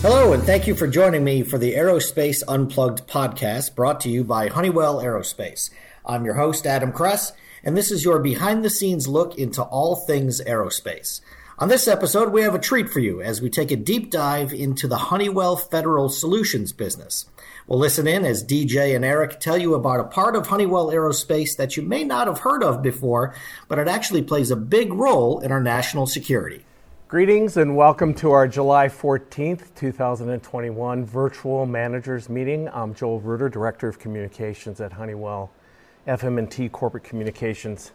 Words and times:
Hello, 0.00 0.32
and 0.32 0.44
thank 0.44 0.68
you 0.68 0.76
for 0.76 0.86
joining 0.86 1.24
me 1.24 1.42
for 1.42 1.58
the 1.58 1.74
Aerospace 1.74 2.44
Unplugged 2.46 3.08
podcast 3.08 3.74
brought 3.74 4.00
to 4.02 4.08
you 4.08 4.22
by 4.22 4.46
Honeywell 4.46 5.02
Aerospace. 5.02 5.70
I'm 6.06 6.24
your 6.24 6.34
host, 6.34 6.68
Adam 6.68 6.92
Kress, 6.92 7.32
and 7.64 7.76
this 7.76 7.90
is 7.90 8.04
your 8.04 8.20
behind 8.20 8.64
the 8.64 8.70
scenes 8.70 9.08
look 9.08 9.36
into 9.36 9.60
all 9.60 9.96
things 9.96 10.40
aerospace. 10.40 11.20
On 11.58 11.68
this 11.68 11.88
episode, 11.88 12.32
we 12.32 12.42
have 12.42 12.54
a 12.54 12.60
treat 12.60 12.88
for 12.88 13.00
you 13.00 13.20
as 13.20 13.42
we 13.42 13.50
take 13.50 13.72
a 13.72 13.76
deep 13.76 14.12
dive 14.12 14.52
into 14.52 14.86
the 14.86 14.96
Honeywell 14.96 15.56
Federal 15.56 16.08
Solutions 16.08 16.72
business. 16.72 17.26
We'll 17.66 17.80
listen 17.80 18.06
in 18.06 18.24
as 18.24 18.44
DJ 18.44 18.94
and 18.94 19.04
Eric 19.04 19.40
tell 19.40 19.58
you 19.58 19.74
about 19.74 19.98
a 19.98 20.04
part 20.04 20.36
of 20.36 20.46
Honeywell 20.46 20.92
Aerospace 20.92 21.56
that 21.56 21.76
you 21.76 21.82
may 21.82 22.04
not 22.04 22.28
have 22.28 22.38
heard 22.38 22.62
of 22.62 22.82
before, 22.82 23.34
but 23.66 23.80
it 23.80 23.88
actually 23.88 24.22
plays 24.22 24.52
a 24.52 24.56
big 24.56 24.92
role 24.92 25.40
in 25.40 25.50
our 25.50 25.60
national 25.60 26.06
security. 26.06 26.64
Greetings 27.08 27.56
and 27.56 27.74
welcome 27.74 28.12
to 28.16 28.32
our 28.32 28.46
July 28.46 28.86
14th, 28.86 29.74
2021 29.74 31.06
virtual 31.06 31.64
managers 31.64 32.28
meeting. 32.28 32.68
I'm 32.68 32.94
Joel 32.94 33.18
Ruder, 33.20 33.48
Director 33.48 33.88
of 33.88 33.98
Communications 33.98 34.78
at 34.82 34.92
Honeywell 34.92 35.50
FM&T 36.06 36.68
Corporate 36.68 37.04
Communications. 37.04 37.92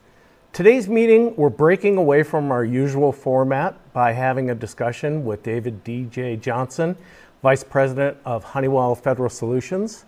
Today's 0.51 0.89
meeting, 0.89 1.35
we're 1.35 1.51
breaking 1.51 1.97
away 1.97 2.23
from 2.23 2.51
our 2.51 2.65
usual 2.65 3.11
format 3.11 3.93
by 3.93 4.13
having 4.13 4.49
a 4.49 4.55
discussion 4.55 5.23
with 5.23 5.43
David 5.43 5.83
DJ 5.83 6.41
Johnson, 6.41 6.97
Vice 7.43 7.63
President 7.63 8.17
of 8.25 8.43
Honeywell 8.43 8.95
Federal 8.95 9.29
Solutions, 9.29 10.05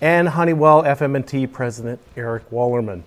and 0.00 0.26
Honeywell 0.26 0.84
FM&T 0.84 1.48
President 1.48 2.00
Eric 2.16 2.48
Wallerman. 2.48 3.02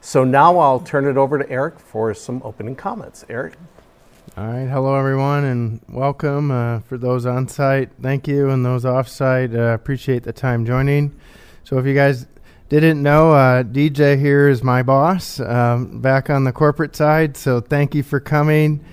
So 0.00 0.24
now 0.24 0.58
I'll 0.58 0.80
turn 0.80 1.06
it 1.06 1.16
over 1.16 1.38
to 1.38 1.48
Eric 1.48 1.78
for 1.78 2.12
some 2.12 2.40
opening 2.42 2.74
comments. 2.74 3.24
Eric? 3.28 3.54
All 4.36 4.46
right, 4.46 4.68
hello 4.68 4.94
everyone, 4.94 5.42
and 5.42 5.80
welcome 5.88 6.52
uh, 6.52 6.78
for 6.80 6.96
those 6.96 7.26
on 7.26 7.48
site. 7.48 7.90
Thank 8.00 8.28
you, 8.28 8.48
and 8.50 8.64
those 8.64 8.84
off 8.84 9.08
site. 9.08 9.52
Uh, 9.52 9.74
appreciate 9.74 10.22
the 10.22 10.32
time 10.32 10.64
joining. 10.64 11.18
So, 11.64 11.78
if 11.78 11.84
you 11.84 11.94
guys 11.94 12.28
didn't 12.68 13.02
know, 13.02 13.32
uh, 13.32 13.64
DJ 13.64 14.16
here 14.16 14.48
is 14.48 14.62
my 14.62 14.84
boss 14.84 15.40
um, 15.40 16.00
back 16.00 16.30
on 16.30 16.44
the 16.44 16.52
corporate 16.52 16.94
side. 16.94 17.36
So, 17.36 17.60
thank 17.60 17.92
you 17.92 18.04
for 18.04 18.20
coming. 18.20 18.84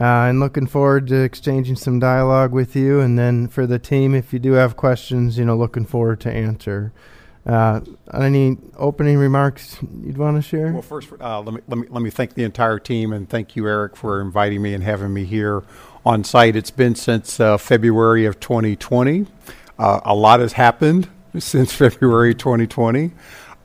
Uh, 0.00 0.26
and 0.26 0.40
looking 0.40 0.66
forward 0.66 1.06
to 1.06 1.22
exchanging 1.22 1.76
some 1.76 2.00
dialogue 2.00 2.50
with 2.50 2.74
you. 2.74 2.98
And 2.98 3.16
then 3.16 3.46
for 3.46 3.68
the 3.68 3.78
team, 3.78 4.12
if 4.12 4.32
you 4.32 4.40
do 4.40 4.52
have 4.54 4.76
questions, 4.76 5.38
you 5.38 5.44
know, 5.44 5.56
looking 5.56 5.86
forward 5.86 6.20
to 6.22 6.32
answer. 6.32 6.92
Uh, 7.46 7.80
any 8.12 8.58
opening 8.76 9.16
remarks 9.16 9.78
you'd 10.02 10.18
want 10.18 10.36
to 10.36 10.42
share? 10.42 10.72
Well, 10.72 10.82
first, 10.82 11.08
uh, 11.20 11.40
let 11.40 11.54
me 11.54 11.60
let 11.68 11.78
me 11.78 11.86
let 11.88 12.02
me 12.02 12.10
thank 12.10 12.34
the 12.34 12.44
entire 12.44 12.78
team 12.78 13.12
and 13.12 13.28
thank 13.28 13.56
you, 13.56 13.66
Eric, 13.66 13.96
for 13.96 14.20
inviting 14.20 14.60
me 14.60 14.74
and 14.74 14.84
having 14.84 15.14
me 15.14 15.24
here 15.24 15.62
on 16.04 16.22
site. 16.22 16.54
It's 16.54 16.70
been 16.70 16.94
since 16.94 17.40
uh, 17.40 17.56
February 17.56 18.26
of 18.26 18.40
2020. 18.40 19.26
Uh, 19.78 20.00
a 20.04 20.14
lot 20.14 20.40
has 20.40 20.52
happened 20.52 21.08
since 21.38 21.72
February 21.74 22.34
2020. 22.34 23.12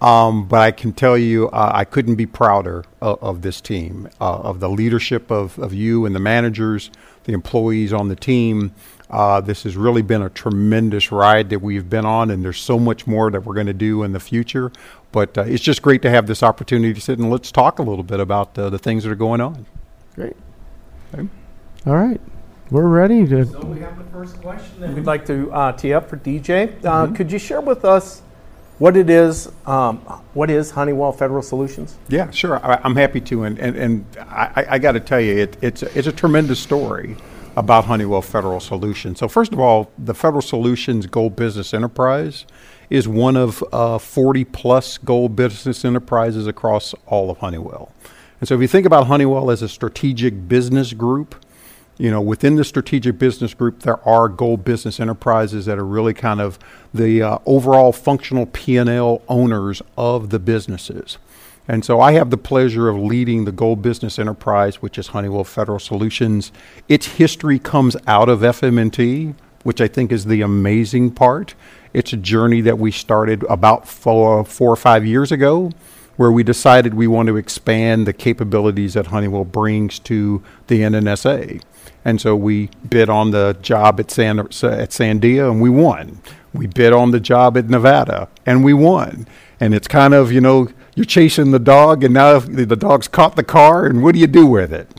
Um, 0.01 0.47
but 0.47 0.59
I 0.59 0.71
can 0.71 0.91
tell 0.91 1.17
you, 1.17 1.49
uh, 1.49 1.71
I 1.73 1.85
couldn't 1.85 2.15
be 2.15 2.25
prouder 2.25 2.83
of, 3.01 3.23
of 3.23 3.41
this 3.41 3.61
team, 3.61 4.09
uh, 4.19 4.39
of 4.39 4.59
the 4.59 4.69
leadership 4.69 5.31
of, 5.31 5.57
of 5.57 5.73
you 5.73 6.05
and 6.05 6.13
the 6.13 6.19
managers, 6.19 6.91
the 7.23 7.33
employees 7.33 7.93
on 7.93 8.09
the 8.09 8.15
team. 8.15 8.73
Uh, 9.09 9.39
this 9.39 9.63
has 9.63 9.77
really 9.77 10.01
been 10.01 10.21
a 10.21 10.29
tremendous 10.29 11.11
ride 11.11 11.49
that 11.49 11.59
we've 11.59 11.89
been 11.89 12.05
on, 12.05 12.31
and 12.31 12.43
there's 12.43 12.59
so 12.59 12.79
much 12.79 13.05
more 13.05 13.29
that 13.29 13.45
we're 13.45 13.53
going 13.53 13.67
to 13.67 13.73
do 13.73 14.03
in 14.03 14.13
the 14.13 14.19
future. 14.19 14.71
But 15.11 15.37
uh, 15.37 15.41
it's 15.43 15.63
just 15.63 15.81
great 15.81 16.01
to 16.01 16.09
have 16.09 16.27
this 16.27 16.41
opportunity 16.41 16.93
to 16.93 17.01
sit 17.01 17.19
and 17.19 17.29
let's 17.29 17.51
talk 17.51 17.79
a 17.79 17.83
little 17.83 18.03
bit 18.03 18.19
about 18.19 18.57
uh, 18.57 18.69
the 18.69 18.79
things 18.79 19.03
that 19.03 19.11
are 19.11 19.15
going 19.15 19.41
on. 19.41 19.65
Great. 20.15 20.35
Okay. 21.13 21.27
All 21.85 21.95
right. 21.95 22.19
We're 22.71 22.87
ready 22.87 23.27
to. 23.27 23.45
So 23.45 23.59
we 23.59 23.79
have 23.81 23.97
the 23.97 24.03
first 24.05 24.41
question 24.41 24.81
that 24.81 24.93
we'd 24.93 25.05
like 25.05 25.25
to 25.27 25.51
uh, 25.51 25.71
tee 25.73 25.93
up 25.93 26.09
for 26.09 26.17
DJ. 26.17 26.83
Uh, 26.83 27.05
mm-hmm. 27.05 27.13
Could 27.13 27.31
you 27.31 27.37
share 27.37 27.61
with 27.61 27.85
us 27.85 28.23
what 28.79 28.97
it 28.97 29.09
is, 29.09 29.49
um, 29.67 29.99
what 30.33 30.49
is 30.49 30.71
Honeywell 30.71 31.11
Federal 31.11 31.43
Solutions? 31.43 31.95
Yeah, 32.09 32.31
sure. 32.31 32.59
I, 32.65 32.81
am 32.83 32.95
happy 32.95 33.21
to, 33.21 33.43
and 33.43 33.59
and, 33.59 33.77
and 33.77 34.05
I, 34.19 34.65
I 34.71 34.79
got 34.79 34.93
to 34.93 34.99
tell 34.99 35.21
you, 35.21 35.37
it, 35.37 35.57
it's 35.61 35.83
it's 35.83 36.07
a 36.07 36.11
tremendous 36.11 36.59
story 36.59 37.15
about 37.55 37.85
Honeywell 37.85 38.21
Federal 38.21 38.59
Solutions. 38.59 39.19
So 39.19 39.27
first 39.27 39.53
of 39.53 39.59
all, 39.59 39.91
the 39.97 40.13
Federal 40.13 40.41
Solutions 40.41 41.05
Gold 41.07 41.35
Business 41.35 41.73
Enterprise 41.73 42.45
is 42.89 43.07
one 43.07 43.35
of 43.35 43.63
uh, 43.71 43.97
40 43.97 44.43
plus 44.45 44.97
gold 44.97 45.35
business 45.35 45.85
enterprises 45.85 46.47
across 46.47 46.93
all 47.07 47.31
of 47.31 47.37
Honeywell. 47.37 47.91
And 48.39 48.47
so 48.47 48.55
if 48.55 48.61
you 48.61 48.67
think 48.67 48.85
about 48.85 49.07
Honeywell 49.07 49.49
as 49.49 49.61
a 49.61 49.69
strategic 49.69 50.47
business 50.47 50.93
group, 50.93 51.35
you 51.97 52.11
know, 52.11 52.19
within 52.19 52.55
the 52.55 52.65
strategic 52.65 53.17
business 53.17 53.53
group, 53.53 53.79
there 53.81 54.05
are 54.07 54.27
gold 54.27 54.65
business 54.65 54.99
enterprises 54.99 55.65
that 55.65 55.79
are 55.79 55.85
really 55.85 56.13
kind 56.13 56.41
of 56.41 56.59
the 56.93 57.21
uh, 57.21 57.39
overall 57.45 57.93
functional 57.93 58.45
P&L 58.47 59.21
owners 59.29 59.81
of 59.97 60.29
the 60.29 60.39
businesses. 60.39 61.17
And 61.67 61.83
so 61.83 61.99
I 61.99 62.11
have 62.13 62.29
the 62.29 62.37
pleasure 62.37 62.89
of 62.89 62.97
leading 62.97 63.45
the 63.45 63.51
gold 63.51 63.81
business 63.81 64.19
enterprise, 64.19 64.81
which 64.81 64.97
is 64.97 65.07
Honeywell 65.07 65.43
Federal 65.43 65.79
Solutions. 65.79 66.51
Its 66.87 67.07
history 67.07 67.57
comes 67.57 67.97
out 68.05 68.29
of 68.29 68.41
FM&T, 68.41 69.33
which 69.63 69.81
I 69.81 69.87
think 69.87 70.11
is 70.11 70.25
the 70.25 70.41
amazing 70.41 71.11
part. 71.11 71.55
It's 71.91 72.13
a 72.13 72.17
journey 72.17 72.61
that 72.61 72.77
we 72.77 72.91
started 72.91 73.43
about 73.49 73.87
four, 73.87 74.45
four 74.45 74.71
or 74.71 74.75
five 74.75 75.05
years 75.05 75.31
ago 75.31 75.71
where 76.17 76.31
we 76.31 76.43
decided 76.43 76.93
we 76.93 77.07
want 77.07 77.27
to 77.27 77.37
expand 77.37 78.07
the 78.07 78.13
capabilities 78.13 78.93
that 78.93 79.07
Honeywell 79.07 79.43
brings 79.43 79.99
to 79.99 80.43
the 80.67 80.81
NNSA. 80.81 81.61
And 82.05 82.21
so 82.21 82.35
we 82.35 82.69
bid 82.87 83.09
on 83.09 83.31
the 83.31 83.57
job 83.61 83.99
at, 83.99 84.11
San, 84.11 84.39
at 84.39 84.49
Sandia 84.49 85.49
and 85.49 85.61
we 85.61 85.69
won. 85.69 86.21
We 86.53 86.67
bid 86.67 86.93
on 86.93 87.11
the 87.11 87.19
job 87.19 87.57
at 87.57 87.69
Nevada 87.69 88.29
and 88.45 88.63
we 88.63 88.73
won. 88.73 89.27
And 89.59 89.73
it's 89.73 89.87
kind 89.87 90.13
of, 90.13 90.31
you 90.31 90.41
know, 90.41 90.69
you're 90.95 91.05
chasing 91.05 91.51
the 91.51 91.59
dog 91.59 92.03
and 92.03 92.13
now 92.13 92.39
the 92.39 92.75
dog's 92.75 93.07
caught 93.07 93.35
the 93.35 93.43
car 93.43 93.85
and 93.85 94.01
what 94.01 94.13
do 94.13 94.19
you 94.19 94.27
do 94.27 94.47
with 94.47 94.73
it? 94.73 94.89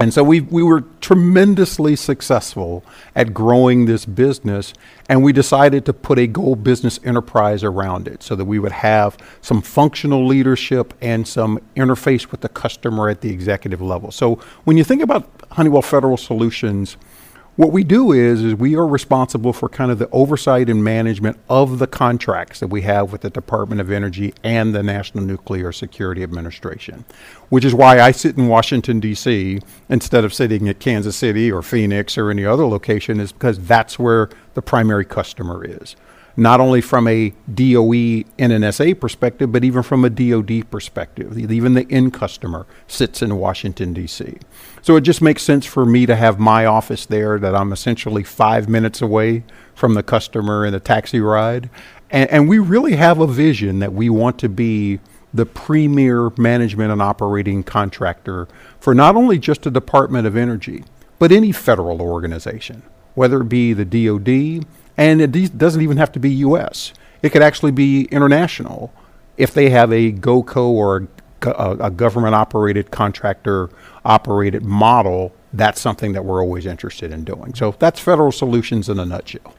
And 0.00 0.12
so 0.12 0.24
we 0.24 0.40
we 0.40 0.62
were 0.64 0.80
tremendously 1.00 1.94
successful 1.94 2.84
at 3.14 3.32
growing 3.32 3.86
this 3.86 4.04
business, 4.04 4.74
and 5.08 5.22
we 5.22 5.32
decided 5.32 5.86
to 5.86 5.92
put 5.92 6.18
a 6.18 6.26
gold 6.26 6.64
business 6.64 6.98
enterprise 7.04 7.62
around 7.62 8.08
it 8.08 8.20
so 8.20 8.34
that 8.34 8.44
we 8.44 8.58
would 8.58 8.72
have 8.72 9.16
some 9.40 9.62
functional 9.62 10.26
leadership 10.26 10.94
and 11.00 11.28
some 11.28 11.60
interface 11.76 12.32
with 12.32 12.40
the 12.40 12.48
customer 12.48 13.08
at 13.08 13.20
the 13.20 13.30
executive 13.30 13.80
level. 13.80 14.10
So 14.10 14.40
when 14.64 14.76
you 14.76 14.82
think 14.82 15.00
about 15.00 15.30
Honeywell 15.52 15.82
Federal 15.82 16.16
Solutions, 16.16 16.96
what 17.56 17.70
we 17.70 17.84
do 17.84 18.10
is, 18.10 18.42
is 18.42 18.54
we 18.54 18.74
are 18.74 18.86
responsible 18.86 19.52
for 19.52 19.68
kind 19.68 19.90
of 19.90 19.98
the 20.00 20.10
oversight 20.10 20.68
and 20.68 20.82
management 20.82 21.38
of 21.48 21.78
the 21.78 21.86
contracts 21.86 22.58
that 22.58 22.66
we 22.66 22.82
have 22.82 23.12
with 23.12 23.20
the 23.20 23.30
Department 23.30 23.80
of 23.80 23.92
Energy 23.92 24.34
and 24.42 24.74
the 24.74 24.82
National 24.82 25.22
Nuclear 25.22 25.70
Security 25.70 26.24
Administration, 26.24 27.04
which 27.50 27.64
is 27.64 27.72
why 27.72 28.00
I 28.00 28.10
sit 28.10 28.36
in 28.36 28.48
Washington, 28.48 28.98
D.C. 28.98 29.60
instead 29.88 30.24
of 30.24 30.34
sitting 30.34 30.68
at 30.68 30.80
Kansas 30.80 31.14
City 31.14 31.50
or 31.50 31.62
Phoenix 31.62 32.18
or 32.18 32.30
any 32.30 32.44
other 32.44 32.66
location, 32.66 33.20
is 33.20 33.30
because 33.30 33.60
that's 33.60 33.98
where 33.98 34.30
the 34.54 34.62
primary 34.62 35.04
customer 35.04 35.64
is 35.64 35.94
not 36.36 36.60
only 36.60 36.80
from 36.80 37.06
a 37.06 37.30
DOE 37.52 38.24
NNSA 38.38 38.98
perspective, 38.98 39.52
but 39.52 39.64
even 39.64 39.82
from 39.82 40.04
a 40.04 40.10
DoD 40.10 40.68
perspective. 40.70 41.38
Even 41.38 41.74
the 41.74 41.86
end 41.90 42.12
customer 42.12 42.66
sits 42.88 43.22
in 43.22 43.36
Washington, 43.36 43.92
D.C. 43.92 44.38
So 44.82 44.96
it 44.96 45.02
just 45.02 45.22
makes 45.22 45.42
sense 45.42 45.64
for 45.64 45.86
me 45.86 46.06
to 46.06 46.16
have 46.16 46.38
my 46.40 46.66
office 46.66 47.06
there, 47.06 47.38
that 47.38 47.54
I'm 47.54 47.72
essentially 47.72 48.24
five 48.24 48.68
minutes 48.68 49.00
away 49.00 49.44
from 49.74 49.94
the 49.94 50.02
customer 50.02 50.66
in 50.66 50.74
a 50.74 50.80
taxi 50.80 51.20
ride. 51.20 51.70
And, 52.10 52.30
and 52.30 52.48
we 52.48 52.58
really 52.58 52.96
have 52.96 53.20
a 53.20 53.26
vision 53.26 53.78
that 53.78 53.92
we 53.92 54.10
want 54.10 54.38
to 54.40 54.48
be 54.48 54.98
the 55.32 55.46
premier 55.46 56.30
management 56.36 56.92
and 56.92 57.02
operating 57.02 57.64
contractor 57.64 58.46
for 58.78 58.94
not 58.94 59.16
only 59.16 59.38
just 59.38 59.62
the 59.62 59.70
Department 59.70 60.26
of 60.26 60.36
Energy, 60.36 60.84
but 61.18 61.32
any 61.32 61.52
federal 61.52 62.00
organization, 62.02 62.82
whether 63.14 63.40
it 63.40 63.48
be 63.48 63.72
the 63.72 63.84
DoD, 63.84 64.64
and 64.96 65.20
it 65.20 65.58
doesn't 65.58 65.82
even 65.82 65.96
have 65.96 66.12
to 66.12 66.20
be 66.20 66.30
U.S. 66.30 66.92
It 67.22 67.30
could 67.30 67.42
actually 67.42 67.72
be 67.72 68.04
international 68.06 68.92
if 69.36 69.52
they 69.52 69.70
have 69.70 69.92
a 69.92 70.12
GOCO 70.12 70.68
or 70.68 71.08
a, 71.42 71.76
a 71.80 71.90
government 71.90 72.34
operated 72.34 72.90
contractor 72.90 73.70
operated 74.04 74.62
model. 74.62 75.32
That's 75.52 75.80
something 75.80 76.12
that 76.12 76.24
we're 76.24 76.42
always 76.42 76.66
interested 76.66 77.12
in 77.12 77.24
doing. 77.24 77.54
So 77.54 77.74
that's 77.78 78.00
federal 78.00 78.32
solutions 78.32 78.88
in 78.88 78.98
a 78.98 79.06
nutshell. 79.06 79.54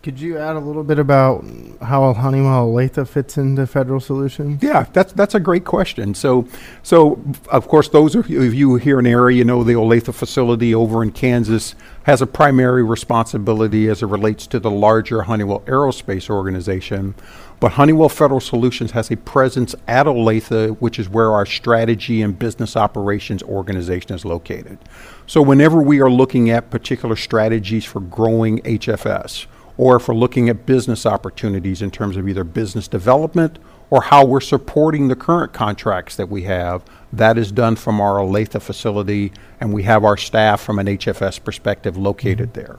Could 0.00 0.20
you 0.20 0.38
add 0.38 0.54
a 0.54 0.60
little 0.60 0.84
bit 0.84 1.00
about 1.00 1.44
how 1.82 2.12
Honeywell 2.12 2.68
Olathe 2.68 3.06
fits 3.08 3.36
into 3.36 3.66
Federal 3.66 3.98
Solutions? 3.98 4.62
Yeah, 4.62 4.86
that's 4.92 5.12
that's 5.12 5.34
a 5.34 5.40
great 5.40 5.64
question. 5.64 6.14
So, 6.14 6.46
so 6.84 7.20
of 7.50 7.66
course, 7.66 7.88
those 7.88 8.14
of 8.14 8.30
you 8.30 8.76
here 8.76 8.98
in 9.00 9.06
the 9.06 9.10
area, 9.10 9.38
you 9.38 9.44
know 9.44 9.64
the 9.64 9.72
Olathe 9.72 10.14
facility 10.14 10.72
over 10.72 11.02
in 11.02 11.10
Kansas 11.10 11.74
has 12.04 12.22
a 12.22 12.28
primary 12.28 12.84
responsibility 12.84 13.88
as 13.88 14.00
it 14.00 14.06
relates 14.06 14.46
to 14.46 14.60
the 14.60 14.70
larger 14.70 15.22
Honeywell 15.22 15.60
Aerospace 15.62 16.30
organization. 16.30 17.16
But 17.58 17.72
Honeywell 17.72 18.08
Federal 18.08 18.38
Solutions 18.38 18.92
has 18.92 19.10
a 19.10 19.16
presence 19.16 19.74
at 19.88 20.06
Olathe, 20.06 20.76
which 20.78 21.00
is 21.00 21.08
where 21.08 21.32
our 21.32 21.44
strategy 21.44 22.22
and 22.22 22.38
business 22.38 22.76
operations 22.76 23.42
organization 23.42 24.14
is 24.14 24.24
located. 24.24 24.78
So, 25.26 25.42
whenever 25.42 25.82
we 25.82 26.00
are 26.00 26.10
looking 26.10 26.50
at 26.50 26.70
particular 26.70 27.16
strategies 27.16 27.84
for 27.84 27.98
growing 27.98 28.60
HFS, 28.60 29.46
or 29.78 29.96
if 29.96 30.08
we're 30.08 30.14
looking 30.14 30.48
at 30.48 30.66
business 30.66 31.06
opportunities 31.06 31.80
in 31.80 31.90
terms 31.90 32.16
of 32.16 32.28
either 32.28 32.44
business 32.44 32.88
development 32.88 33.58
or 33.90 34.02
how 34.02 34.24
we're 34.24 34.40
supporting 34.40 35.08
the 35.08 35.16
current 35.16 35.52
contracts 35.52 36.16
that 36.16 36.28
we 36.28 36.42
have, 36.42 36.84
that 37.12 37.38
is 37.38 37.50
done 37.50 37.76
from 37.76 38.00
our 38.00 38.16
Olathe 38.16 38.60
facility, 38.60 39.32
and 39.60 39.72
we 39.72 39.84
have 39.84 40.04
our 40.04 40.16
staff 40.16 40.60
from 40.60 40.78
an 40.78 40.86
HFS 40.86 41.42
perspective 41.42 41.96
located 41.96 42.52
there. 42.52 42.78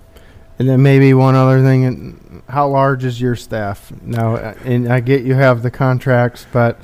And 0.60 0.68
then 0.68 0.84
maybe 0.84 1.14
one 1.14 1.36
other 1.36 1.64
thing, 1.64 1.86
and 1.86 2.44
how 2.50 2.68
large 2.68 3.06
is 3.06 3.20
your 3.20 3.36
staff 3.38 3.92
now? 4.02 4.36
And 4.36 4.92
I 4.92 5.00
get 5.00 5.24
you 5.24 5.34
have 5.34 5.64
the 5.64 5.72
contracts, 5.72 6.46
but 6.52 6.80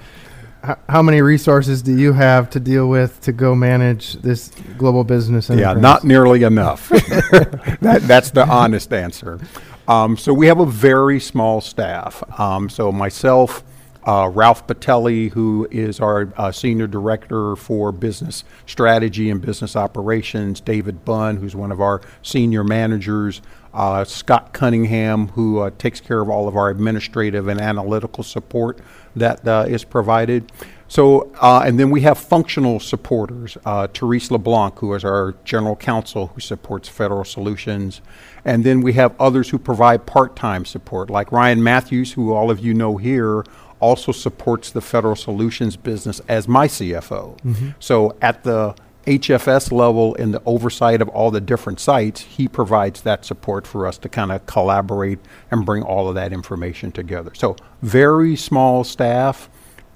how 0.89 1.01
many 1.01 1.21
resources 1.21 1.81
do 1.81 1.95
you 1.95 2.13
have 2.13 2.49
to 2.51 2.59
deal 2.59 2.87
with 2.87 3.19
to 3.21 3.31
go 3.31 3.53
manage 3.53 4.13
this 4.13 4.49
global 4.77 5.03
business? 5.03 5.49
Yeah, 5.49 5.73
not 5.73 6.03
nearly 6.05 6.43
enough. 6.43 6.89
that, 6.89 7.99
that's 8.07 8.31
the 8.31 8.47
honest 8.47 8.91
answer. 8.93 9.39
Um, 9.87 10.17
so 10.17 10.33
we 10.33 10.47
have 10.47 10.59
a 10.59 10.65
very 10.65 11.19
small 11.19 11.61
staff. 11.61 12.23
Um, 12.39 12.69
so 12.69 12.91
myself, 12.91 13.63
uh, 14.05 14.29
Ralph 14.33 14.65
Patelli, 14.67 15.31
who 15.31 15.67
is 15.71 15.99
our 15.99 16.31
uh, 16.37 16.51
senior 16.51 16.87
director 16.87 17.55
for 17.55 17.91
business 17.91 18.43
strategy 18.65 19.29
and 19.29 19.41
business 19.41 19.75
operations, 19.75 20.59
David 20.59 21.05
Bunn, 21.05 21.37
who's 21.37 21.55
one 21.55 21.71
of 21.71 21.81
our 21.81 22.01
senior 22.21 22.63
managers, 22.63 23.41
uh, 23.73 24.03
Scott 24.03 24.53
Cunningham, 24.53 25.29
who 25.29 25.59
uh, 25.59 25.71
takes 25.77 25.99
care 25.99 26.21
of 26.21 26.29
all 26.29 26.47
of 26.47 26.55
our 26.55 26.69
administrative 26.69 27.47
and 27.47 27.59
analytical 27.59 28.23
support 28.23 28.79
that 29.15 29.47
uh, 29.47 29.65
is 29.67 29.83
provided. 29.83 30.51
So, 30.87 31.31
uh, 31.41 31.63
and 31.65 31.79
then 31.79 31.89
we 31.89 32.01
have 32.01 32.17
functional 32.17 32.79
supporters. 32.79 33.57
Uh, 33.65 33.87
Therese 33.87 34.29
LeBlanc, 34.29 34.77
who 34.79 34.93
is 34.93 35.03
our 35.03 35.33
general 35.43 35.75
counsel, 35.75 36.27
who 36.27 36.39
supports 36.39 36.87
Federal 36.87 37.23
Solutions. 37.25 38.01
And 38.43 38.63
then 38.63 38.81
we 38.81 38.93
have 38.93 39.19
others 39.19 39.49
who 39.49 39.57
provide 39.57 40.05
part 40.05 40.35
time 40.35 40.63
support, 40.63 41.09
like 41.09 41.31
Ryan 41.31 41.63
Matthews, 41.63 42.13
who 42.13 42.33
all 42.33 42.51
of 42.51 42.59
you 42.59 42.73
know 42.73 42.97
here, 42.97 43.43
also 43.79 44.11
supports 44.11 44.69
the 44.71 44.81
Federal 44.81 45.15
Solutions 45.15 45.75
business 45.75 46.21
as 46.27 46.47
my 46.47 46.67
CFO. 46.67 47.37
So, 47.79 48.15
at 48.21 48.43
the 48.43 48.75
HFS 49.05 49.71
level, 49.71 50.15
in 50.15 50.31
the 50.31 50.41
oversight 50.45 51.01
of 51.01 51.09
all 51.09 51.29
the 51.29 51.41
different 51.41 51.79
sites, 51.79 52.21
he 52.21 52.47
provides 52.47 53.01
that 53.01 53.23
support 53.23 53.67
for 53.67 53.85
us 53.85 53.97
to 53.99 54.09
kind 54.09 54.31
of 54.31 54.45
collaborate 54.47 55.19
and 55.51 55.65
bring 55.65 55.83
all 55.83 56.09
of 56.09 56.15
that 56.15 56.33
information 56.33 56.91
together. 56.91 57.31
So, 57.35 57.55
very 57.81 58.35
small 58.35 58.83
staff 58.83 59.49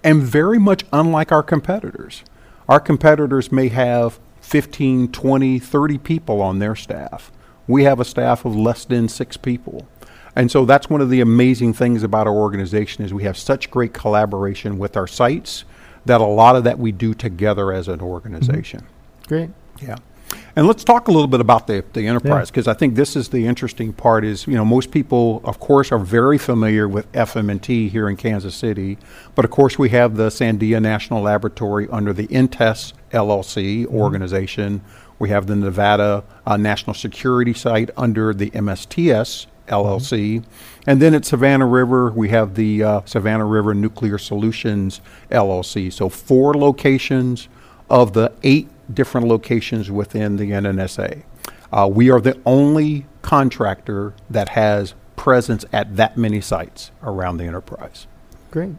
and 0.03 0.21
very 0.21 0.59
much 0.59 0.85
unlike 0.93 1.31
our 1.31 1.43
competitors. 1.43 2.23
Our 2.67 2.79
competitors 2.79 3.51
may 3.51 3.69
have 3.69 4.19
15, 4.41 5.11
20, 5.11 5.59
30 5.59 5.97
people 5.97 6.41
on 6.41 6.59
their 6.59 6.75
staff. 6.75 7.31
We 7.67 7.83
have 7.83 7.99
a 7.99 8.05
staff 8.05 8.45
of 8.45 8.55
less 8.55 8.85
than 8.85 9.09
six 9.09 9.37
people. 9.37 9.87
And 10.35 10.51
so 10.51 10.65
that's 10.65 10.89
one 10.89 11.01
of 11.01 11.09
the 11.09 11.21
amazing 11.21 11.73
things 11.73 12.03
about 12.03 12.27
our 12.27 12.33
organization 12.33 13.03
is 13.03 13.13
we 13.13 13.23
have 13.23 13.37
such 13.37 13.71
great 13.71 13.93
collaboration 13.93 14.77
with 14.77 14.95
our 14.95 15.07
sites 15.07 15.65
that 16.05 16.21
a 16.21 16.25
lot 16.25 16.55
of 16.55 16.63
that 16.63 16.79
we 16.79 16.91
do 16.91 17.13
together 17.13 17.71
as 17.71 17.87
an 17.87 17.97
mm-hmm. 17.97 18.05
organization. 18.05 18.85
Great. 19.29 19.51
Yeah. 19.79 19.95
And 20.55 20.65
let's 20.65 20.83
talk 20.83 21.07
a 21.07 21.11
little 21.11 21.27
bit 21.27 21.39
about 21.39 21.67
the, 21.67 21.85
the 21.93 22.07
enterprise 22.07 22.49
because 22.49 22.67
I 22.67 22.73
think 22.73 22.95
this 22.95 23.15
is 23.15 23.29
the 23.29 23.45
interesting 23.45 23.93
part 23.93 24.25
is, 24.25 24.47
you 24.47 24.55
know, 24.55 24.65
most 24.65 24.89
people 24.89 25.41
of 25.43 25.59
course 25.59 25.91
are 25.91 25.99
very 25.99 26.39
familiar 26.39 26.87
with 26.87 27.09
FM&T 27.11 27.89
here 27.89 28.09
in 28.09 28.17
Kansas 28.17 28.55
City, 28.55 28.97
but 29.35 29.45
of 29.45 29.51
course 29.51 29.77
we 29.77 29.89
have 29.89 30.15
the 30.15 30.29
Sandia 30.29 30.81
National 30.81 31.21
Laboratory 31.21 31.87
under 31.91 32.11
the 32.11 32.27
NTESS 32.27 32.93
LLC 33.11 33.85
organization. 33.85 34.81
We 35.19 35.29
have 35.29 35.45
the 35.45 35.55
Nevada 35.55 36.23
uh, 36.47 36.57
National 36.57 36.95
Security 36.95 37.53
Site 37.53 37.91
under 37.95 38.33
the 38.33 38.49
MSTS 38.49 39.45
LLC. 39.67 40.43
And 40.87 40.99
then 40.99 41.13
at 41.13 41.25
Savannah 41.25 41.67
River, 41.67 42.09
we 42.09 42.29
have 42.29 42.55
the 42.55 42.83
uh, 42.83 43.01
Savannah 43.05 43.45
River 43.45 43.75
Nuclear 43.75 44.17
Solutions 44.17 44.99
LLC. 45.29 45.93
So 45.93 46.09
four 46.09 46.55
locations 46.55 47.47
of 47.89 48.13
the 48.13 48.33
eight 48.41 48.67
different 48.93 49.27
locations 49.27 49.91
within 49.91 50.37
the 50.37 50.51
NNSA. 50.51 51.23
Uh, 51.71 51.89
we 51.91 52.09
are 52.09 52.19
the 52.19 52.39
only 52.45 53.05
contractor 53.21 54.13
that 54.29 54.49
has 54.49 54.95
presence 55.15 55.65
at 55.73 55.95
that 55.97 56.17
many 56.17 56.41
sites 56.41 56.91
around 57.03 57.37
the 57.37 57.43
enterprise. 57.45 58.07
Great. 58.51 58.71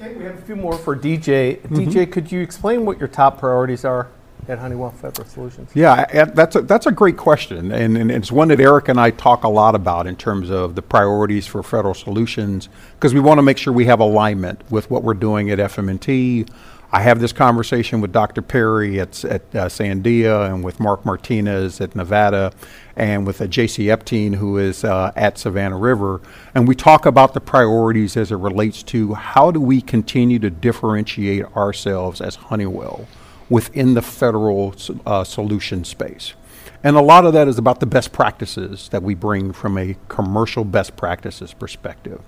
Okay, 0.00 0.14
we 0.14 0.24
have 0.24 0.38
a 0.38 0.42
few 0.42 0.56
more 0.56 0.72
for 0.78 0.96
DJ. 0.96 1.60
DJ, 1.68 2.10
could 2.10 2.32
you 2.32 2.40
explain 2.40 2.86
what 2.86 2.98
your 2.98 3.08
top 3.08 3.38
priorities 3.38 3.84
are 3.84 4.08
at 4.48 4.58
Honeywell 4.58 4.90
Federal 4.92 5.28
Solutions? 5.28 5.70
Yeah, 5.74 5.92
I- 6.10 6.20
I- 6.22 6.24
that's 6.24 6.56
a, 6.56 6.62
that's 6.62 6.86
a 6.86 6.90
great 6.90 7.18
question, 7.18 7.70
and, 7.70 7.98
and 7.98 8.10
it's 8.10 8.32
one 8.32 8.48
that 8.48 8.60
Eric 8.60 8.88
and 8.88 8.98
I 8.98 9.10
talk 9.10 9.44
a 9.44 9.48
lot 9.48 9.74
about 9.74 10.06
in 10.06 10.16
terms 10.16 10.48
of 10.50 10.74
the 10.74 10.80
priorities 10.82 11.46
for 11.46 11.62
federal 11.62 11.92
solutions, 11.92 12.70
because 12.94 13.12
we 13.12 13.20
want 13.20 13.36
to 13.38 13.42
make 13.42 13.58
sure 13.58 13.74
we 13.74 13.84
have 13.84 14.00
alignment 14.00 14.62
with 14.70 14.90
what 14.90 15.02
we're 15.04 15.12
doing 15.14 15.50
at 15.50 15.58
FM&T. 15.58 16.46
I 16.92 17.02
have 17.02 17.20
this 17.20 17.32
conversation 17.32 18.00
with 18.00 18.10
Dr. 18.10 18.42
Peery 18.42 18.98
at, 18.98 19.24
at 19.24 19.42
uh, 19.54 19.68
Sandia 19.68 20.52
and 20.52 20.64
with 20.64 20.80
Mark 20.80 21.04
Martinez 21.04 21.80
at 21.80 21.94
Nevada 21.94 22.52
and 22.96 23.24
with 23.24 23.40
uh, 23.40 23.46
J.C. 23.46 23.88
Epstein, 23.88 24.32
who 24.32 24.58
is 24.58 24.82
uh, 24.82 25.12
at 25.14 25.38
Savannah 25.38 25.78
River. 25.78 26.20
And 26.52 26.66
we 26.66 26.74
talk 26.74 27.06
about 27.06 27.32
the 27.32 27.40
priorities 27.40 28.16
as 28.16 28.32
it 28.32 28.36
relates 28.36 28.82
to 28.84 29.14
how 29.14 29.52
do 29.52 29.60
we 29.60 29.80
continue 29.80 30.40
to 30.40 30.50
differentiate 30.50 31.44
ourselves 31.56 32.20
as 32.20 32.34
Honeywell 32.34 33.06
within 33.48 33.94
the 33.94 34.02
federal 34.02 34.74
uh, 35.06 35.22
solution 35.22 35.84
space. 35.84 36.34
And 36.82 36.96
a 36.96 37.02
lot 37.02 37.24
of 37.24 37.32
that 37.34 37.46
is 37.46 37.56
about 37.56 37.78
the 37.78 37.86
best 37.86 38.10
practices 38.10 38.88
that 38.88 39.04
we 39.04 39.14
bring 39.14 39.52
from 39.52 39.78
a 39.78 39.96
commercial 40.08 40.64
best 40.64 40.96
practices 40.96 41.52
perspective. 41.52 42.20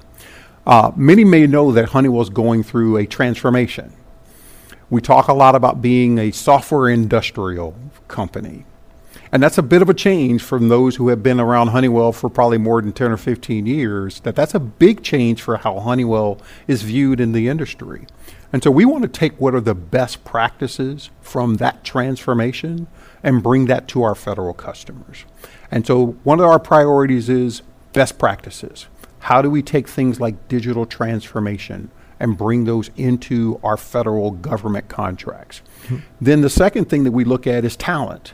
Uh, 0.65 0.93
many 0.95 1.25
may 1.25 1.49
know 1.49 1.73
that 1.73 1.89
Honeywell 1.89 2.23
is 2.23 2.31
going 2.31 2.63
through 2.63 2.99
a 2.99 3.07
transformation. 3.07 3.93
We 4.93 5.01
talk 5.01 5.29
a 5.29 5.33
lot 5.33 5.55
about 5.55 5.81
being 5.81 6.19
a 6.19 6.33
software 6.33 6.87
industrial 6.87 7.75
company. 8.09 8.67
And 9.33 9.43
that's 9.43 9.57
a 9.57 9.63
bit 9.63 9.81
of 9.81 9.89
a 9.89 9.95
change 9.95 10.43
from 10.43 10.69
those 10.69 10.97
who 10.97 11.09
have 11.09 11.23
been 11.23 11.41
around 11.41 11.69
Honeywell 11.69 12.13
for 12.13 12.29
probably 12.29 12.59
more 12.59 12.83
than 12.83 12.93
10 12.93 13.11
or 13.11 13.17
15 13.17 13.65
years. 13.65 14.21
That 14.21 14.37
that's 14.37 14.55
a 14.55 14.61
big 14.61 15.03
change 15.03 15.41
for 15.41 15.57
how 15.57 15.81
Honeywell 15.81 16.43
is 16.69 16.83
viewed 16.83 17.21
in 17.21 17.33
the 17.33 17.49
industry. 17.49 18.07
And 18.53 18.63
so 18.63 18.71
we 18.71 18.85
want 18.85 19.01
to 19.01 19.09
take 19.09 19.33
what 19.41 19.55
are 19.55 19.63
the 19.63 19.75
best 19.75 20.27
practices 20.27 21.09
from 21.23 21.55
that 21.55 21.85
transformation 21.85 22.87
and 23.23 23.43
bring 23.43 23.65
that 23.69 23.89
to 23.89 24.03
our 24.03 24.15
federal 24.15 24.53
customers. 24.53 25.25
And 25.71 25.87
so 25.87 26.19
one 26.23 26.39
of 26.39 26.45
our 26.45 26.59
priorities 26.59 27.31
is 27.31 27.63
best 27.95 28.19
practices. 28.19 28.89
How 29.21 29.41
do 29.41 29.49
we 29.49 29.63
take 29.63 29.89
things 29.89 30.21
like 30.21 30.49
digital 30.49 30.85
transformation 30.85 31.91
and 32.23 32.39
bring 32.39 32.65
those 32.65 32.91
into 32.97 33.61
our 33.63 33.77
federal 33.77 34.31
government 34.31 34.89
contracts? 34.89 35.61
Then 36.21 36.41
the 36.41 36.49
second 36.49 36.89
thing 36.89 37.05
that 37.05 37.13
we 37.13 37.25
look 37.25 37.47
at 37.47 37.65
is 37.65 37.77
talent. 37.77 38.33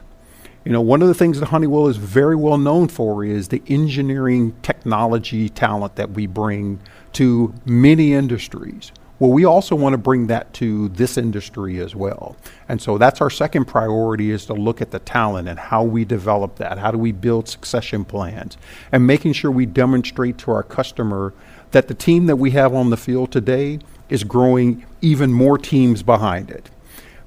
You 0.65 0.73
know, 0.73 0.83
one 0.83 1.01
of 1.01 1.09
the 1.09 1.15
things 1.15 1.41
that 1.41 1.47
Honeywell 1.47 1.89
is 1.89 1.97
very 1.97 2.37
well 2.37 2.59
known 2.59 2.89
for 2.89 3.25
is 3.25 3.49
the 3.49 3.63
engineering 3.67 4.55
technology 4.63 5.49
talent 5.49 5.97
that 5.97 6.11
we 6.11 6.27
bring 6.27 6.81
to 7.15 7.55
many 7.65 8.13
industries. 8.13 8.93
Well, 9.19 9.31
we 9.31 9.45
also 9.45 9.75
want 9.75 9.95
to 9.95 9.99
bring 9.99 10.29
that 10.29 10.53
to 10.55 10.91
this 10.91 11.17
industry 11.17 11.81
as 11.81 11.97
well. 11.97 12.37
And 12.69 12.81
so 12.81 12.99
that's 12.99 13.21
our 13.21 13.31
second 13.31 13.65
priority 13.65 14.31
is 14.31 14.47
to 14.47 14.53
look 14.53 14.81
at 14.81 14.93
the 14.93 15.01
talent 15.01 15.49
and 15.49 15.59
how 15.59 15.83
we 15.83 16.05
develop 16.05 16.57
that. 16.57 16.79
How 16.79 16.93
do 16.93 16.99
we 16.99 17.11
build 17.11 17.49
succession 17.49 18.05
plans? 18.05 18.57
And 18.93 19.07
making 19.07 19.33
sure 19.33 19.51
we 19.51 19.67
demonstrate 19.67 20.39
to 20.39 20.53
our 20.53 20.63
customer 20.63 21.33
that 21.73 21.89
the 21.89 21.95
team 21.95 22.27
that 22.27 22.37
we 22.37 22.51
have 22.53 22.75
on 22.75 22.91
the 22.91 22.97
field 22.97 23.33
today 23.33 23.79
is 24.09 24.25
growing 24.25 24.85
even 25.01 25.33
more 25.33 25.59
teams 25.59 26.03
behind 26.03 26.51
it. 26.51 26.71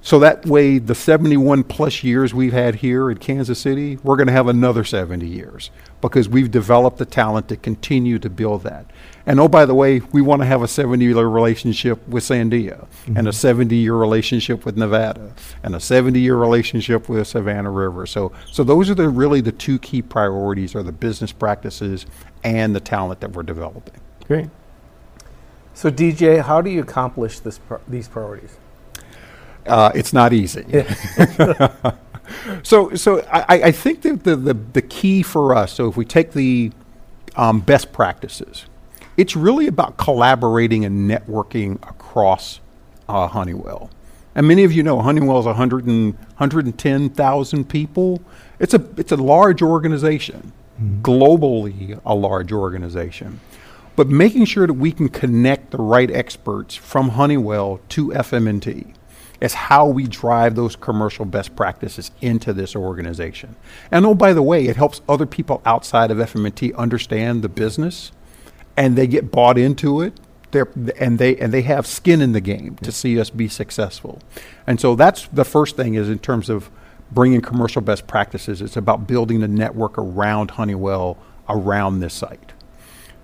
So 0.03 0.17
that 0.17 0.47
way, 0.47 0.79
the 0.79 0.95
71 0.95 1.63
plus 1.65 2.03
years 2.03 2.33
we've 2.33 2.53
had 2.53 2.75
here 2.75 3.11
in 3.11 3.19
Kansas 3.19 3.59
City, 3.59 3.97
we're 3.97 4.15
going 4.15 4.27
to 4.27 4.33
have 4.33 4.47
another 4.47 4.83
70 4.83 5.27
years 5.27 5.69
because 6.01 6.27
we've 6.27 6.49
developed 6.49 6.97
the 6.97 7.05
talent 7.05 7.47
to 7.49 7.55
continue 7.55 8.17
to 8.17 8.29
build 8.29 8.63
that. 8.63 8.87
And 9.27 9.39
oh, 9.39 9.47
by 9.47 9.67
the 9.67 9.75
way, 9.75 9.99
we 10.11 10.19
want 10.19 10.41
to 10.41 10.47
have 10.47 10.63
a 10.63 10.67
70 10.67 11.05
year 11.05 11.27
relationship 11.27 12.05
with 12.07 12.23
Sandia 12.23 12.87
and 13.05 13.19
a 13.19 13.21
mm-hmm. 13.21 13.29
70 13.29 13.75
year 13.75 13.93
relationship 13.93 14.65
with 14.65 14.75
Nevada 14.75 15.33
and 15.61 15.75
a 15.75 15.79
70 15.79 16.19
year 16.19 16.35
relationship 16.35 17.07
with 17.07 17.27
Savannah 17.27 17.69
River. 17.69 18.07
So, 18.07 18.31
so 18.51 18.63
those 18.63 18.89
are 18.89 18.95
the 18.95 19.07
really 19.07 19.41
the 19.41 19.51
two 19.51 19.77
key 19.77 20.01
priorities 20.01 20.73
are 20.73 20.81
the 20.81 20.91
business 20.91 21.31
practices 21.31 22.07
and 22.43 22.75
the 22.75 22.79
talent 22.79 23.19
that 23.19 23.33
we're 23.33 23.43
developing. 23.43 24.01
Great. 24.31 24.49
So, 25.73 25.91
DJ, 25.91 26.41
how 26.41 26.61
do 26.61 26.69
you 26.69 26.79
accomplish 26.79 27.39
this 27.39 27.57
pri- 27.57 27.81
these 27.85 28.07
priorities? 28.07 28.55
Uh, 29.67 29.91
it's 29.93 30.13
not 30.13 30.31
easy. 30.31 30.63
so, 32.63 32.95
so 32.95 33.27
I, 33.29 33.43
I 33.49 33.71
think 33.73 34.03
that 34.03 34.23
the, 34.23 34.37
the, 34.37 34.53
the 34.53 34.81
key 34.81 35.21
for 35.21 35.53
us, 35.53 35.73
so 35.73 35.89
if 35.89 35.97
we 35.97 36.05
take 36.05 36.31
the 36.31 36.71
um, 37.35 37.59
best 37.59 37.91
practices, 37.91 38.67
it's 39.17 39.35
really 39.35 39.67
about 39.67 39.97
collaborating 39.97 40.85
and 40.85 41.11
networking 41.11 41.73
across 41.89 42.61
uh, 43.09 43.27
Honeywell. 43.27 43.89
And 44.33 44.47
many 44.47 44.63
of 44.63 44.71
you 44.71 44.81
know 44.81 45.01
Honeywell 45.01 45.39
is 45.39 45.45
100 45.45 45.87
and, 45.87 46.13
110,000 46.13 47.67
people. 47.67 48.21
It's 48.59 48.73
a, 48.73 48.81
it's 48.95 49.11
a 49.11 49.17
large 49.17 49.61
organization, 49.61 50.53
mm-hmm. 50.81 51.01
globally 51.01 51.99
a 52.05 52.15
large 52.15 52.53
organization. 52.53 53.41
But 53.95 54.07
making 54.07 54.45
sure 54.45 54.67
that 54.67 54.73
we 54.73 54.91
can 54.91 55.09
connect 55.09 55.71
the 55.71 55.77
right 55.77 56.09
experts 56.09 56.75
from 56.75 57.09
Honeywell 57.09 57.79
to 57.89 58.09
FM&T 58.09 58.93
is 59.41 59.53
how 59.53 59.87
we 59.87 60.07
drive 60.07 60.55
those 60.55 60.75
commercial 60.75 61.25
best 61.25 61.55
practices 61.55 62.11
into 62.21 62.53
this 62.53 62.75
organization. 62.75 63.55
And 63.91 64.05
oh, 64.05 64.13
by 64.13 64.33
the 64.33 64.43
way, 64.43 64.67
it 64.67 64.75
helps 64.75 65.01
other 65.09 65.25
people 65.25 65.61
outside 65.65 66.11
of 66.11 66.19
FM&T 66.19 66.73
understand 66.73 67.41
the 67.41 67.49
business 67.49 68.11
and 68.77 68.95
they 68.95 69.07
get 69.07 69.31
bought 69.31 69.57
into 69.57 70.01
it. 70.01 70.13
They're, 70.51 70.67
and 70.99 71.17
they 71.17 71.37
and 71.37 71.53
they 71.53 71.61
have 71.61 71.87
skin 71.87 72.21
in 72.21 72.33
the 72.33 72.41
game 72.41 72.75
to 72.77 72.91
see 72.91 73.17
us 73.19 73.29
be 73.29 73.47
successful, 73.47 74.19
and 74.67 74.81
so 74.81 74.95
that's 74.95 75.27
the 75.27 75.45
first 75.45 75.77
thing 75.77 75.93
is 75.93 76.09
in 76.09 76.19
terms 76.19 76.49
of 76.49 76.69
bringing 77.09 77.39
commercial 77.39 77.81
best 77.81 78.05
practices. 78.05 78.61
It's 78.61 78.75
about 78.75 79.07
building 79.07 79.43
a 79.43 79.47
network 79.47 79.97
around 79.97 80.51
Honeywell 80.51 81.17
around 81.47 82.01
this 82.01 82.13
site. 82.13 82.51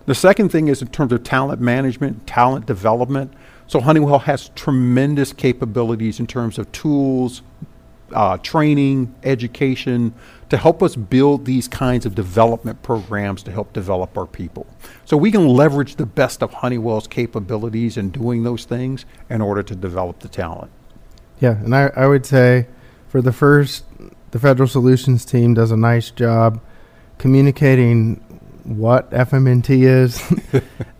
The 0.08 0.16
second 0.16 0.50
thing 0.50 0.70
is 0.70 0.82
in 0.82 0.88
terms 0.88 1.12
of 1.12 1.24
talent 1.24 1.60
management, 1.60 2.26
talent 2.26 2.66
development. 2.66 3.34
So 3.68 3.82
Honeywell 3.82 4.20
has 4.20 4.50
tremendous 4.56 5.34
capabilities 5.34 6.22
in 6.22 6.28
terms 6.28 6.58
of 6.58 6.72
tools, 6.72 7.42
uh, 8.14 8.38
training, 8.38 9.14
education 9.24 10.14
to 10.50 10.56
help 10.56 10.82
us 10.82 10.96
build 10.96 11.44
these 11.44 11.68
kinds 11.68 12.06
of 12.06 12.16
development 12.16 12.82
programs 12.84 13.44
to 13.44 13.52
help 13.52 13.74
develop 13.74 14.18
our 14.18 14.26
people. 14.26 14.66
So 15.04 15.18
we 15.18 15.30
can 15.30 15.46
leverage 15.46 15.98
the 15.98 16.06
best 16.06 16.42
of 16.42 16.54
Honeywell's 16.54 17.08
capabilities 17.08 17.98
in 17.98 18.10
doing 18.10 18.44
those 18.44 18.64
things 18.64 19.06
in 19.30 19.42
order 19.42 19.62
to 19.62 19.76
develop 19.76 20.20
the 20.20 20.30
talent. 20.30 20.72
Yeah, 21.42 21.58
and 21.58 21.76
I, 21.76 21.92
I 21.98 22.08
would 22.08 22.26
say 22.26 22.68
for 23.10 23.22
the 23.22 23.34
first, 23.34 23.84
the 24.32 24.40
Federal 24.40 24.70
Solutions 24.70 25.26
team 25.26 25.54
does 25.54 25.72
a 25.72 25.78
nice 25.78 26.12
job 26.12 26.62
communicating 27.18 28.24
what 28.68 29.10
FM&T 29.12 29.86
is. 29.86 30.22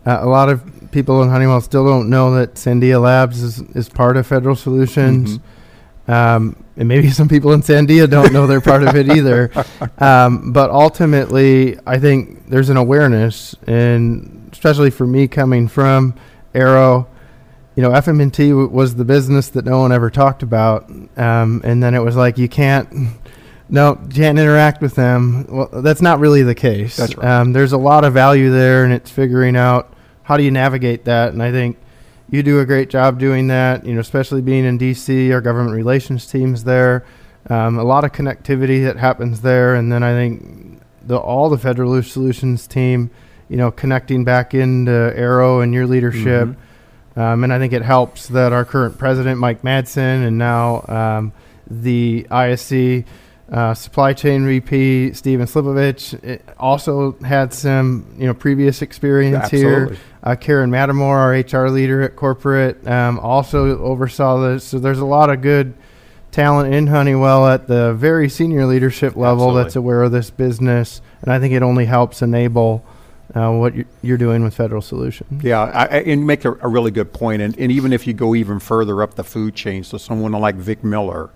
uh, 0.06 0.18
a 0.20 0.26
lot 0.26 0.48
of 0.48 0.90
people 0.90 1.22
in 1.22 1.28
Honeywell 1.28 1.60
still 1.60 1.84
don't 1.84 2.08
know 2.08 2.34
that 2.34 2.54
Sandia 2.54 3.00
Labs 3.00 3.42
is, 3.42 3.60
is 3.60 3.88
part 3.88 4.16
of 4.16 4.26
Federal 4.26 4.56
Solutions. 4.56 5.38
Mm-hmm. 5.38 6.10
Um, 6.10 6.64
and 6.76 6.88
maybe 6.88 7.10
some 7.10 7.28
people 7.28 7.52
in 7.52 7.62
Sandia 7.62 8.08
don't 8.08 8.32
know 8.32 8.46
they're 8.46 8.60
part 8.60 8.82
of 8.82 8.96
it 8.96 9.10
either. 9.10 9.50
Um, 9.98 10.52
but 10.52 10.70
ultimately, 10.70 11.76
I 11.84 11.98
think 11.98 12.48
there's 12.48 12.68
an 12.68 12.76
awareness, 12.76 13.56
and 13.66 14.48
especially 14.52 14.90
for 14.90 15.06
me 15.06 15.26
coming 15.26 15.66
from 15.66 16.14
Aero, 16.54 17.08
you 17.74 17.82
know, 17.82 17.90
FM&T 17.90 18.48
w- 18.48 18.68
was 18.68 18.94
the 18.94 19.04
business 19.04 19.48
that 19.50 19.64
no 19.64 19.80
one 19.80 19.90
ever 19.90 20.08
talked 20.08 20.44
about. 20.44 20.88
Um, 21.16 21.60
and 21.64 21.82
then 21.82 21.94
it 21.94 22.00
was 22.00 22.14
like, 22.14 22.38
you 22.38 22.48
can't 22.48 22.88
no, 23.70 23.96
can't 24.10 24.38
interact 24.38 24.80
with 24.80 24.94
them. 24.94 25.46
Well, 25.48 25.82
that's 25.82 26.00
not 26.00 26.20
really 26.20 26.42
the 26.42 26.54
case. 26.54 26.96
That's 26.96 27.16
right. 27.16 27.26
Um, 27.26 27.52
there's 27.52 27.72
a 27.72 27.78
lot 27.78 28.04
of 28.04 28.14
value 28.14 28.50
there, 28.50 28.84
and 28.84 28.92
it's 28.92 29.10
figuring 29.10 29.56
out 29.56 29.92
how 30.22 30.36
do 30.36 30.42
you 30.42 30.50
navigate 30.50 31.04
that. 31.04 31.32
And 31.32 31.42
I 31.42 31.52
think 31.52 31.76
you 32.30 32.42
do 32.42 32.60
a 32.60 32.66
great 32.66 32.88
job 32.88 33.18
doing 33.18 33.48
that. 33.48 33.84
You 33.84 33.94
know, 33.94 34.00
especially 34.00 34.40
being 34.40 34.64
in 34.64 34.78
DC, 34.78 35.32
our 35.32 35.40
government 35.40 35.76
relations 35.76 36.26
teams 36.26 36.64
there. 36.64 37.04
Um, 37.50 37.78
a 37.78 37.84
lot 37.84 38.04
of 38.04 38.12
connectivity 38.12 38.84
that 38.84 38.96
happens 38.96 39.40
there, 39.42 39.74
and 39.74 39.92
then 39.92 40.02
I 40.02 40.12
think 40.12 40.80
the 41.02 41.16
all 41.18 41.48
the 41.48 41.58
federal 41.58 42.02
solutions 42.02 42.66
team, 42.66 43.10
you 43.48 43.56
know, 43.56 43.70
connecting 43.70 44.24
back 44.24 44.54
into 44.54 45.12
Aero 45.14 45.60
and 45.60 45.72
your 45.74 45.86
leadership. 45.86 46.48
Mm-hmm. 46.48 47.20
Um, 47.20 47.44
and 47.44 47.52
I 47.52 47.58
think 47.58 47.72
it 47.72 47.82
helps 47.82 48.28
that 48.28 48.52
our 48.52 48.64
current 48.64 48.96
president, 48.96 49.40
Mike 49.40 49.62
Madsen, 49.62 50.26
and 50.26 50.38
now 50.38 50.84
um, 50.88 51.32
the 51.66 52.26
ISC 52.30 53.04
uh, 53.50 53.72
supply 53.72 54.12
chain 54.12 54.44
VP 54.44 55.14
Steven 55.14 55.46
Slipovich 55.46 56.40
also 56.58 57.12
had 57.24 57.54
some 57.54 58.06
you 58.18 58.26
know 58.26 58.34
previous 58.34 58.82
experience 58.82 59.48
here. 59.48 59.96
Uh, 60.22 60.34
Karen 60.34 60.70
Mattimore, 60.70 61.16
our 61.16 61.32
HR 61.32 61.70
leader 61.70 62.02
at 62.02 62.16
corporate, 62.16 62.86
um, 62.86 63.18
also 63.20 63.78
oversaw 63.78 64.40
this. 64.40 64.64
So 64.64 64.78
there's 64.78 64.98
a 64.98 65.06
lot 65.06 65.30
of 65.30 65.40
good 65.40 65.74
talent 66.30 66.74
in 66.74 66.88
Honeywell 66.88 67.46
at 67.46 67.68
the 67.68 67.94
very 67.94 68.28
senior 68.28 68.66
leadership 68.66 69.16
level 69.16 69.44
Absolutely. 69.44 69.62
that's 69.62 69.76
aware 69.76 70.02
of 70.02 70.12
this 70.12 70.28
business, 70.30 71.00
and 71.22 71.32
I 71.32 71.38
think 71.38 71.54
it 71.54 71.62
only 71.62 71.86
helps 71.86 72.22
enable. 72.22 72.84
Uh, 73.34 73.52
what 73.52 73.74
you're 74.00 74.16
doing 74.16 74.42
with 74.42 74.54
Federal 74.54 74.80
Solutions. 74.80 75.44
Yeah, 75.44 75.60
I, 75.60 75.84
I, 75.84 75.98
and 76.00 76.26
make 76.26 76.46
a, 76.46 76.52
a, 76.62 76.66
really 76.66 76.90
good 76.90 77.12
point. 77.12 77.42
And, 77.42 77.54
and 77.58 77.70
even 77.70 77.92
if 77.92 78.06
you 78.06 78.14
go 78.14 78.34
even 78.34 78.58
further 78.58 79.02
up 79.02 79.16
the 79.16 79.22
food 79.22 79.54
chain, 79.54 79.84
so 79.84 79.98
someone 79.98 80.32
like 80.32 80.54
Vic 80.54 80.82
Miller, 80.82 81.28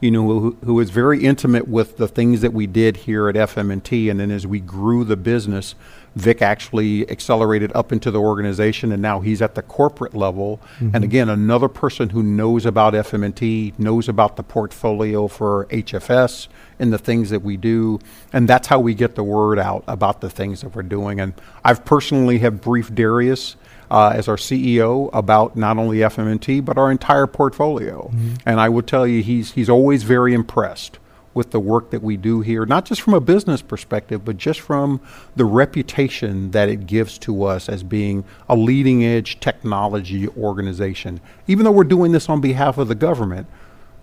you 0.00 0.10
know, 0.10 0.26
who, 0.26 0.56
who 0.64 0.74
was 0.74 0.90
very 0.90 1.22
intimate 1.24 1.68
with 1.68 1.98
the 1.98 2.08
things 2.08 2.40
that 2.40 2.52
we 2.52 2.66
did 2.66 2.96
here 2.96 3.28
at 3.28 3.34
FM&T. 3.34 4.08
And 4.08 4.18
then 4.18 4.30
as 4.30 4.46
we 4.46 4.58
grew 4.58 5.04
the 5.04 5.16
business, 5.16 5.74
Vic 6.16 6.42
actually 6.42 7.08
accelerated 7.08 7.70
up 7.74 7.92
into 7.92 8.10
the 8.10 8.18
organization, 8.18 8.90
and 8.90 9.00
now 9.00 9.20
he's 9.20 9.40
at 9.40 9.54
the 9.54 9.62
corporate 9.62 10.14
level. 10.14 10.60
Mm-hmm. 10.78 10.96
And 10.96 11.04
again, 11.04 11.28
another 11.28 11.68
person 11.68 12.08
who 12.08 12.22
knows 12.22 12.66
about 12.66 12.94
FM&T, 12.94 13.74
knows 13.78 14.08
about 14.08 14.36
the 14.36 14.42
portfolio 14.42 15.28
for 15.28 15.66
HFS 15.66 16.48
and 16.78 16.92
the 16.92 16.98
things 16.98 17.30
that 17.30 17.42
we 17.42 17.56
do, 17.56 18.00
and 18.32 18.48
that's 18.48 18.66
how 18.66 18.80
we 18.80 18.94
get 18.94 19.14
the 19.14 19.22
word 19.22 19.58
out 19.58 19.84
about 19.86 20.20
the 20.20 20.30
things 20.30 20.62
that 20.62 20.74
we're 20.74 20.82
doing. 20.82 21.20
And 21.20 21.34
I've 21.64 21.84
personally 21.84 22.38
have 22.38 22.60
briefed 22.60 22.94
Darius 22.94 23.56
uh, 23.90 24.12
as 24.14 24.28
our 24.28 24.36
CEO 24.36 25.10
about 25.12 25.56
not 25.56 25.78
only 25.78 25.98
FM&T 25.98 26.60
but 26.60 26.78
our 26.78 26.90
entire 26.90 27.26
portfolio. 27.26 28.08
Mm-hmm. 28.08 28.34
And 28.46 28.60
I 28.60 28.68
will 28.68 28.82
tell 28.82 29.06
you, 29.06 29.22
he's 29.22 29.52
he's 29.52 29.68
always 29.68 30.02
very 30.02 30.34
impressed 30.34 30.98
with 31.32 31.52
the 31.52 31.60
work 31.60 31.90
that 31.90 32.02
we 32.02 32.16
do 32.16 32.40
here, 32.40 32.66
not 32.66 32.84
just 32.84 33.00
from 33.00 33.14
a 33.14 33.20
business 33.20 33.62
perspective, 33.62 34.24
but 34.24 34.36
just 34.36 34.60
from 34.60 35.00
the 35.36 35.44
reputation 35.44 36.50
that 36.50 36.68
it 36.68 36.86
gives 36.86 37.18
to 37.18 37.44
us 37.44 37.68
as 37.68 37.82
being 37.82 38.24
a 38.48 38.56
leading 38.56 39.04
edge 39.04 39.38
technology 39.38 40.26
organization. 40.30 41.20
Even 41.46 41.64
though 41.64 41.70
we're 41.70 41.84
doing 41.84 42.12
this 42.12 42.28
on 42.28 42.40
behalf 42.40 42.78
of 42.78 42.88
the 42.88 42.96
government, 42.96 43.46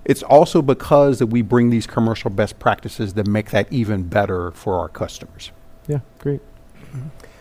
it's 0.06 0.24
also 0.24 0.62
because 0.62 1.20
that 1.20 1.28
we 1.28 1.42
bring 1.42 1.70
these 1.70 1.86
commercial 1.86 2.30
best 2.30 2.60
practices 2.60 3.14
that 3.16 3.28
make 3.28 3.50
that 3.52 3.72
even 3.72 4.04
better 4.04 4.52
for 4.52 4.80
our 4.80 4.88
customers. 4.88 5.52
Yeah, 5.86 6.00
great. 6.20 6.40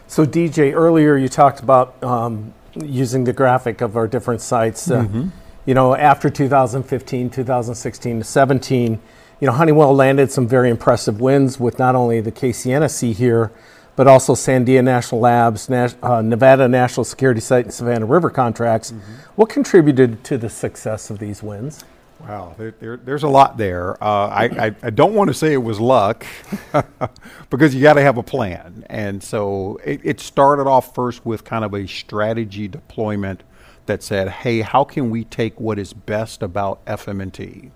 So, 0.09 0.25
DJ, 0.25 0.73
earlier 0.73 1.17
you 1.17 1.29
talked 1.29 1.61
about 1.61 2.03
um, 2.03 2.55
using 2.75 3.25
the 3.25 3.33
graphic 3.33 3.81
of 3.81 3.97
our 3.97 4.07
different 4.07 4.41
sites. 4.41 4.91
Uh, 4.91 5.03
mm-hmm. 5.03 5.29
You 5.65 5.75
know, 5.75 5.95
after 5.95 6.31
2015, 6.31 7.31
2016 7.31 8.19
to 8.19 8.25
17, 8.25 9.01
you 9.41 9.47
know, 9.47 9.53
Honeywell 9.53 9.95
landed 9.95 10.31
some 10.31 10.47
very 10.47 10.71
impressive 10.71 11.21
wins 11.21 11.59
with 11.59 11.79
not 11.79 11.95
only 11.95 12.21
the 12.21 12.33
KCNSC 12.33 13.15
here, 13.15 13.51
but 13.97 14.07
also 14.07 14.35
Sandia 14.35 14.85
National 14.85 15.21
Labs, 15.21 15.69
Nas- 15.69 15.97
uh, 16.03 16.23
Nevada 16.23 16.69
National 16.69 17.05
Security 17.05 17.41
Site, 17.41 17.65
and 17.65 17.75
Savannah 17.75 18.07
River 18.07 18.31
contracts. 18.31 18.93
Mm-hmm. 18.93 19.13
What 19.35 19.49
contributed 19.49 20.23
to 20.25 20.39
the 20.39 20.49
success 20.51 21.11
of 21.11 21.19
these 21.19 21.43
wins? 21.43 21.85
Wow, 22.21 22.55
there, 22.57 22.71
there, 22.81 22.97
there's 22.97 23.23
a 23.25 23.29
lot 23.29 23.59
there. 23.59 24.03
Uh, 24.03 24.29
I, 24.29 24.45
I, 24.45 24.75
I, 24.83 24.91
don't 24.91 25.15
want 25.15 25.29
to 25.29 25.35
say 25.35 25.53
it 25.53 25.63
was 25.63 25.79
luck 25.79 26.27
because 27.51 27.75
you 27.75 27.83
got 27.83 27.95
to 27.95 28.01
have 28.01 28.17
a 28.17 28.23
plan. 28.23 28.87
And 28.89 29.23
so 29.23 29.79
it, 29.85 30.01
it, 30.03 30.21
started 30.21 30.67
off 30.67 30.95
first 30.95 31.27
with 31.27 31.45
kind 31.45 31.63
of 31.65 31.75
a 31.75 31.87
strategy 31.87 32.69
deployment 32.69 33.43
that 33.85 34.03
said, 34.03 34.29
hey, 34.29 34.63
how 34.63 34.83
can 34.83 35.11
we 35.11 35.25
take 35.25 35.61
what 35.61 35.79
is 35.79 35.93
best 35.93 36.43
about 36.43 36.85
FM&T, 36.87 37.71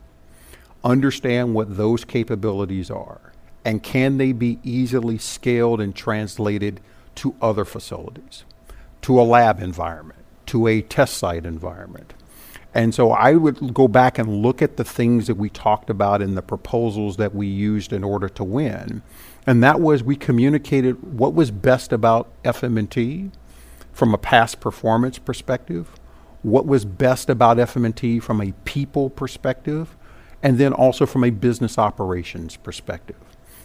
understand 0.83 1.55
what 1.55 1.77
those 1.77 2.05
capabilities 2.05 2.91
are, 2.91 3.33
and 3.65 3.83
can 3.83 4.17
they 4.17 4.33
be 4.33 4.59
easily 4.63 5.19
scaled 5.19 5.81
and 5.81 5.95
translated 5.95 6.81
to 7.17 7.35
other 7.43 7.65
facilities, 7.65 8.45
to 9.03 9.21
a 9.21 9.23
lab 9.23 9.61
environment, 9.61 10.21
to 10.47 10.67
a 10.67 10.81
test 10.81 11.19
site 11.19 11.45
environment? 11.45 12.15
And 12.73 12.95
so 12.95 13.11
I 13.11 13.35
would 13.35 13.75
go 13.75 13.89
back 13.89 14.19
and 14.19 14.43
look 14.43 14.63
at 14.63 14.77
the 14.77 14.85
things 14.85 15.27
that 15.27 15.35
we 15.35 15.51
talked 15.51 15.91
about 15.91 16.23
in 16.23 16.35
the 16.35 16.43
proposals 16.43 17.17
that 17.17 17.35
we 17.35 17.47
used 17.47 17.93
in 17.93 18.05
order 18.05 18.29
to 18.29 18.45
win. 18.45 19.03
And 19.47 19.63
that 19.65 19.81
was 19.81 20.05
we 20.05 20.17
communicated 20.17 21.19
what 21.19 21.35
was 21.35 21.51
best 21.51 21.93
about 21.93 22.31
FM&T 22.45 23.31
from 23.93 24.15
a 24.15 24.19
past 24.19 24.61
performance 24.61 25.19
perspective, 25.19 25.89
what 26.43 26.67
was 26.67 26.85
best 26.85 27.29
about 27.29 27.57
FM&T 27.57 28.21
from 28.21 28.41
a 28.41 28.53
people 28.65 29.11
perspective, 29.11 29.97
and 30.43 30.59
then 30.59 30.73
also 30.73 31.07
from 31.07 31.25
a 31.25 31.31
business 31.31 31.77
operations 31.77 32.57
perspective. 32.57 33.17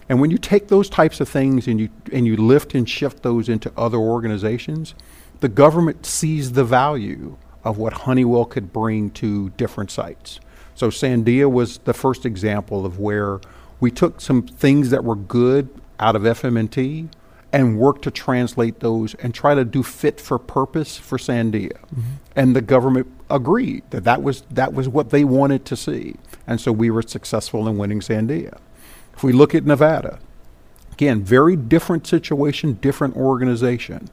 And 0.10 0.20
when 0.20 0.32
you 0.32 0.38
take 0.38 0.68
those 0.68 0.90
types 0.90 1.20
of 1.20 1.30
things 1.30 1.68
and 1.68 1.80
you 1.80 1.90
and 2.12 2.28
you 2.28 2.38
lift 2.38 2.76
and 2.76 2.88
shift 2.88 3.24
those 3.24 3.50
into 3.50 3.72
other 3.76 3.98
organizations, 3.98 4.94
the 5.40 5.50
government 5.50 6.06
sees 6.06 6.52
the 6.52 6.64
value 6.64 7.38
of 7.66 7.78
what 7.78 7.92
Honeywell 7.94 8.46
could 8.46 8.72
bring 8.72 9.10
to 9.12 9.50
different 9.52 9.92
sites. 9.92 10.40
So 10.76 10.90
Sandia 10.90 11.52
was 11.52 11.80
the 11.80 11.94
first 11.94 12.26
example 12.26 12.86
of 12.86 13.00
where 13.00 13.42
we 13.80 13.92
took 13.92 14.22
some 14.22 14.44
things 14.44 14.92
that 14.92 15.04
were 15.04 15.16
good 15.16 15.70
out 16.00 16.16
of 16.16 16.22
FM&T 16.22 17.10
and 17.52 17.80
work 17.80 18.02
to 18.02 18.12
translate 18.12 18.82
those 18.82 19.16
and 19.16 19.34
try 19.34 19.56
to 19.56 19.64
do 19.64 19.82
fit 19.82 20.20
for 20.20 20.38
purpose 20.38 20.98
for 20.98 21.18
Sandia. 21.18 21.72
Mm-hmm. 21.72 22.02
And 22.36 22.56
the 22.56 22.62
government 22.62 23.08
agreed 23.30 23.84
that 23.92 24.04
that 24.04 24.22
was, 24.22 24.42
that 24.52 24.74
was 24.74 24.90
what 24.90 25.10
they 25.10 25.24
wanted 25.24 25.66
to 25.66 25.76
see. 25.76 26.16
And 26.46 26.60
so 26.60 26.72
we 26.72 26.90
were 26.90 27.02
successful 27.02 27.68
in 27.68 27.78
winning 27.78 28.02
Sandia. 28.02 28.58
If 29.16 29.24
we 29.24 29.32
look 29.32 29.56
at 29.56 29.66
Nevada, 29.66 30.20
again, 30.92 31.24
very 31.24 31.56
different 31.56 32.06
situation, 32.06 32.74
different 32.74 33.16
organization. 33.16 34.10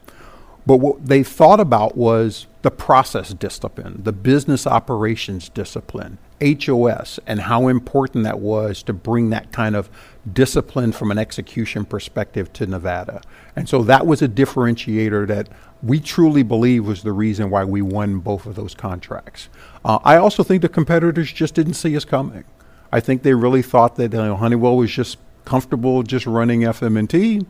But 0.65 0.77
what 0.77 1.07
they 1.07 1.23
thought 1.23 1.61
about 1.61 1.97
was 1.97 2.47
the 2.63 2.71
process 2.71 3.35
discipline, 3.35 4.01
the 4.05 4.13
business 4.13 4.67
operations 4.67 5.49
discipline, 5.49 6.19
HOS, 6.41 7.19
and 7.27 7.41
how 7.41 7.67
important 7.67 8.25
that 8.25 8.39
was 8.39 8.83
to 8.85 8.93
bring 8.93 9.31
that 9.31 9.51
kind 9.51 9.75
of 9.75 9.91
discipline 10.33 10.93
from 10.93 11.11
an 11.11 11.19
execution 11.19 11.85
perspective 11.85 12.53
to 12.53 12.67
Nevada. 12.67 13.23
And 13.57 13.69
so 13.69 13.83
that 13.83 14.07
was 14.07 14.23
a 14.23 14.29
differentiator 14.29 15.27
that 15.27 15.49
we 15.83 15.99
truly 15.99 16.45
believe 16.45 16.87
was 16.87 17.03
the 17.03 17.13
reason 17.13 17.51
why 17.51 17.65
we 17.65 17.83
won 17.83 18.21
both 18.21 18.47
of 18.47 18.55
those 18.55 18.75
contracts. 18.75 19.49
Uh, 19.85 19.99
I 20.05 20.17
also 20.17 20.45
think 20.45 20.63
the 20.63 20.69
competitors 20.69 21.33
just 21.33 21.55
didn't 21.55 21.75
see 21.75 21.97
us 21.97 22.05
coming. 22.05 22.45
I 22.93 23.01
think 23.01 23.23
they 23.23 23.35
really 23.35 23.63
thought 23.63 23.97
that 23.97 24.13
you 24.13 24.19
know, 24.19 24.37
Honeywell 24.37 24.77
was 24.77 24.93
just 24.93 25.19
comfortable 25.45 26.05
just 26.05 26.27
running 26.27 26.61
FM&T 26.61 27.45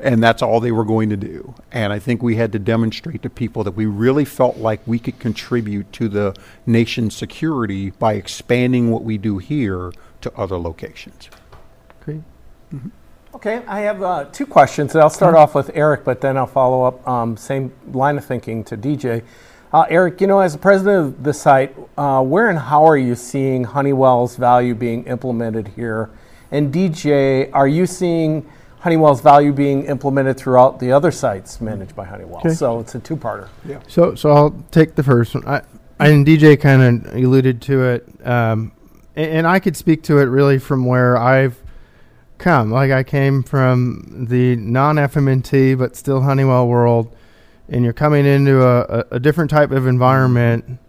and 0.00 0.22
that's 0.22 0.42
all 0.42 0.60
they 0.60 0.72
were 0.72 0.84
going 0.84 1.10
to 1.10 1.16
do. 1.16 1.54
And 1.70 1.92
I 1.92 1.98
think 1.98 2.22
we 2.22 2.36
had 2.36 2.52
to 2.52 2.58
demonstrate 2.58 3.22
to 3.22 3.30
people 3.30 3.64
that 3.64 3.72
we 3.72 3.86
really 3.86 4.24
felt 4.24 4.58
like 4.58 4.80
we 4.86 4.98
could 4.98 5.18
contribute 5.18 5.92
to 5.94 6.08
the 6.08 6.34
nation's 6.66 7.16
security 7.16 7.90
by 7.90 8.14
expanding 8.14 8.90
what 8.90 9.04
we 9.04 9.18
do 9.18 9.38
here 9.38 9.92
to 10.20 10.32
other 10.34 10.58
locations. 10.58 11.30
Great. 12.04 12.22
Mm-hmm. 12.72 12.88
Okay, 13.34 13.62
I 13.66 13.80
have 13.80 14.02
uh, 14.02 14.24
two 14.30 14.46
questions. 14.46 14.94
I'll 14.94 15.08
start 15.08 15.34
mm-hmm. 15.34 15.42
off 15.42 15.54
with 15.54 15.70
Eric, 15.74 16.04
but 16.04 16.20
then 16.20 16.36
I'll 16.36 16.46
follow 16.46 16.84
up, 16.84 17.06
um, 17.08 17.36
same 17.36 17.72
line 17.92 18.18
of 18.18 18.24
thinking 18.24 18.62
to 18.64 18.76
DJ. 18.76 19.22
Uh, 19.72 19.86
Eric, 19.88 20.20
you 20.20 20.26
know, 20.26 20.40
as 20.40 20.52
the 20.52 20.58
president 20.58 20.98
of 20.98 21.22
the 21.22 21.32
site, 21.32 21.74
uh, 21.96 22.22
where 22.22 22.50
and 22.50 22.58
how 22.58 22.84
are 22.84 22.96
you 22.96 23.14
seeing 23.14 23.64
Honeywell's 23.64 24.36
value 24.36 24.74
being 24.74 25.04
implemented 25.04 25.68
here? 25.68 26.10
And 26.50 26.72
DJ, 26.72 27.48
are 27.54 27.66
you 27.66 27.86
seeing 27.86 28.46
Honeywell's 28.82 29.20
value 29.20 29.52
being 29.52 29.84
implemented 29.84 30.36
throughout 30.36 30.80
the 30.80 30.90
other 30.90 31.12
sites 31.12 31.60
managed 31.60 31.94
by 31.94 32.04
Honeywell. 32.04 32.38
Okay. 32.38 32.48
So 32.52 32.80
it's 32.80 32.96
a 32.96 32.98
two-parter. 32.98 33.48
Yeah. 33.64 33.78
So 33.86 34.16
so 34.16 34.32
I'll 34.32 34.64
take 34.72 34.96
the 34.96 35.04
first 35.04 35.34
one. 35.34 35.46
I, 35.46 35.62
I 36.00 36.08
and 36.08 36.26
DJ 36.26 36.60
kind 36.60 37.06
of 37.06 37.14
alluded 37.14 37.62
to 37.62 37.84
it, 37.84 38.26
um, 38.26 38.72
and, 39.14 39.30
and, 39.30 39.46
I 39.46 39.60
could 39.60 39.76
speak 39.76 40.02
to 40.04 40.18
it 40.18 40.24
really 40.24 40.58
from 40.58 40.84
where 40.84 41.16
I've 41.16 41.62
come. 42.38 42.72
Like 42.72 42.90
I 42.90 43.04
came 43.04 43.44
from 43.44 44.26
the 44.28 44.56
non-FM&T 44.56 45.74
but 45.74 45.94
still 45.94 46.22
Honeywell 46.22 46.66
world, 46.66 47.14
and 47.68 47.84
you're 47.84 47.92
coming 47.92 48.26
into 48.26 48.64
a, 48.64 48.80
a, 48.80 49.04
a 49.12 49.20
different 49.20 49.52
type 49.52 49.70
of 49.70 49.86
environment, 49.86 50.80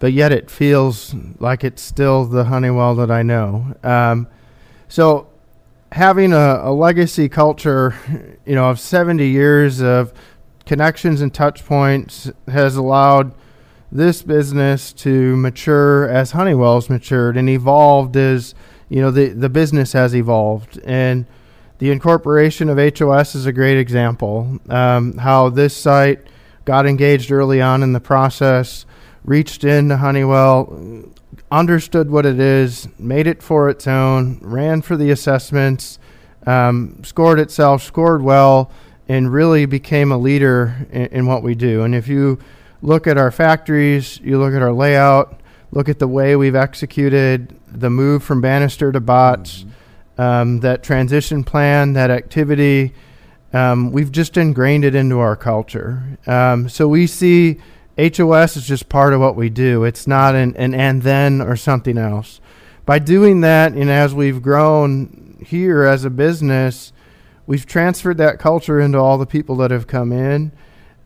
but 0.00 0.12
yet 0.12 0.32
it 0.32 0.50
feels 0.50 1.14
like 1.38 1.64
it's 1.64 1.80
still 1.80 2.26
the 2.26 2.44
Honeywell 2.44 2.94
that 2.96 3.10
I 3.10 3.22
know. 3.22 3.74
Um, 3.82 4.28
so 4.88 5.28
having 5.92 6.32
a, 6.32 6.60
a, 6.62 6.72
legacy 6.72 7.28
culture, 7.28 7.94
you 8.46 8.54
know, 8.54 8.70
of 8.70 8.80
70 8.80 9.26
years 9.26 9.80
of 9.80 10.12
connections 10.64 11.20
and 11.20 11.32
touch 11.32 11.64
points 11.64 12.30
has 12.48 12.76
allowed 12.76 13.34
this 13.92 14.22
business 14.22 14.92
to 14.92 15.36
mature 15.36 16.08
as 16.08 16.32
Honeywell's 16.32 16.90
matured 16.90 17.36
and 17.36 17.48
evolved 17.48 18.16
as, 18.16 18.54
you 18.88 19.00
know, 19.00 19.10
the, 19.10 19.28
the 19.28 19.48
business 19.48 19.92
has 19.92 20.14
evolved. 20.14 20.80
And 20.84 21.26
the 21.78 21.90
incorporation 21.90 22.68
of 22.68 22.78
HOS 22.98 23.34
is 23.34 23.46
a 23.46 23.52
great 23.52 23.78
example. 23.78 24.58
Um, 24.68 25.16
how 25.18 25.50
this 25.50 25.76
site 25.76 26.26
got 26.64 26.86
engaged 26.86 27.30
early 27.30 27.60
on 27.60 27.82
in 27.82 27.92
the 27.92 28.00
process, 28.00 28.86
reached 29.24 29.62
into 29.62 29.96
Honeywell, 29.96 31.12
understood 31.50 32.10
what 32.10 32.26
it 32.26 32.40
is, 32.40 32.88
made 32.98 33.26
it 33.26 33.42
for 33.42 33.68
its 33.68 33.86
own, 33.86 34.38
ran 34.42 34.82
for 34.82 34.96
the 34.96 35.10
assessments, 35.10 35.98
um, 36.46 37.02
scored 37.04 37.40
itself, 37.40 37.82
scored 37.82 38.22
well, 38.22 38.70
and 39.08 39.32
really 39.32 39.66
became 39.66 40.10
a 40.10 40.18
leader 40.18 40.86
in, 40.90 41.06
in, 41.06 41.26
what 41.26 41.42
we 41.42 41.54
do. 41.54 41.82
And 41.82 41.94
if 41.94 42.08
you 42.08 42.38
look 42.82 43.06
at 43.06 43.18
our 43.18 43.30
factories, 43.30 44.18
you 44.20 44.38
look 44.38 44.54
at 44.54 44.62
our 44.62 44.72
layout, 44.72 45.40
look 45.70 45.88
at 45.88 45.98
the 45.98 46.08
way 46.08 46.36
we've 46.36 46.56
executed 46.56 47.56
the 47.66 47.90
move 47.90 48.22
from 48.22 48.40
Bannister 48.40 48.92
to 48.92 49.00
Botts, 49.00 49.64
mm-hmm. 49.64 50.20
um, 50.20 50.60
that 50.60 50.82
transition 50.82 51.44
plan, 51.44 51.92
that 51.92 52.10
activity. 52.10 52.94
Um, 53.52 53.92
we've 53.92 54.12
just 54.12 54.36
ingrained 54.36 54.84
it 54.84 54.94
into 54.94 55.18
our 55.18 55.36
culture. 55.36 56.18
Um, 56.26 56.68
so 56.68 56.88
we 56.88 57.06
see 57.06 57.60
HOS 57.98 58.56
is 58.56 58.66
just 58.66 58.88
part 58.88 59.14
of 59.14 59.20
what 59.20 59.36
we 59.36 59.48
do. 59.48 59.84
It's 59.84 60.06
not 60.06 60.34
an, 60.34 60.54
an 60.56 60.74
and 60.74 61.02
then 61.02 61.40
or 61.40 61.56
something 61.56 61.96
else. 61.96 62.40
By 62.84 62.98
doing 62.98 63.40
that, 63.40 63.72
and 63.72 63.90
as 63.90 64.14
we've 64.14 64.42
grown 64.42 65.42
here 65.44 65.84
as 65.84 66.04
a 66.04 66.10
business, 66.10 66.92
we've 67.46 67.66
transferred 67.66 68.18
that 68.18 68.38
culture 68.38 68.80
into 68.80 68.98
all 68.98 69.18
the 69.18 69.26
people 69.26 69.56
that 69.56 69.70
have 69.70 69.86
come 69.86 70.12
in. 70.12 70.52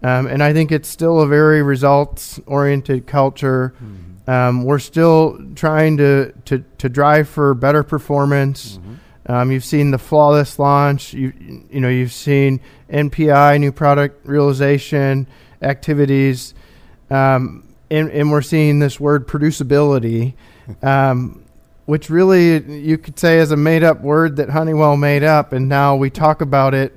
Um, 0.02 0.26
and 0.26 0.42
I 0.42 0.52
think 0.52 0.72
it's 0.72 0.88
still 0.88 1.20
a 1.20 1.26
very 1.26 1.62
results 1.62 2.40
oriented 2.46 3.06
culture. 3.06 3.74
Mm-hmm. 3.76 4.30
Um, 4.30 4.64
we're 4.64 4.78
still 4.78 5.38
trying 5.54 5.96
to, 5.98 6.32
to, 6.46 6.64
to 6.78 6.88
drive 6.88 7.28
for 7.28 7.54
better 7.54 7.82
performance. 7.82 8.78
Mm-hmm. 8.78 8.94
Um, 9.26 9.52
you've 9.52 9.64
seen 9.64 9.90
the 9.90 9.98
flawless 9.98 10.58
launch. 10.58 11.14
You 11.14 11.32
you 11.70 11.80
know 11.80 11.88
you've 11.88 12.12
seen 12.12 12.60
NPI, 12.88 13.60
new 13.60 13.70
product 13.70 14.26
realization 14.26 15.28
activities. 15.62 16.54
Um, 17.10 17.74
and, 17.90 18.08
and, 18.10 18.30
we're 18.30 18.42
seeing 18.42 18.78
this 18.78 19.00
word 19.00 19.26
producibility, 19.26 20.34
um, 20.80 21.42
which 21.86 22.08
really 22.08 22.80
you 22.80 22.96
could 22.98 23.18
say 23.18 23.38
is 23.38 23.50
a 23.50 23.56
made 23.56 23.82
up 23.82 24.00
word 24.00 24.36
that 24.36 24.50
Honeywell 24.50 24.96
made 24.96 25.24
up. 25.24 25.52
And 25.52 25.68
now 25.68 25.96
we 25.96 26.08
talk 26.08 26.40
about 26.40 26.72
it 26.72 26.96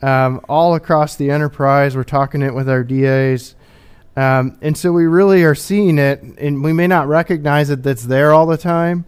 um, 0.00 0.40
all 0.48 0.74
across 0.74 1.16
the 1.16 1.30
enterprise. 1.30 1.94
We're 1.94 2.04
talking 2.04 2.40
it 2.40 2.54
with 2.54 2.68
our 2.68 2.82
DAs. 2.82 3.54
Um, 4.16 4.58
and 4.60 4.76
so 4.76 4.92
we 4.92 5.06
really 5.06 5.42
are 5.44 5.54
seeing 5.54 5.98
it, 5.98 6.22
and 6.22 6.62
we 6.62 6.72
may 6.72 6.86
not 6.86 7.08
recognize 7.08 7.70
it 7.70 7.82
that's 7.82 8.04
there 8.04 8.32
all 8.32 8.46
the 8.46 8.58
time. 8.58 9.04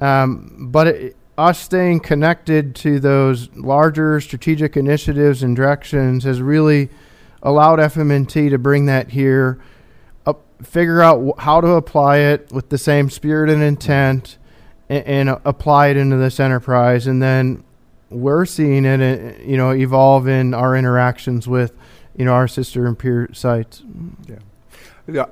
Um, 0.00 0.68
but 0.70 0.86
it, 0.86 1.16
us 1.36 1.58
staying 1.58 2.00
connected 2.00 2.74
to 2.76 3.00
those 3.00 3.54
larger 3.56 4.20
strategic 4.20 4.76
initiatives 4.76 5.42
and 5.42 5.56
directions 5.56 6.24
has 6.24 6.42
really 6.42 6.90
allowed 7.42 7.78
FM&T 7.78 8.50
to 8.50 8.58
bring 8.58 8.86
that 8.86 9.10
here 9.10 9.60
figure 10.62 11.00
out 11.00 11.34
how 11.38 11.60
to 11.60 11.68
apply 11.68 12.18
it 12.18 12.50
with 12.52 12.68
the 12.68 12.78
same 12.78 13.10
spirit 13.10 13.50
and 13.50 13.62
intent 13.62 14.38
and, 14.88 15.06
and 15.06 15.40
apply 15.44 15.88
it 15.88 15.96
into 15.96 16.16
this 16.16 16.40
enterprise 16.40 17.06
and 17.06 17.22
then 17.22 17.62
we're 18.10 18.44
seeing 18.44 18.84
it 18.84 19.00
uh, 19.00 19.42
you 19.42 19.56
know 19.56 19.70
evolve 19.70 20.26
in 20.28 20.52
our 20.52 20.76
interactions 20.76 21.46
with 21.46 21.72
you 22.16 22.24
know 22.24 22.32
our 22.32 22.48
sister 22.48 22.86
and 22.86 22.98
peer 22.98 23.28
sites 23.32 23.82
yeah 24.28 24.36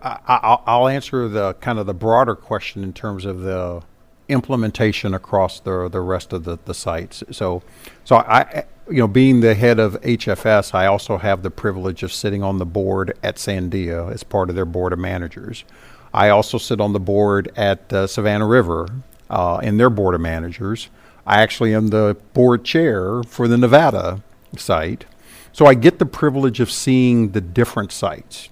I, 0.02 0.58
I'll 0.66 0.88
answer 0.88 1.28
the 1.28 1.54
kind 1.54 1.78
of 1.78 1.86
the 1.86 1.94
broader 1.94 2.34
question 2.34 2.82
in 2.82 2.92
terms 2.92 3.24
of 3.24 3.40
the 3.40 3.82
implementation 4.28 5.14
across 5.14 5.60
the 5.60 5.88
the 5.88 6.00
rest 6.00 6.32
of 6.32 6.44
the, 6.44 6.58
the 6.64 6.74
sites. 6.74 7.22
So, 7.30 7.62
so 8.04 8.16
I, 8.16 8.64
you 8.90 8.98
know, 8.98 9.08
being 9.08 9.40
the 9.40 9.54
head 9.54 9.78
of 9.78 10.00
HFS, 10.00 10.74
I 10.74 10.86
also 10.86 11.18
have 11.18 11.42
the 11.42 11.50
privilege 11.50 12.02
of 12.02 12.12
sitting 12.12 12.42
on 12.42 12.58
the 12.58 12.66
board 12.66 13.16
at 13.22 13.36
Sandia 13.36 14.10
as 14.12 14.22
part 14.22 14.48
of 14.48 14.56
their 14.56 14.64
board 14.64 14.92
of 14.92 14.98
managers. 14.98 15.64
I 16.12 16.30
also 16.30 16.58
sit 16.58 16.80
on 16.80 16.94
the 16.94 17.00
board 17.00 17.52
at 17.54 17.92
uh, 17.92 18.06
Savannah 18.06 18.46
River 18.46 18.88
uh, 19.28 19.60
in 19.62 19.76
their 19.76 19.90
board 19.90 20.14
of 20.14 20.20
managers. 20.20 20.88
I 21.26 21.42
actually 21.42 21.74
am 21.74 21.88
the 21.88 22.16
board 22.32 22.64
chair 22.64 23.22
for 23.22 23.46
the 23.46 23.58
Nevada 23.58 24.22
site. 24.56 25.04
So 25.52 25.66
I 25.66 25.74
get 25.74 25.98
the 25.98 26.06
privilege 26.06 26.60
of 26.60 26.70
seeing 26.70 27.32
the 27.32 27.40
different 27.42 27.92
sites 27.92 28.48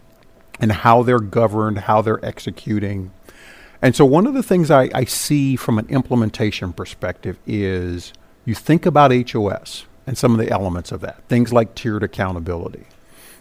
and 0.61 0.71
how 0.71 1.03
they're 1.03 1.19
governed, 1.19 1.81
how 1.81 2.03
they're 2.03 2.25
executing. 2.25 3.13
And 3.81 3.97
so 3.97 4.05
one 4.05 4.27
of 4.27 4.35
the 4.35 4.43
things 4.43 4.71
I, 4.71 4.91
I 4.95 5.05
see 5.05 5.57
from 5.57 5.79
an 5.79 5.87
implementation 5.89 6.75
perspective 6.75 7.39
is 7.47 8.13
you 8.45 8.55
think 8.55 8.85
about 8.85 9.31
HOS 9.31 9.87
and 10.07 10.17
some 10.17 10.33
of 10.33 10.39
the 10.39 10.51
elements 10.51 10.93
of 10.93 11.01
that. 11.01 11.23
Things 11.29 11.53
like 11.53 11.75
tiered 11.75 12.03
accountability. 12.03 12.87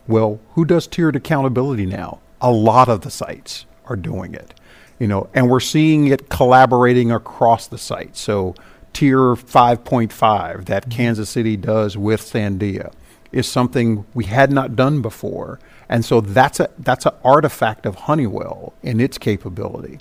Well, 0.07 0.39
who 0.53 0.65
does 0.65 0.87
tiered 0.87 1.15
accountability 1.15 1.85
now? 1.85 2.19
A 2.41 2.51
lot 2.51 2.89
of 2.89 3.01
the 3.01 3.11
sites 3.11 3.65
are 3.85 3.95
doing 3.95 4.33
it. 4.33 4.53
You 4.99 5.07
know, 5.07 5.29
and 5.33 5.49
we're 5.49 5.59
seeing 5.59 6.07
it 6.07 6.29
collaborating 6.29 7.11
across 7.11 7.67
the 7.67 7.77
site. 7.77 8.15
So 8.15 8.55
tier 8.93 9.35
5.5 9.35 10.65
that 10.65 10.83
mm-hmm. 10.83 10.89
Kansas 10.89 11.29
City 11.29 11.57
does 11.57 11.97
with 11.97 12.21
Sandia 12.21 12.93
is 13.31 13.47
something 13.47 14.05
we 14.13 14.23
had 14.25 14.51
not 14.51 14.75
done 14.75 15.01
before. 15.01 15.59
And 15.89 16.05
so 16.05 16.21
that's 16.21 16.59
a 16.59 16.69
that's 16.79 17.05
an 17.05 17.13
artifact 17.23 17.85
of 17.85 17.95
Honeywell 17.95 18.73
in 18.81 18.99
its 18.99 19.17
capability. 19.17 19.99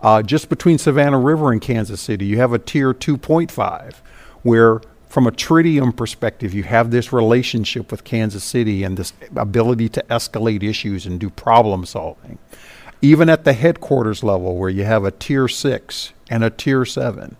Uh, 0.00 0.22
just 0.22 0.48
between 0.48 0.78
Savannah 0.78 1.18
River 1.18 1.50
and 1.50 1.60
Kansas 1.60 2.00
City, 2.00 2.26
you 2.26 2.38
have 2.38 2.52
a 2.52 2.58
tier 2.58 2.94
2.5 2.94 3.94
where 4.42 4.80
from 5.16 5.26
a 5.26 5.32
tritium 5.32 5.96
perspective, 5.96 6.52
you 6.52 6.62
have 6.62 6.90
this 6.90 7.10
relationship 7.10 7.90
with 7.90 8.04
Kansas 8.04 8.44
City 8.44 8.84
and 8.84 8.98
this 8.98 9.14
ability 9.34 9.88
to 9.88 10.04
escalate 10.10 10.62
issues 10.62 11.06
and 11.06 11.18
do 11.18 11.30
problem 11.30 11.86
solving. 11.86 12.38
Even 13.00 13.30
at 13.30 13.44
the 13.44 13.54
headquarters 13.54 14.22
level, 14.22 14.58
where 14.58 14.68
you 14.68 14.84
have 14.84 15.06
a 15.06 15.10
tier 15.10 15.48
six 15.48 16.12
and 16.28 16.44
a 16.44 16.50
tier 16.50 16.84
seven, 16.84 17.38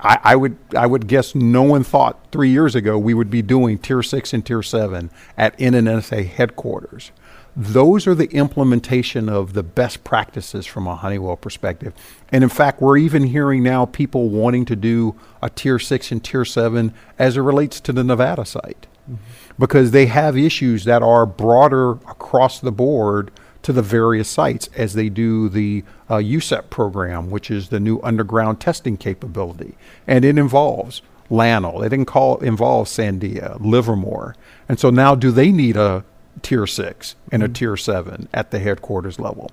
I, 0.00 0.18
I, 0.24 0.34
would 0.34 0.56
I 0.76 0.88
would 0.88 1.06
guess 1.06 1.36
no 1.36 1.62
one 1.62 1.84
thought 1.84 2.18
three 2.32 2.50
years 2.50 2.74
ago 2.74 2.98
we 2.98 3.14
would 3.14 3.30
be 3.30 3.40
doing 3.40 3.78
tier 3.78 4.02
six 4.02 4.32
and 4.32 4.44
tier 4.44 4.64
seven 4.64 5.12
at 5.38 5.56
NNSA 5.58 6.26
headquarters. 6.26 7.12
Those 7.56 8.06
are 8.06 8.14
the 8.14 8.30
implementation 8.32 9.28
of 9.28 9.52
the 9.52 9.62
best 9.62 10.02
practices 10.02 10.66
from 10.66 10.86
a 10.88 10.96
Honeywell 10.96 11.36
perspective. 11.36 11.92
And 12.32 12.42
in 12.42 12.50
fact, 12.50 12.80
we're 12.80 12.96
even 12.96 13.24
hearing 13.24 13.62
now 13.62 13.86
people 13.86 14.28
wanting 14.28 14.64
to 14.66 14.76
do 14.76 15.14
a 15.40 15.48
tier 15.48 15.78
six 15.78 16.10
and 16.10 16.22
tier 16.22 16.44
seven 16.44 16.92
as 17.18 17.36
it 17.36 17.42
relates 17.42 17.80
to 17.80 17.92
the 17.92 18.02
Nevada 18.02 18.44
site. 18.44 18.86
Mm-hmm. 19.08 19.22
Because 19.56 19.92
they 19.92 20.06
have 20.06 20.36
issues 20.36 20.84
that 20.84 21.02
are 21.02 21.26
broader 21.26 21.92
across 21.92 22.58
the 22.58 22.72
board 22.72 23.30
to 23.62 23.72
the 23.72 23.82
various 23.82 24.28
sites 24.28 24.68
as 24.76 24.94
they 24.94 25.08
do 25.08 25.48
the 25.48 25.84
uh, 26.08 26.16
USEP 26.16 26.70
program, 26.70 27.30
which 27.30 27.50
is 27.50 27.68
the 27.68 27.80
new 27.80 28.00
underground 28.02 28.60
testing 28.60 28.96
capability. 28.96 29.76
And 30.06 30.24
it 30.24 30.38
involves 30.38 31.02
LANL, 31.30 31.82
it 31.82 31.92
involves 31.92 32.90
Sandia, 32.90 33.58
Livermore. 33.60 34.34
And 34.68 34.78
so 34.78 34.90
now 34.90 35.14
do 35.14 35.30
they 35.30 35.50
need 35.50 35.76
a 35.76 36.04
tier 36.42 36.66
six 36.66 37.16
and 37.32 37.42
a 37.42 37.46
mm-hmm. 37.46 37.52
tier 37.54 37.76
seven 37.76 38.28
at 38.32 38.50
the 38.50 38.58
headquarters 38.58 39.18
level? 39.18 39.50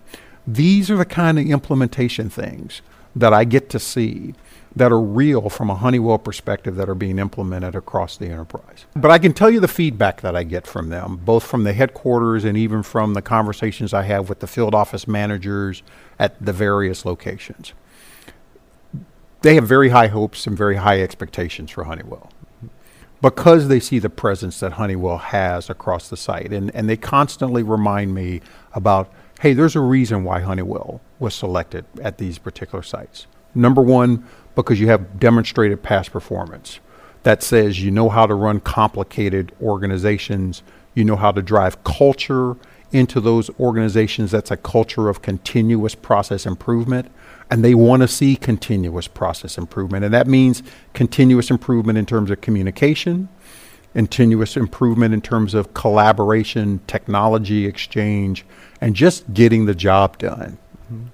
These 0.48 0.90
are 0.90 0.98
the 0.98 1.06
kind 1.06 1.38
of 1.38 1.46
implementation 1.46 2.30
things 2.30 2.82
that 3.16 3.34
I 3.34 3.44
get 3.44 3.70
to 3.72 3.80
see 3.80 4.34
that 4.76 4.92
are 4.92 5.02
real 5.02 5.50
from 5.50 5.70
a 5.70 5.76
Honeywell 5.76 6.18
perspective 6.18 6.76
that 6.78 6.88
are 6.88 6.96
being 6.96 7.20
implemented 7.20 7.76
across 7.76 8.16
the 8.16 8.28
enterprise. 8.28 8.86
But 8.96 9.12
I 9.12 9.20
can 9.20 9.34
tell 9.34 9.50
you 9.50 9.60
the 9.60 9.68
feedback 9.68 10.22
that 10.22 10.36
I 10.36 10.44
get 10.44 10.66
from 10.66 10.90
them, 10.90 11.18
both 11.18 11.44
from 11.44 11.66
the 11.66 11.74
headquarters 11.74 12.46
and 12.46 12.58
even 12.58 12.82
from 12.82 13.14
the 13.14 13.22
conversations 13.22 13.94
I 13.94 14.04
have 14.04 14.30
with 14.30 14.40
the 14.40 14.48
field 14.48 14.74
office 14.74 15.08
managers 15.08 15.84
at 16.18 16.44
the 16.44 16.54
various 16.54 17.06
locations. 17.06 17.74
They 19.42 19.56
have 19.56 19.68
very 19.68 19.90
high 19.90 20.08
hopes 20.08 20.48
and 20.48 20.58
very 20.58 20.78
high 20.78 21.02
expectations 21.02 21.72
for 21.72 21.84
Honeywell 21.84 22.32
because 23.22 23.68
they 23.68 23.80
see 23.80 24.00
the 24.00 24.10
presence 24.10 24.60
that 24.60 24.74
Honeywell 24.74 25.18
has 25.18 25.70
across 25.70 26.10
the 26.10 26.18
site. 26.18 26.52
And, 26.52 26.74
and 26.76 26.90
they 26.90 26.98
constantly 26.98 27.64
remind 27.64 28.14
me 28.16 28.42
about, 28.74 29.12
hey, 29.42 29.54
there's 29.54 29.76
a 29.76 29.82
reason 29.82 30.24
why 30.24 30.40
Honeywell 30.40 31.02
was 31.20 31.36
selected 31.36 31.86
at 32.02 32.18
these 32.18 32.38
particular 32.38 32.82
sites. 32.82 33.28
Number 33.54 33.82
one, 33.82 34.26
because 34.56 34.80
you 34.80 34.88
have 34.88 35.20
demonstrated 35.20 35.84
past 35.84 36.12
performance 36.12 36.80
that 37.24 37.44
says 37.44 37.84
you 37.84 37.92
know 37.92 38.10
how 38.10 38.26
to 38.26 38.34
run 38.34 38.60
complicated 38.60 39.52
organizations, 39.62 40.64
you 40.96 41.06
know 41.06 41.16
how 41.16 41.32
to 41.32 41.42
drive 41.42 41.84
culture 41.84 42.56
into 42.92 43.22
those 43.22 43.50
organizations 43.60 44.32
that's 44.32 44.52
a 44.52 44.58
culture 44.58 45.08
of 45.08 45.22
continuous 45.22 45.96
process 45.96 46.46
improvement 46.46 47.10
and 47.52 47.64
they 47.64 47.76
want 47.76 48.02
to 48.02 48.08
see 48.08 48.36
continuous 48.36 49.08
process 49.08 49.58
improvement 49.58 50.04
and 50.04 50.14
that 50.14 50.28
means 50.28 50.64
continuous 50.94 51.52
improvement 51.52 51.98
in 51.98 52.06
terms 52.06 52.32
of 52.32 52.42
communication 52.42 53.30
continuous 53.94 54.56
improvement 54.56 55.14
in 55.14 55.22
terms 55.22 55.54
of 55.54 55.74
collaboration 55.74 56.80
technology 56.88 57.66
exchange 57.66 58.46
and 58.80 58.96
just 58.96 59.34
getting 59.34 59.66
the 59.66 59.76
job 59.76 60.18
done 60.18 60.58
mm-hmm. 60.92 61.08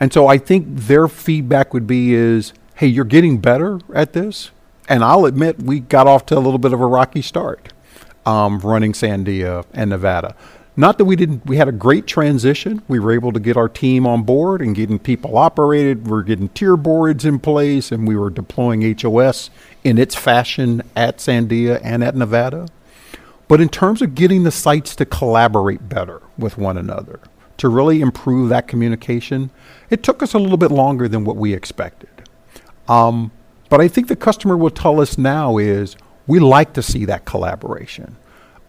and 0.00 0.12
so 0.12 0.26
i 0.26 0.36
think 0.36 0.66
their 0.68 1.08
feedback 1.08 1.72
would 1.72 1.86
be 1.86 2.12
is 2.12 2.52
hey, 2.74 2.86
you're 2.88 3.04
getting 3.04 3.38
better 3.38 3.78
at 3.94 4.12
this. 4.12 4.50
And 4.88 5.02
I'll 5.02 5.24
admit, 5.24 5.62
we 5.62 5.80
got 5.80 6.06
off 6.06 6.26
to 6.26 6.36
a 6.36 6.40
little 6.40 6.58
bit 6.58 6.72
of 6.72 6.80
a 6.80 6.86
rocky 6.86 7.22
start 7.22 7.72
um, 8.26 8.58
running 8.58 8.92
Sandia 8.92 9.64
and 9.72 9.90
Nevada. 9.90 10.34
Not 10.76 10.98
that 10.98 11.04
we 11.04 11.14
didn't, 11.14 11.46
we 11.46 11.56
had 11.56 11.68
a 11.68 11.72
great 11.72 12.06
transition. 12.06 12.82
We 12.88 12.98
were 12.98 13.12
able 13.12 13.32
to 13.32 13.38
get 13.38 13.56
our 13.56 13.68
team 13.68 14.06
on 14.06 14.24
board 14.24 14.60
and 14.60 14.74
getting 14.74 14.98
people 14.98 15.38
operated. 15.38 16.08
We're 16.08 16.24
getting 16.24 16.48
tier 16.48 16.76
boards 16.76 17.24
in 17.24 17.38
place 17.38 17.92
and 17.92 18.08
we 18.08 18.16
were 18.16 18.30
deploying 18.30 18.82
HOS 18.98 19.50
in 19.84 19.98
its 19.98 20.16
fashion 20.16 20.82
at 20.96 21.18
Sandia 21.18 21.80
and 21.84 22.02
at 22.02 22.16
Nevada. 22.16 22.66
But 23.46 23.60
in 23.60 23.68
terms 23.68 24.02
of 24.02 24.16
getting 24.16 24.42
the 24.42 24.50
sites 24.50 24.96
to 24.96 25.04
collaborate 25.04 25.88
better 25.88 26.22
with 26.36 26.58
one 26.58 26.76
another, 26.76 27.20
to 27.58 27.68
really 27.68 28.00
improve 28.00 28.48
that 28.48 28.66
communication, 28.66 29.50
it 29.90 30.02
took 30.02 30.22
us 30.24 30.34
a 30.34 30.38
little 30.38 30.56
bit 30.56 30.72
longer 30.72 31.06
than 31.06 31.24
what 31.24 31.36
we 31.36 31.52
expected. 31.52 32.10
Um, 32.88 33.30
but 33.68 33.80
I 33.80 33.86
think 33.86 34.08
the 34.08 34.16
customer 34.16 34.56
will 34.56 34.70
tell 34.70 35.00
us 35.00 35.18
now 35.18 35.58
is 35.58 35.96
we 36.26 36.40
like 36.40 36.72
to 36.72 36.82
see 36.82 37.04
that 37.04 37.26
collaboration. 37.26 38.16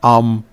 Um, 0.03 0.45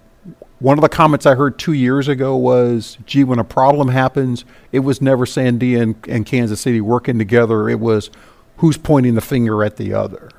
one 0.62 0.78
of 0.78 0.82
the 0.82 0.88
comments 0.88 1.26
I 1.26 1.34
heard 1.34 1.58
two 1.58 1.72
years 1.72 2.06
ago 2.06 2.36
was, 2.36 2.96
gee, 3.04 3.24
when 3.24 3.40
a 3.40 3.44
problem 3.44 3.88
happens, 3.88 4.44
it 4.70 4.78
was 4.78 5.02
never 5.02 5.26
Sandia 5.26 5.82
and, 5.82 5.96
and 6.08 6.24
Kansas 6.24 6.60
City 6.60 6.80
working 6.80 7.18
together. 7.18 7.68
It 7.68 7.80
was 7.80 8.10
who's 8.58 8.78
pointing 8.78 9.16
the 9.16 9.20
finger 9.20 9.64
at 9.64 9.76
the 9.76 9.92
other. 9.92 10.30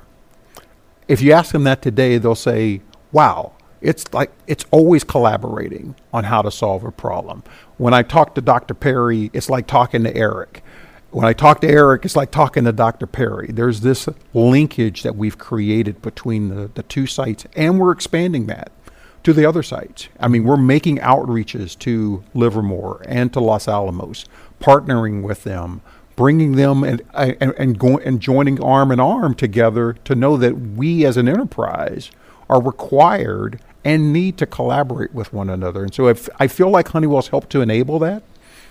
If 1.08 1.20
you 1.20 1.32
ask 1.32 1.52
them 1.52 1.64
that 1.64 1.82
today, 1.82 2.16
they'll 2.16 2.34
say, 2.34 2.80
wow, 3.12 3.52
it's 3.82 4.10
like 4.14 4.32
it's 4.46 4.64
always 4.70 5.04
collaborating 5.04 5.94
on 6.10 6.24
how 6.24 6.40
to 6.40 6.50
solve 6.50 6.84
a 6.84 6.90
problem. 6.90 7.44
When 7.76 7.92
I 7.92 8.02
talk 8.02 8.34
to 8.36 8.40
Dr. 8.40 8.72
Peery, 8.72 9.30
it's 9.34 9.50
like 9.50 9.66
talking 9.66 10.04
to 10.04 10.16
Eric 10.16 10.62
when 11.10 11.24
I 11.24 11.32
talk 11.32 11.60
to 11.60 11.68
Eric, 11.68 12.04
it's 12.04 12.16
like 12.16 12.32
talking 12.32 12.64
to 12.64 12.72
Dr. 12.72 13.06
Peery. 13.06 13.52
There's 13.52 13.82
this 13.82 14.08
linkage 14.32 15.04
that 15.04 15.14
we've 15.14 15.38
created 15.38 16.02
between 16.02 16.48
the, 16.48 16.72
the 16.74 16.82
two 16.82 17.06
sites, 17.06 17.46
and 17.54 17.78
we're 17.78 17.92
expanding 17.92 18.46
that 18.46 18.72
to 19.24 19.32
the 19.32 19.44
other 19.44 19.62
sites. 19.62 20.08
I 20.20 20.28
mean, 20.28 20.44
we're 20.44 20.56
making 20.56 20.98
outreaches 20.98 21.76
to 21.80 22.22
Livermore 22.34 23.02
and 23.06 23.32
to 23.32 23.40
Los 23.40 23.66
Alamos, 23.66 24.26
partnering 24.60 25.22
with 25.22 25.44
them, 25.44 25.80
bringing 26.14 26.52
them 26.52 26.84
and 26.84 27.02
and 27.12 27.54
and, 27.58 27.78
go, 27.78 27.98
and 27.98 28.20
joining 28.20 28.62
arm 28.62 28.92
in 28.92 29.00
arm 29.00 29.34
together 29.34 29.94
to 30.04 30.14
know 30.14 30.36
that 30.36 30.54
we 30.54 31.04
as 31.04 31.16
an 31.16 31.28
enterprise 31.28 32.10
are 32.48 32.62
required 32.62 33.60
and 33.84 34.12
need 34.12 34.38
to 34.38 34.46
collaborate 34.46 35.12
with 35.12 35.32
one 35.32 35.50
another. 35.50 35.82
And 35.82 35.92
so, 35.92 36.06
if 36.06 36.28
I 36.38 36.46
feel 36.46 36.70
like 36.70 36.88
Honeywell's 36.88 37.28
helped 37.28 37.50
to 37.50 37.60
enable 37.60 37.98
that 38.00 38.22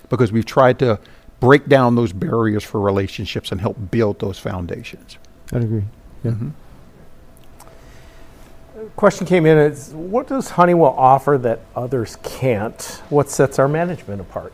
because 0.09 0.31
we've 0.31 0.45
tried 0.45 0.79
to 0.79 0.99
break 1.39 1.67
down 1.67 1.95
those 1.95 2.13
barriers 2.13 2.63
for 2.63 2.79
relationships 2.79 3.51
and 3.51 3.59
help 3.59 3.91
build 3.91 4.19
those 4.19 4.39
foundations. 4.39 5.17
I 5.51 5.57
agree. 5.57 5.83
Yeah. 6.23 6.31
Mm-hmm. 6.31 6.49
Question 8.95 9.25
came 9.25 9.45
in 9.45 9.57
is 9.57 9.89
what 9.93 10.27
does 10.27 10.51
Honeywell 10.51 10.93
offer 10.97 11.37
that 11.39 11.61
others 11.75 12.17
can't? 12.23 13.01
What 13.09 13.29
sets 13.29 13.57
our 13.57 13.67
management 13.67 14.21
apart? 14.21 14.53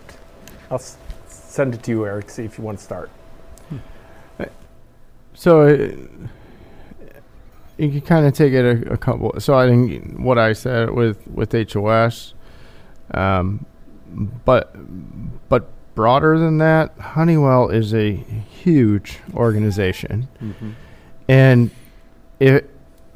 I'll 0.71 0.77
s- 0.77 0.97
send 1.27 1.73
it 1.73 1.83
to 1.83 1.91
you, 1.91 2.05
Eric, 2.05 2.29
see 2.29 2.45
if 2.45 2.57
you 2.57 2.63
want 2.63 2.77
to 2.77 2.83
start. 2.83 3.09
Hmm. 3.69 3.77
So 5.33 5.61
uh, 5.61 6.27
you 7.77 7.89
can 7.89 8.01
kind 8.01 8.25
of 8.25 8.33
take 8.33 8.53
it 8.53 8.65
a, 8.65 8.93
a, 8.93 8.97
couple. 8.97 9.33
So 9.39 9.55
I 9.57 9.67
think 9.67 10.17
what 10.17 10.37
I 10.37 10.53
said 10.53 10.91
with 10.91 11.25
with 11.27 11.51
HOS, 11.51 12.33
um, 13.13 13.65
but 14.45 14.75
but 15.49 15.69
broader 15.95 16.39
than 16.39 16.59
that, 16.59 16.97
Honeywell 16.97 17.69
is 17.69 17.93
a 17.93 18.13
huge 18.13 19.19
organization. 19.33 20.27
Mm-hmm. 20.41 20.71
And 21.27 21.71
if 22.39 22.63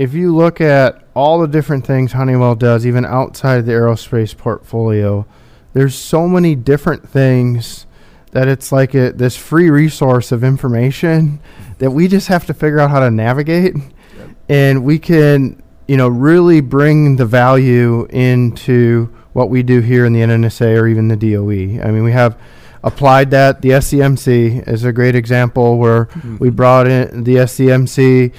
if 0.04 0.14
you 0.14 0.36
look 0.36 0.60
at 0.60 1.02
all 1.14 1.40
the 1.40 1.48
different 1.48 1.88
things 1.88 2.12
Honeywell 2.12 2.56
does, 2.56 2.86
even 2.86 3.06
outside 3.06 3.66
the 3.66 3.72
aerospace 3.72 4.36
portfolio, 4.36 5.26
there's 5.72 5.96
so 5.96 6.28
many 6.28 6.56
different 6.56 7.08
things 7.08 7.88
that 8.32 8.50
it's 8.50 8.74
like 8.74 8.94
a, 8.94 9.14
this 9.14 9.38
free 9.38 9.70
resource 9.70 10.34
of 10.34 10.44
information 10.44 11.40
that 11.78 11.92
we 11.92 12.10
just 12.10 12.28
have 12.28 12.46
to 12.48 12.54
figure 12.54 12.82
out 12.82 12.90
how 12.90 13.00
to 13.00 13.10
navigate, 13.10 13.76
yep. 13.76 14.30
and 14.50 14.84
we 14.84 15.00
can, 15.00 15.64
you 15.88 15.96
know, 15.96 16.10
really 16.10 16.60
bring 16.60 17.16
the 17.16 17.26
value 17.26 18.06
into 18.10 19.06
what 19.32 19.50
we 19.50 19.64
do 19.64 19.80
here 19.80 20.06
in 20.06 20.12
the 20.12 20.20
NNSA 20.20 20.82
or 20.82 20.88
even 20.88 21.08
the 21.08 21.16
DOE. 21.16 21.82
I 21.82 21.92
mean, 21.92 22.04
we 22.04 22.12
have 22.12 22.38
applied 22.84 23.32
that. 23.32 23.62
The 23.62 23.70
SCMC 23.70 24.68
is 24.68 24.84
a 24.84 24.92
great 24.92 25.16
example 25.16 25.78
where 25.78 26.08
mm-hmm. 26.08 26.38
we 26.40 26.50
brought 26.50 26.88
in 26.88 27.24
the 27.24 27.36
SCMC 27.36 28.34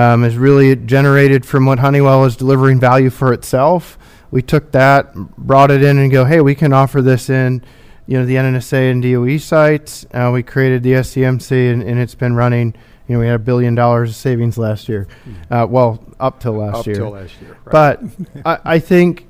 um, 0.00 0.24
is 0.24 0.38
really 0.38 0.74
generated 0.76 1.44
from 1.44 1.66
what 1.66 1.78
Honeywell 1.78 2.24
is 2.24 2.34
delivering 2.34 2.80
value 2.80 3.10
for 3.10 3.34
itself. 3.34 3.98
We 4.30 4.40
took 4.40 4.72
that, 4.72 5.14
brought 5.36 5.70
it 5.70 5.82
in, 5.82 5.98
and 5.98 6.10
go, 6.10 6.24
hey, 6.24 6.40
we 6.40 6.54
can 6.54 6.72
offer 6.72 7.02
this 7.02 7.28
in, 7.28 7.62
you 8.06 8.18
know, 8.18 8.24
the 8.24 8.36
NNSA 8.36 8.90
and 8.90 9.02
DOE 9.02 9.36
sites. 9.36 10.06
Uh, 10.14 10.30
we 10.32 10.42
created 10.42 10.82
the 10.82 10.92
SCMC, 10.92 11.70
and, 11.70 11.82
and, 11.82 12.00
it's 12.00 12.14
been 12.14 12.34
running. 12.34 12.74
You 13.08 13.14
know, 13.14 13.20
we 13.20 13.26
had 13.26 13.34
a 13.34 13.40
billion 13.40 13.74
dollars 13.74 14.10
of 14.10 14.16
savings 14.16 14.56
last 14.56 14.88
year. 14.88 15.06
Mm-hmm. 15.28 15.52
Uh, 15.52 15.66
well, 15.66 16.02
up 16.18 16.40
till 16.40 16.52
last 16.54 16.78
up 16.78 16.86
year. 16.86 16.94
Till 16.94 17.10
last 17.10 17.34
year, 17.42 17.58
right. 17.64 17.72
But 17.72 18.02
I, 18.46 18.76
I 18.76 18.78
think 18.78 19.26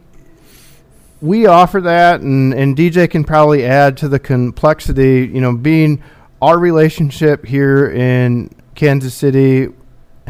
we 1.21 1.47
offer 1.47 1.81
that, 1.81 2.21
and, 2.21 2.55
and 2.55 2.77
DJ 2.77 3.11
can 3.11 3.25
probably 3.25 3.65
add 3.65 3.97
to 3.99 4.09
the 4.09 4.21
complexity. 4.21 5.29
You 5.33 5.41
know, 5.41 5.57
being 5.57 6.01
our 6.41 6.59
relationship 6.59 7.45
here 7.47 7.91
in 7.91 8.55
Kansas 8.77 9.15
City 9.15 9.69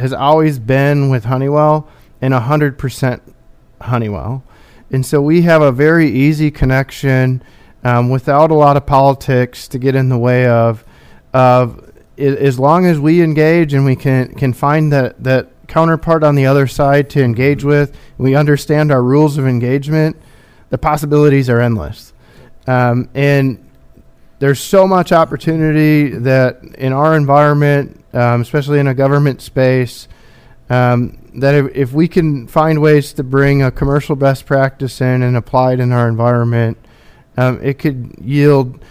has 0.01 0.13
always 0.13 0.59
been 0.59 1.11
with 1.11 1.25
Honeywell 1.25 1.89
and 2.21 2.35
100% 2.35 3.21
Honeywell. 3.81 4.43
And 4.91 5.07
so 5.07 5.23
we 5.23 5.43
have 5.43 5.63
a 5.63 5.71
very 5.71 6.11
easy 6.11 6.51
connection 6.51 7.43
um, 7.85 8.11
without 8.11 8.51
a 8.51 8.55
lot 8.55 8.77
of 8.77 8.87
politics 8.87 9.69
to 9.69 9.79
get 9.79 9.95
in 9.95 10.09
the 10.09 10.19
way 10.19 10.47
of, 10.47 10.85
of 11.33 11.93
as 12.19 12.59
long 12.59 12.87
as 12.87 12.99
we 12.99 13.23
engage 13.23 13.73
and 13.73 13.85
we 13.85 13.97
can, 13.97 14.35
can 14.35 14.53
find 14.53 14.93
that, 14.93 15.23
that 15.23 15.49
counterpart 15.69 16.23
on 16.23 16.35
the 16.35 16.45
other 16.45 16.67
side 16.67 17.09
to 17.11 17.23
engage 17.23 17.65
with, 17.65 17.97
we 18.19 18.35
understand 18.35 18.93
our 18.93 19.03
rules 19.03 19.39
of 19.39 19.47
engagement, 19.47 20.17
the 20.69 20.79
possibilities 20.79 21.49
are 21.49 21.61
endless. 21.61 22.13
Um, 22.67 23.09
and 23.15 23.70
there's 24.41 24.61
so 24.61 24.89
much 24.89 25.13
opportunity 25.13 26.09
that 26.09 26.63
in 26.79 26.93
our 26.93 27.15
environment, 27.15 28.03
um, 28.13 28.41
especially 28.41 28.81
in 28.81 28.89
a 28.89 28.95
government 28.95 29.41
space, 29.41 30.09
um, 30.71 31.19
that 31.35 31.55
if, 31.55 31.77
if, 31.77 31.93
we 31.93 32.09
can 32.09 32.47
find 32.47 32.81
ways 32.81 33.13
to 33.13 33.23
bring 33.23 33.63
a 33.63 33.71
commercial 33.71 34.17
best 34.17 34.47
practice 34.47 35.01
in 35.01 35.23
and 35.23 35.37
apply 35.37 35.75
it 35.75 35.81
in 35.81 35.93
our 35.93 36.09
environment, 36.09 36.79
um, 37.37 37.61
it 37.63 37.79
could 37.79 38.15
yield 38.21 38.83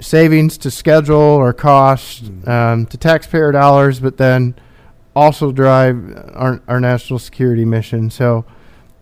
savings 0.00 0.58
to 0.58 0.70
schedule 0.70 1.16
or 1.16 1.52
cost 1.52 2.24
mm-hmm. 2.24 2.48
um, 2.48 2.86
to 2.86 2.98
taxpayer 2.98 3.52
dollars, 3.52 4.00
but 4.00 4.18
then 4.18 4.54
also 5.16 5.50
drive 5.50 5.96
our, 6.34 6.60
our 6.68 6.80
national 6.80 7.18
security 7.18 7.64
mission. 7.64 8.10
So 8.10 8.44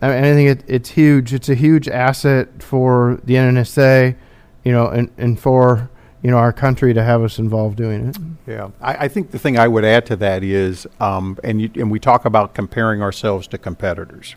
I, 0.01 0.07
mean, 0.07 0.23
I 0.23 0.33
think 0.33 0.59
it, 0.59 0.65
it's 0.67 0.89
huge. 0.89 1.33
It's 1.33 1.49
a 1.49 1.55
huge 1.55 1.87
asset 1.89 2.61
for 2.63 3.19
the 3.23 3.35
NNSA, 3.35 4.15
you 4.63 4.71
know, 4.71 4.87
and, 4.87 5.09
and 5.17 5.39
for 5.39 5.89
you 6.21 6.31
know 6.31 6.37
our 6.37 6.53
country 6.53 6.93
to 6.93 7.03
have 7.03 7.21
us 7.21 7.37
involved 7.39 7.77
doing 7.77 8.07
it. 8.07 8.17
Yeah, 8.47 8.69
I, 8.81 9.05
I 9.05 9.07
think 9.07 9.31
the 9.31 9.39
thing 9.39 9.57
I 9.57 9.67
would 9.67 9.83
add 9.85 10.05
to 10.07 10.15
that 10.17 10.43
is, 10.43 10.87
um, 10.99 11.37
and 11.43 11.61
you, 11.61 11.69
and 11.75 11.91
we 11.91 11.99
talk 11.99 12.25
about 12.25 12.53
comparing 12.53 13.01
ourselves 13.01 13.47
to 13.47 13.57
competitors. 13.57 14.35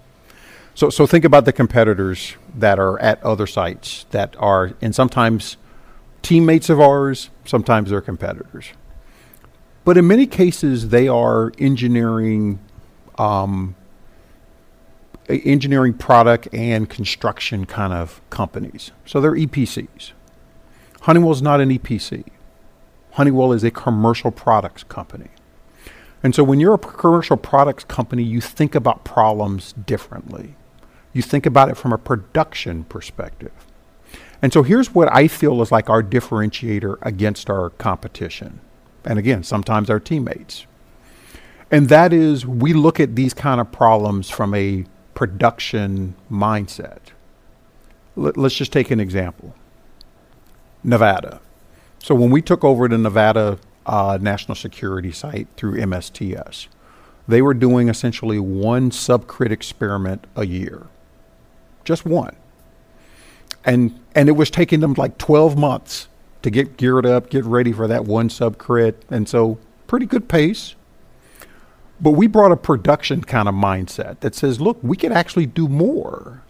So 0.75 0.91
so 0.91 1.07
think 1.07 1.25
about 1.25 1.45
the 1.45 1.53
competitors 1.53 2.35
that 2.55 2.79
are 2.79 2.99
at 3.01 3.23
other 3.23 3.47
sites 3.47 4.07
that 4.11 4.35
are, 4.39 4.73
and 4.83 4.95
sometimes 4.95 5.57
teammates 6.23 6.69
of 6.69 6.81
ours, 6.81 7.31
sometimes 7.45 7.91
they're 7.91 8.01
competitors. 8.01 8.73
But 9.85 9.97
in 9.97 10.09
many 10.09 10.27
cases, 10.27 10.89
they 10.89 11.07
are 11.07 11.53
engineering, 11.59 12.59
um, 13.19 13.76
engineering 15.29 15.95
product 15.95 16.49
and 16.53 16.89
construction 16.89 17.67
kind 17.67 17.93
of 17.93 18.21
companies. 18.31 18.93
So 19.05 19.21
they're 19.21 19.33
EPCs. 19.33 20.12
Honeywell 21.03 21.33
is 21.33 21.43
not 21.43 21.61
an 21.61 21.71
EPC. 21.71 22.25
Honeywell 23.12 23.53
is 23.53 23.65
a 23.65 23.71
commercial 23.71 24.31
products 24.31 24.85
company. 24.85 25.29
And 26.23 26.35
so 26.35 26.43
when 26.43 26.61
you're 26.61 26.75
a 26.75 26.79
commercial 26.79 27.37
products 27.37 27.85
company, 27.85 28.23
you 28.23 28.41
think 28.41 28.75
about 28.75 29.05
problems 29.05 29.73
differently. 29.73 30.57
You 31.12 31.23
think 31.23 31.47
about 31.47 31.69
it 31.69 31.77
from 31.77 31.93
a 31.93 31.99
production 31.99 32.85
perspective. 32.85 33.53
And 34.43 34.53
so 34.53 34.62
here's 34.62 34.95
what 34.95 35.12
I 35.15 35.29
feel 35.29 35.62
is 35.62 35.73
like 35.73 35.89
our 35.89 36.03
differentiator 36.03 36.99
against 37.03 37.49
our 37.49 37.71
competition. 37.71 38.61
And 39.05 39.19
again, 39.19 39.43
sometimes 39.45 39.89
our 39.89 40.01
teammates. 40.01 40.67
And 41.71 41.89
that 41.89 42.12
is 42.12 42.47
we 42.47 42.73
look 42.73 43.01
at 43.01 43.17
these 43.17 43.35
kind 43.35 43.61
of 43.61 43.73
problems 43.73 44.29
from 44.29 44.55
a 44.55 44.85
production 45.17 46.15
mindset. 46.31 46.99
Let, 48.15 48.39
us 48.39 48.55
just 48.55 48.73
take 48.73 48.93
an 48.93 49.01
example 49.01 49.55
Nevada. 50.85 51.41
So 51.99 52.15
when 52.15 52.31
we 52.31 52.41
took 52.41 52.63
over 52.63 52.87
the 52.87 52.99
Nevada 52.99 53.59
uh, 53.85 54.19
national 54.21 54.55
security 54.55 55.11
site 55.11 55.49
through 55.57 55.81
MSTS, 55.81 56.69
they 57.27 57.43
were 57.43 57.55
doing 57.55 57.89
essentially 57.89 58.39
one 58.39 58.91
subcrit 58.91 59.51
experiment 59.51 60.29
a 60.37 60.47
year, 60.47 60.87
just 61.85 62.07
one 62.07 62.37
and 63.67 63.99
and 64.15 64.29
it 64.29 64.33
was 64.33 64.49
taking 64.49 64.81
them 64.81 64.95
like 64.95 65.19
12 65.19 65.59
months 65.59 66.09
to 66.43 66.51
get 66.51 66.77
geared 66.77 67.05
up, 67.05 67.29
get 67.29 67.45
ready 67.45 67.73
for 67.73 67.89
that 67.89 68.05
one 68.05 68.31
sub 68.31 68.57
crit, 68.57 69.05
and 69.11 69.29
so 69.29 69.59
pretty 69.89 70.07
good 70.07 70.29
pace. 70.29 70.76
But 72.01 72.11
we 72.13 72.27
brought 72.27 72.53
a 72.53 72.57
production 72.57 73.23
kind 73.23 73.49
of 73.49 73.55
mindset 73.55 74.21
that 74.21 74.35
says, 74.35 74.61
look, 74.61 74.79
we 74.83 74.97
could 74.97 75.13
actually 75.13 75.47
do 75.47 75.69
more 75.69 76.43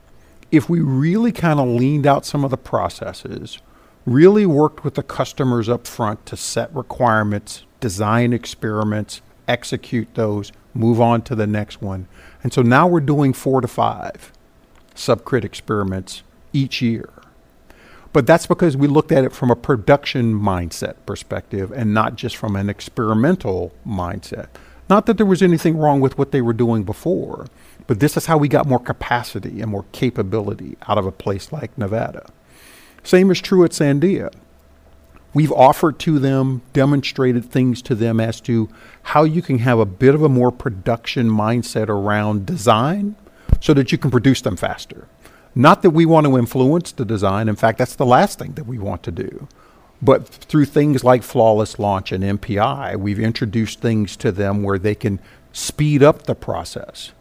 if 0.51 0.69
we 0.69 0.81
really 0.81 1.33
kind 1.33 1.61
of 1.61 1.69
leaned 1.69 2.07
out 2.07 2.25
some 2.25 2.45
of 2.45 2.51
the 2.51 2.57
processes, 2.57 3.59
really 4.05 4.47
worked 4.47 4.85
with 4.85 4.95
the 4.95 5.03
customers 5.03 5.69
up 5.69 5.87
front 5.87 6.25
to 6.27 6.37
set 6.37 6.75
requirements, 6.75 7.65
design 7.81 8.33
experiments, 8.33 9.21
execute 9.49 10.09
those, 10.15 10.53
move 10.75 11.01
on 11.01 11.23
to 11.23 11.35
the 11.35 11.47
next 11.47 11.81
one. 11.81 12.07
And 12.43 12.53
so 12.53 12.63
now 12.63 12.87
we're 12.87 13.01
doing 13.01 13.33
four 13.33 13.61
to 13.61 13.69
five 13.69 14.33
subcrit 14.95 15.45
experiments 15.45 16.23
each 16.53 16.81
year. 16.81 17.11
But 18.13 18.27
that's 18.27 18.47
because 18.47 18.77
we 18.77 18.87
looked 18.87 19.13
at 19.13 19.25
it 19.25 19.33
from 19.33 19.51
a 19.51 19.57
production 19.57 20.35
mindset 20.35 20.95
perspective 21.05 21.71
and 21.71 21.93
not 21.93 22.17
just 22.17 22.37
from 22.37 22.57
an 22.57 22.71
experimental 22.71 23.73
mindset. 23.87 24.49
Not 24.88 25.07
that 25.07 25.16
there 25.16 25.27
was 25.27 25.42
anything 25.42 25.77
wrong 25.77 26.01
with 26.01 26.16
what 26.16 26.31
they 26.31 26.40
were 26.40 26.53
doing 26.53 26.85
before, 26.85 27.46
but 27.87 28.01
this 28.01 28.16
is 28.16 28.27
how 28.27 28.38
we 28.38 28.49
got 28.49 28.66
more 28.66 28.79
capacity 28.79 29.61
and 29.61 29.70
more 29.70 29.85
capability 29.92 30.77
out 30.88 30.99
of 30.99 31.07
a 31.07 31.12
place 31.12 31.53
like 31.53 31.77
Nevada. 31.77 32.29
Same 33.03 33.31
is 33.31 33.40
true 33.40 33.64
at 33.64 33.72
Sandia. 33.72 34.33
We've 35.35 35.53
offered 35.53 35.99
to 36.01 36.18
them, 36.18 36.62
demonstrated 36.72 37.44
things 37.44 37.83
to 37.83 37.94
them 37.94 38.20
as 38.20 38.40
to 38.42 38.68
how 39.03 39.25
you 39.25 39.42
can 39.42 39.59
have 39.59 39.79
a 39.79 39.85
bit 39.85 40.14
of 40.14 40.22
a 40.22 40.29
more 40.29 40.51
production 40.51 41.29
mindset 41.29 41.88
around 41.88 42.46
design 42.46 43.16
so 43.61 43.75
that 43.75 43.92
you 43.92 43.99
can 43.99 44.11
produce 44.11 44.40
them 44.40 44.57
faster. 44.57 45.09
Not 45.55 45.83
that 45.83 45.90
we 45.90 46.07
want 46.07 46.27
to 46.27 46.38
influence 46.38 46.92
the 46.92 47.05
design. 47.05 47.49
In 47.49 47.57
fact, 47.57 47.79
that's 47.79 47.96
the 47.96 48.07
last 48.07 48.38
thing 48.38 48.53
that 48.53 48.66
we 48.66 48.79
want 48.79 49.03
to 49.05 49.11
do. 49.11 49.49
But 50.03 50.29
through 50.29 50.67
things 50.67 51.03
like 51.03 51.23
flawless 51.23 51.79
launch 51.79 52.13
and 52.13 52.23
MPI, 52.23 52.97
we've 52.97 53.19
introduced 53.19 53.81
things 53.81 54.17
to 54.19 54.31
them 54.31 54.63
where 54.63 54.79
they 54.79 54.95
can 54.95 55.21
speed 55.53 56.03
up 56.03 56.25
the 56.25 56.35
process. 56.35 57.13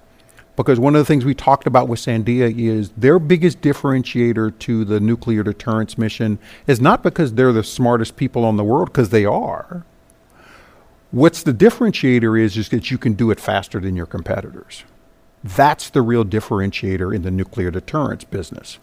Because 0.55 0.79
one 0.79 0.95
of 0.95 0.99
the 0.99 1.05
things 1.05 1.25
we 1.25 1.33
talked 1.33 1.67
about 1.67 1.89
with 1.89 1.99
Sandia 1.99 2.57
is 2.57 2.89
their 2.91 3.19
biggest 3.19 3.61
differentiator 3.61 4.57
to 4.59 4.85
the 4.85 4.99
nuclear 4.99 5.43
deterrence 5.43 5.97
mission 5.97 6.39
is 6.65 6.79
not 6.79 7.03
because 7.03 7.33
they're 7.33 7.51
the 7.51 7.63
smartest 7.63 8.15
people 8.15 8.45
on 8.45 8.55
the 8.55 8.63
world, 8.63 8.89
because 8.89 9.09
they 9.09 9.25
are. 9.25 9.85
What's 11.11 11.43
the 11.43 11.53
differentiator 11.53 12.41
is, 12.41 12.57
is 12.57 12.69
that 12.69 12.89
you 12.89 12.97
can 12.97 13.13
do 13.13 13.31
it 13.31 13.39
faster 13.39 13.79
than 13.79 13.95
your 13.95 14.05
competitors. 14.05 14.83
That's 15.45 15.89
the 15.89 16.01
real 16.01 16.25
differentiator 16.25 17.15
in 17.15 17.21
the 17.21 17.31
nuclear 17.31 17.71
deterrence 17.71 18.23
business. 18.23 18.79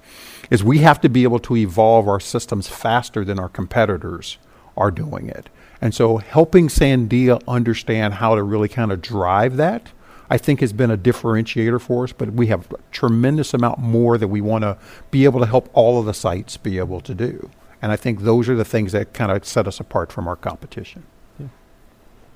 Is 0.50 0.62
we 0.62 0.78
have 0.78 1.00
to 1.00 1.08
be 1.08 1.24
able 1.24 1.38
to 1.40 1.56
evolve 1.56 2.08
our 2.08 2.20
systems 2.20 2.68
faster 2.68 3.24
than 3.24 3.38
our 3.38 3.48
competitors 3.48 4.38
are 4.76 4.90
doing 4.90 5.28
it. 5.28 5.48
And 5.80 5.94
so 5.94 6.18
helping 6.18 6.68
Sandia 6.68 7.42
understand 7.48 8.14
how 8.14 8.36
to 8.36 8.42
really 8.42 8.68
kind 8.68 8.92
of 8.92 9.02
drive 9.02 9.56
that 9.56 9.92
I 10.32 10.38
think 10.38 10.60
has 10.60 10.72
been 10.72 10.90
a 10.90 10.96
differentiator 10.96 11.78
for 11.78 12.04
us, 12.04 12.12
but 12.14 12.32
we 12.32 12.46
have 12.46 12.72
a 12.72 12.76
tremendous 12.90 13.52
amount 13.52 13.80
more 13.80 14.16
that 14.16 14.28
we 14.28 14.40
want 14.40 14.62
to 14.62 14.78
be 15.10 15.24
able 15.24 15.40
to 15.40 15.46
help 15.46 15.68
all 15.74 16.00
of 16.00 16.06
the 16.06 16.14
sites 16.14 16.56
be 16.56 16.78
able 16.78 17.02
to 17.02 17.14
do. 17.14 17.50
And 17.82 17.92
I 17.92 17.96
think 17.96 18.22
those 18.22 18.48
are 18.48 18.56
the 18.56 18.64
things 18.64 18.92
that 18.92 19.12
kind 19.12 19.30
of 19.30 19.44
set 19.44 19.66
us 19.66 19.78
apart 19.78 20.10
from 20.10 20.26
our 20.26 20.36
competition. 20.36 21.02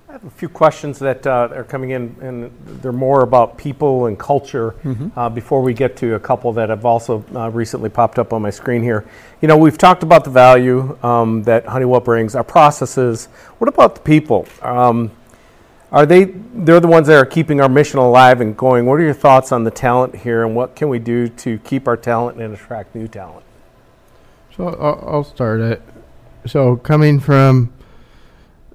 I 0.09 0.13
have 0.13 0.25
a 0.25 0.31
few 0.31 0.49
questions 0.49 1.01
that 1.01 1.27
uh, 1.27 1.49
are 1.53 1.65
coming 1.65 1.91
in, 1.91 2.15
and 2.21 2.53
they're 2.81 2.93
more 2.93 3.23
about 3.23 3.59
people 3.59 4.07
and 4.07 4.17
culture. 4.17 4.77
Mm-hmm. 4.85 5.19
Uh, 5.19 5.29
before 5.29 5.63
we 5.63 5.75
get 5.75 5.97
to 5.97 6.15
a 6.15 6.21
couple 6.21 6.53
that 6.53 6.69
have 6.69 6.85
also 6.85 7.25
uh, 7.35 7.51
recently 7.51 7.91
popped 7.91 8.21
up 8.21 8.33
on 8.33 8.41
my 8.41 8.51
screen 8.51 8.85
here, 8.85 9.05
you 9.41 9.49
know, 9.49 9.57
we've 9.57 9.77
talked 9.77 10.05
about 10.05 10.23
the 10.23 10.31
value 10.31 10.97
um, 11.03 11.43
that 11.43 11.67
Honeywell 11.67 12.01
brings, 12.01 12.37
our 12.37 12.45
processes. 12.45 13.27
What 13.59 13.67
about 13.67 13.97
the 13.97 14.01
people? 14.01 14.47
Um, 14.63 15.11
are 15.91 16.07
they? 16.07 16.25
They're 16.25 16.79
the 16.79 16.87
ones 16.87 17.09
that 17.09 17.17
are 17.17 17.27
keeping 17.27 17.61
our 17.61 17.69
mission 17.69 17.99
alive 17.99 18.41
and 18.41 18.57
going. 18.57 18.87
What 18.87 19.01
are 19.01 19.05
your 19.05 19.13
thoughts 19.15 19.51
on 19.51 19.65
the 19.65 19.73
talent 19.73 20.15
here, 20.15 20.45
and 20.45 20.55
what 20.55 20.77
can 20.77 20.89
we 20.89 21.01
do 21.01 21.29
to 21.29 21.59
keep 21.59 21.89
our 21.89 21.97
talent 21.97 22.41
and 22.41 22.55
attract 22.55 22.95
new 22.95 23.09
talent? 23.09 23.45
So 24.57 24.69
I'll, 24.69 25.09
I'll 25.09 25.25
start 25.25 25.61
it. 25.61 25.83
So 26.47 26.77
coming 26.77 27.19
from 27.19 27.73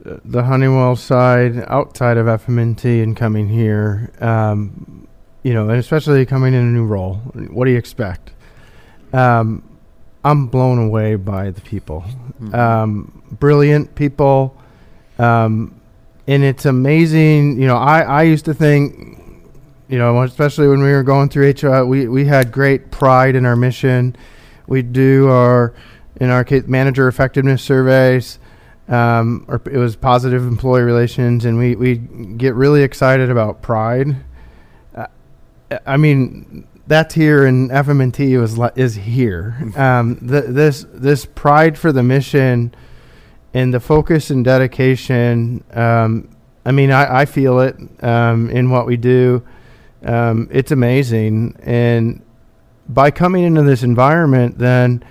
the 0.04 0.44
Honeywell 0.44 0.96
side 0.96 1.64
outside 1.68 2.18
of 2.18 2.26
FM&T 2.26 3.02
and 3.02 3.16
coming 3.16 3.48
here, 3.48 4.12
um, 4.20 5.08
you 5.44 5.54
know, 5.54 5.70
and 5.70 5.80
especially 5.80 6.26
coming 6.26 6.54
in 6.54 6.62
a 6.62 6.72
new 6.72 6.86
role, 6.86 7.16
what 7.52 7.66
do 7.66 7.72
you 7.72 7.78
expect? 7.78 8.32
Um, 9.14 9.64
I'm 10.24 10.48
blown 10.48 10.80
away 10.80 11.16
by 11.16 11.52
the 11.52 11.62
people. 11.62 12.04
Mm-hmm. 12.42 12.56
Um, 12.56 13.24
brilliant 13.40 13.96
people. 13.96 14.58
Um, 15.20 15.80
and 16.28 16.44
it's 16.44 16.66
amazing. 16.66 17.60
You 17.60 17.68
know, 17.68 17.78
I, 17.78 18.02
I 18.02 18.24
used 18.24 18.46
to 18.46 18.54
think, 18.54 19.20
you 19.88 19.98
know, 19.98 20.22
especially 20.24 20.68
when 20.68 20.82
we 20.82 20.92
were 20.92 21.04
going 21.04 21.30
through 21.30 21.52
HR, 21.52 21.86
we, 21.86 22.08
we 22.08 22.26
had 22.26 22.52
great 22.52 22.92
pride 22.92 23.36
in 23.36 23.46
our 23.46 23.56
mission. 23.56 24.16
We 24.68 24.82
do 24.82 25.28
our, 25.30 25.74
in 26.20 26.30
our 26.30 26.44
case, 26.44 26.66
manager 26.68 27.08
effectiveness 27.08 27.62
surveys 27.62 28.40
um, 28.88 29.46
or 29.48 29.62
it 29.72 29.78
was 29.78 29.96
positive 29.96 30.44
employee 30.44 30.82
relations, 30.82 31.46
and 31.46 31.58
we 31.58 31.76
we 31.76 31.98
get 31.98 32.56
really 32.56 32.84
excited 32.84 33.30
about 33.30 33.62
pride. 33.62 34.18
Uh, 34.96 35.08
I 35.86 35.98
mean, 35.98 36.68
that's 36.88 37.14
here, 37.14 37.46
and 37.46 37.70
FM&T 37.72 38.38
was 38.38 38.60
is 38.76 38.96
here. 38.96 39.58
Um, 39.78 40.18
the, 40.22 40.42
this 40.42 40.86
this 40.92 41.26
pride 41.26 41.78
for 41.78 41.92
the 41.92 42.04
mission, 42.04 42.74
and 43.54 43.74
the 43.74 43.80
focus 43.80 44.30
and 44.30 44.44
dedication. 44.44 45.64
Um, 45.72 46.30
I 46.66 46.72
mean, 46.72 46.92
I, 46.92 47.22
I 47.22 47.26
feel 47.26 47.60
it 47.62 47.76
um, 48.04 48.50
in 48.50 48.70
what 48.70 48.86
we 48.86 48.98
do. 48.98 49.42
Um, 50.04 50.48
it's 50.52 50.72
amazing, 50.72 51.56
and 51.64 52.22
by 52.90 53.12
coming 53.12 53.44
into 53.44 53.64
this 53.64 53.84
environment, 53.84 54.58
then 54.58 55.04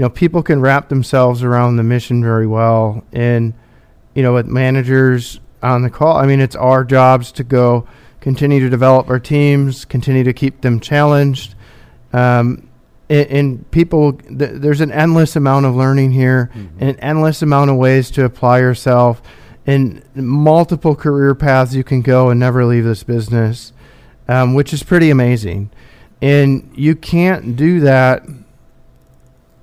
you 0.00 0.06
know 0.06 0.08
people 0.08 0.42
can 0.42 0.62
wrap 0.62 0.88
themselves 0.88 1.42
around 1.42 1.76
the 1.76 1.82
mission 1.82 2.22
very 2.22 2.46
well. 2.46 3.04
And 3.12 3.52
you 4.14 4.22
know, 4.22 4.32
with 4.32 4.46
managers 4.46 5.40
on 5.62 5.82
the 5.82 5.90
call, 5.90 6.16
I 6.16 6.24
mean, 6.24 6.40
it's 6.40 6.56
our 6.56 6.84
jobs 6.84 7.30
to 7.32 7.44
go 7.44 7.86
continue 8.20 8.60
to 8.60 8.70
develop 8.70 9.10
our 9.10 9.18
teams, 9.18 9.84
continue 9.84 10.24
to 10.24 10.32
keep 10.32 10.62
them 10.62 10.80
challenged. 10.80 11.54
Um, 12.14 12.70
and, 13.10 13.26
and, 13.28 13.70
people, 13.72 14.14
th- 14.14 14.52
there's 14.54 14.80
an 14.80 14.90
endless 14.90 15.36
amount 15.36 15.66
of 15.66 15.76
learning 15.76 16.12
here, 16.12 16.50
mm-hmm. 16.54 16.82
an 16.82 16.98
endless 17.00 17.42
amount 17.42 17.70
of 17.70 17.76
ways 17.76 18.10
to 18.12 18.24
apply 18.24 18.60
yourself, 18.60 19.20
and 19.66 20.02
multiple 20.14 20.94
career 20.94 21.34
paths 21.34 21.74
you 21.74 21.84
can 21.84 22.00
go 22.00 22.30
and 22.30 22.40
never 22.40 22.64
leave 22.64 22.84
this 22.84 23.02
business 23.02 23.74
um, 24.30 24.54
which 24.54 24.72
is 24.72 24.82
pretty 24.82 25.10
amazing. 25.10 25.70
And 26.22 26.70
you 26.74 26.94
can't 26.94 27.56
do 27.56 27.80
that. 27.80 28.22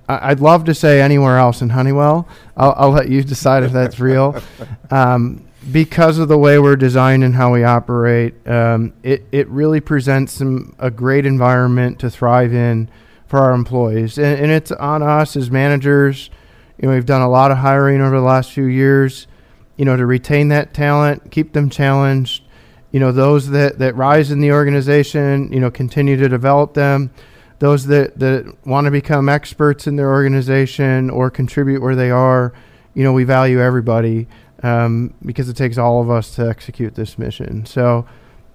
I, 0.07 0.29
would 0.29 0.39
love 0.39 0.65
to 0.65 0.73
say 0.73 1.01
anywhere 1.01 1.37
else 1.37 1.61
in 1.61 1.69
Honeywell. 1.69 2.27
I'll, 2.55 2.73
I'll 2.77 2.91
let 2.91 3.09
you 3.09 3.23
decide 3.23 3.63
if 3.63 3.71
that's 3.71 3.99
real. 3.99 4.41
Um, 4.89 5.45
because 5.69 6.17
of 6.17 6.29
the 6.29 6.37
way 6.37 6.59
we're 6.59 6.77
designed 6.77 7.25
and 7.25 7.35
how 7.35 7.51
we 7.51 7.65
operate, 7.65 8.35
um, 8.47 8.93
it, 9.03 9.25
it 9.33 9.49
really 9.49 9.81
presents 9.81 10.31
some, 10.31 10.73
a 10.79 10.89
great 10.89 11.25
environment 11.25 11.99
to 11.99 12.09
thrive 12.09 12.53
in 12.53 12.89
for 13.25 13.39
our 13.39 13.51
employees. 13.51 14.17
And, 14.17 14.39
and 14.39 14.49
it's 14.49 14.71
on 14.71 15.03
us 15.03 15.35
as 15.35 15.51
managers. 15.51 16.29
You 16.77 16.87
know, 16.87 16.93
we've 16.93 17.05
done 17.05 17.21
a 17.21 17.29
lot 17.29 17.51
of 17.51 17.57
hiring 17.57 17.99
over 17.99 18.15
the 18.15 18.25
last 18.25 18.53
few 18.53 18.63
years, 18.63 19.27
you 19.75 19.83
know, 19.83 19.97
to 19.97 20.05
retain 20.05 20.47
that 20.49 20.73
talent, 20.73 21.31
keep 21.31 21.51
them 21.51 21.69
challenged, 21.69 22.43
you 22.91 22.99
know 22.99 23.11
those 23.11 23.49
that, 23.49 23.79
that 23.79 23.95
rise 23.95 24.31
in 24.31 24.39
the 24.39 24.51
organization 24.51 25.51
you 25.51 25.59
know 25.59 25.69
continue 25.69 26.17
to 26.17 26.27
develop 26.29 26.73
them 26.73 27.11
those 27.59 27.87
that, 27.87 28.19
that 28.19 28.55
want 28.65 28.85
to 28.85 28.91
become 28.91 29.29
experts 29.29 29.87
in 29.87 29.95
their 29.95 30.11
organization 30.11 31.09
or 31.09 31.29
contribute 31.29 31.81
where 31.81 31.95
they 31.95 32.11
are 32.11 32.53
you 32.93 33.03
know 33.03 33.13
we 33.13 33.23
value 33.23 33.59
everybody 33.59 34.27
um, 34.63 35.13
because 35.25 35.49
it 35.49 35.55
takes 35.55 35.77
all 35.77 36.01
of 36.01 36.09
us 36.09 36.35
to 36.35 36.47
execute 36.47 36.95
this 36.95 37.17
mission 37.17 37.65
so 37.65 38.07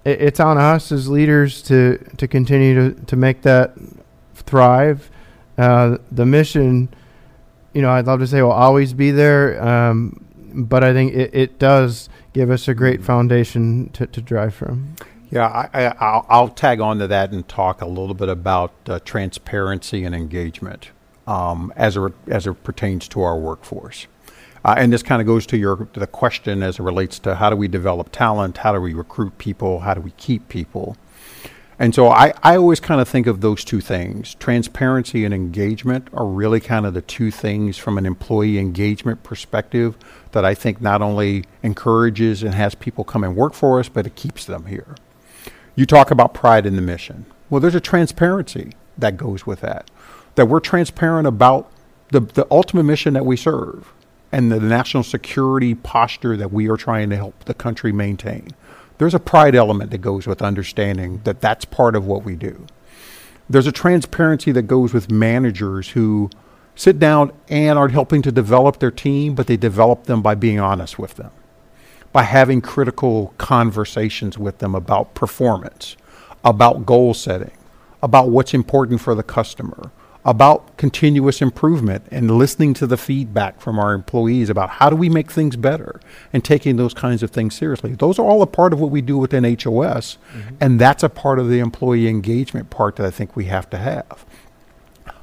it, 0.05 0.21
it's 0.21 0.39
on 0.39 0.57
us 0.57 0.91
as 0.91 1.09
leaders 1.09 1.61
to 1.61 1.97
to 2.17 2.27
continue 2.27 2.75
to, 2.75 3.05
to 3.05 3.15
make 3.15 3.41
that 3.41 3.73
thrive 4.35 5.09
uh, 5.57 5.97
the 6.11 6.25
mission 6.25 6.93
you 7.73 7.81
know 7.81 7.91
i'd 7.91 8.05
love 8.05 8.19
to 8.19 8.27
say 8.27 8.41
will 8.41 8.51
always 8.51 8.93
be 8.93 9.11
there 9.11 9.61
um, 9.63 10.19
but 10.53 10.83
i 10.83 10.93
think 10.93 11.13
it, 11.13 11.33
it 11.33 11.59
does 11.59 12.09
give 12.33 12.49
us 12.49 12.67
a 12.67 12.73
great 12.73 13.03
foundation 13.03 13.89
to, 13.93 14.07
to 14.07 14.21
drive 14.21 14.53
from. 14.53 14.95
Yeah, 15.33 15.67
I, 15.73 16.39
will 16.39 16.49
tag 16.49 16.79
on 16.79 16.99
to 16.99 17.07
that 17.07 17.31
and 17.31 17.47
talk 17.47 17.81
a 17.81 17.87
little 17.87 18.13
bit 18.13 18.29
about 18.29 18.71
uh, 18.85 18.99
transparency 18.99 20.05
and 20.05 20.13
engagement 20.13 20.91
um, 21.25 21.73
as, 21.75 21.97
it, 21.97 22.13
as 22.27 22.45
it 22.45 22.63
pertains 22.63 23.07
to 23.07 23.23
our 23.23 23.35
workforce. 23.35 24.05
Uh, 24.63 24.75
and 24.77 24.93
this 24.93 25.01
kind 25.01 25.21
of 25.23 25.25
goes 25.25 25.47
to 25.47 25.57
your 25.57 25.87
to 25.93 25.99
the 25.99 26.05
question 26.05 26.61
as 26.61 26.77
it 26.77 26.83
relates 26.83 27.17
to 27.17 27.33
how 27.33 27.49
do 27.49 27.55
we 27.55 27.67
develop 27.67 28.11
talent, 28.11 28.57
how 28.57 28.73
do 28.73 28.79
we 28.79 28.93
recruit 28.93 29.39
people, 29.39 29.79
how 29.79 29.95
do 29.95 30.01
we 30.01 30.11
keep 30.11 30.49
people. 30.49 30.95
And 31.79 31.95
so 31.95 32.09
I, 32.09 32.33
I 32.43 32.55
always 32.55 32.79
kind 32.79 33.01
of 33.01 33.07
think 33.07 33.25
of 33.25 33.41
those 33.41 33.65
two 33.65 33.81
things. 33.81 34.35
Transparency 34.35 35.25
and 35.25 35.33
engagement 35.33 36.09
are 36.13 36.27
really 36.27 36.59
kind 36.59 36.85
of 36.85 36.93
the 36.93 37.01
two 37.01 37.31
things 37.31 37.79
from 37.79 37.97
an 37.97 38.05
employee 38.05 38.59
engagement 38.59 39.23
perspective 39.23 39.97
that 40.31 40.45
I 40.45 40.53
think 40.53 40.79
not 40.79 41.01
only 41.01 41.45
encourages 41.63 42.43
and 42.43 42.53
has 42.53 42.75
people 42.75 43.03
come 43.03 43.23
and 43.23 43.35
work 43.35 43.55
for 43.55 43.79
us, 43.79 43.89
but 43.89 44.05
it 44.05 44.15
keeps 44.15 44.45
them 44.45 44.67
here. 44.67 44.95
You 45.75 45.85
talk 45.85 46.11
about 46.11 46.33
pride 46.33 46.65
in 46.65 46.75
the 46.75 46.81
mission. 46.81 47.25
Well, 47.49 47.59
there's 47.59 47.75
a 47.75 47.81
transparency 47.81 48.73
that 48.97 49.17
goes 49.17 49.45
with 49.45 49.61
that. 49.61 49.89
That 50.35 50.47
we're 50.47 50.59
transparent 50.59 51.27
about 51.27 51.71
the, 52.09 52.19
the 52.19 52.47
ultimate 52.51 52.83
mission 52.83 53.13
that 53.13 53.25
we 53.25 53.37
serve 53.37 53.91
and 54.31 54.51
the 54.51 54.59
national 54.59 55.03
security 55.03 55.75
posture 55.75 56.35
that 56.37 56.51
we 56.51 56.69
are 56.69 56.77
trying 56.77 57.09
to 57.09 57.15
help 57.15 57.45
the 57.45 57.53
country 57.53 57.91
maintain 57.91 58.49
there's 58.97 59.13
a 59.13 59.19
pride 59.19 59.55
element 59.55 59.91
that 59.91 59.99
goes 59.99 60.27
with 60.27 60.41
understanding 60.41 61.21
that 61.23 61.41
that's 61.41 61.65
part 61.65 61.95
of 61.95 62.05
what 62.05 62.23
we 62.23 62.35
do. 62.35 62.65
There's 63.49 63.67
a 63.67 63.71
transparency 63.71 64.51
that 64.53 64.63
goes 64.63 64.93
with 64.93 65.11
managers 65.11 65.89
who 65.89 66.29
sit 66.75 66.99
down 66.99 67.31
and 67.49 67.77
are 67.77 67.89
helping 67.89 68.21
to 68.21 68.31
develop 68.31 68.79
their 68.79 68.91
team, 68.91 69.35
but 69.35 69.47
they 69.47 69.57
develop 69.57 70.05
them 70.05 70.21
by 70.21 70.35
being 70.35 70.59
honest 70.59 70.97
with 70.97 71.15
them, 71.15 71.31
by 72.13 72.23
having 72.23 72.61
critical 72.61 73.33
conversations 73.37 74.37
with 74.37 74.59
them 74.59 74.75
about 74.75 75.15
performance, 75.15 75.97
about 76.45 76.85
goal 76.85 77.13
setting, 77.13 77.51
about 78.01 78.29
what's 78.29 78.53
important 78.53 79.01
for 79.01 79.15
the 79.15 79.23
customer, 79.23 79.91
about 80.25 80.77
continuous 80.77 81.41
improvement 81.41 82.05
and 82.11 82.31
listening 82.31 82.73
to 82.73 82.87
the 82.87 82.95
feedback 82.95 83.59
from 83.59 83.77
our 83.77 83.93
employees 83.93 84.49
about 84.49 84.69
how 84.69 84.89
do 84.89 84.95
we 84.95 85.09
make 85.09 85.29
things 85.29 85.55
better 85.55 85.99
and 86.31 86.45
taking 86.45 86.77
those 86.77 86.93
kinds 86.93 87.23
of 87.23 87.31
things 87.31 87.55
seriously. 87.55 87.93
Those 87.93 88.19
are 88.19 88.25
all 88.25 88.41
a 88.41 88.47
part 88.47 88.71
of 88.71 88.79
what 88.79 88.91
we 88.91 89.01
do 89.01 89.17
within 89.17 89.43
HOS, 89.43 90.17
mm-hmm. 90.33 90.55
and 90.61 90.79
that's 90.79 91.03
a 91.03 91.09
part 91.09 91.39
of 91.39 91.49
the 91.49 91.59
employee 91.59 92.07
engagement 92.07 92.69
part 92.69 92.95
that 92.97 93.05
I 93.05 93.11
think 93.11 93.35
we 93.35 93.45
have 93.45 93.69
to 93.71 93.77
have. 93.77 94.25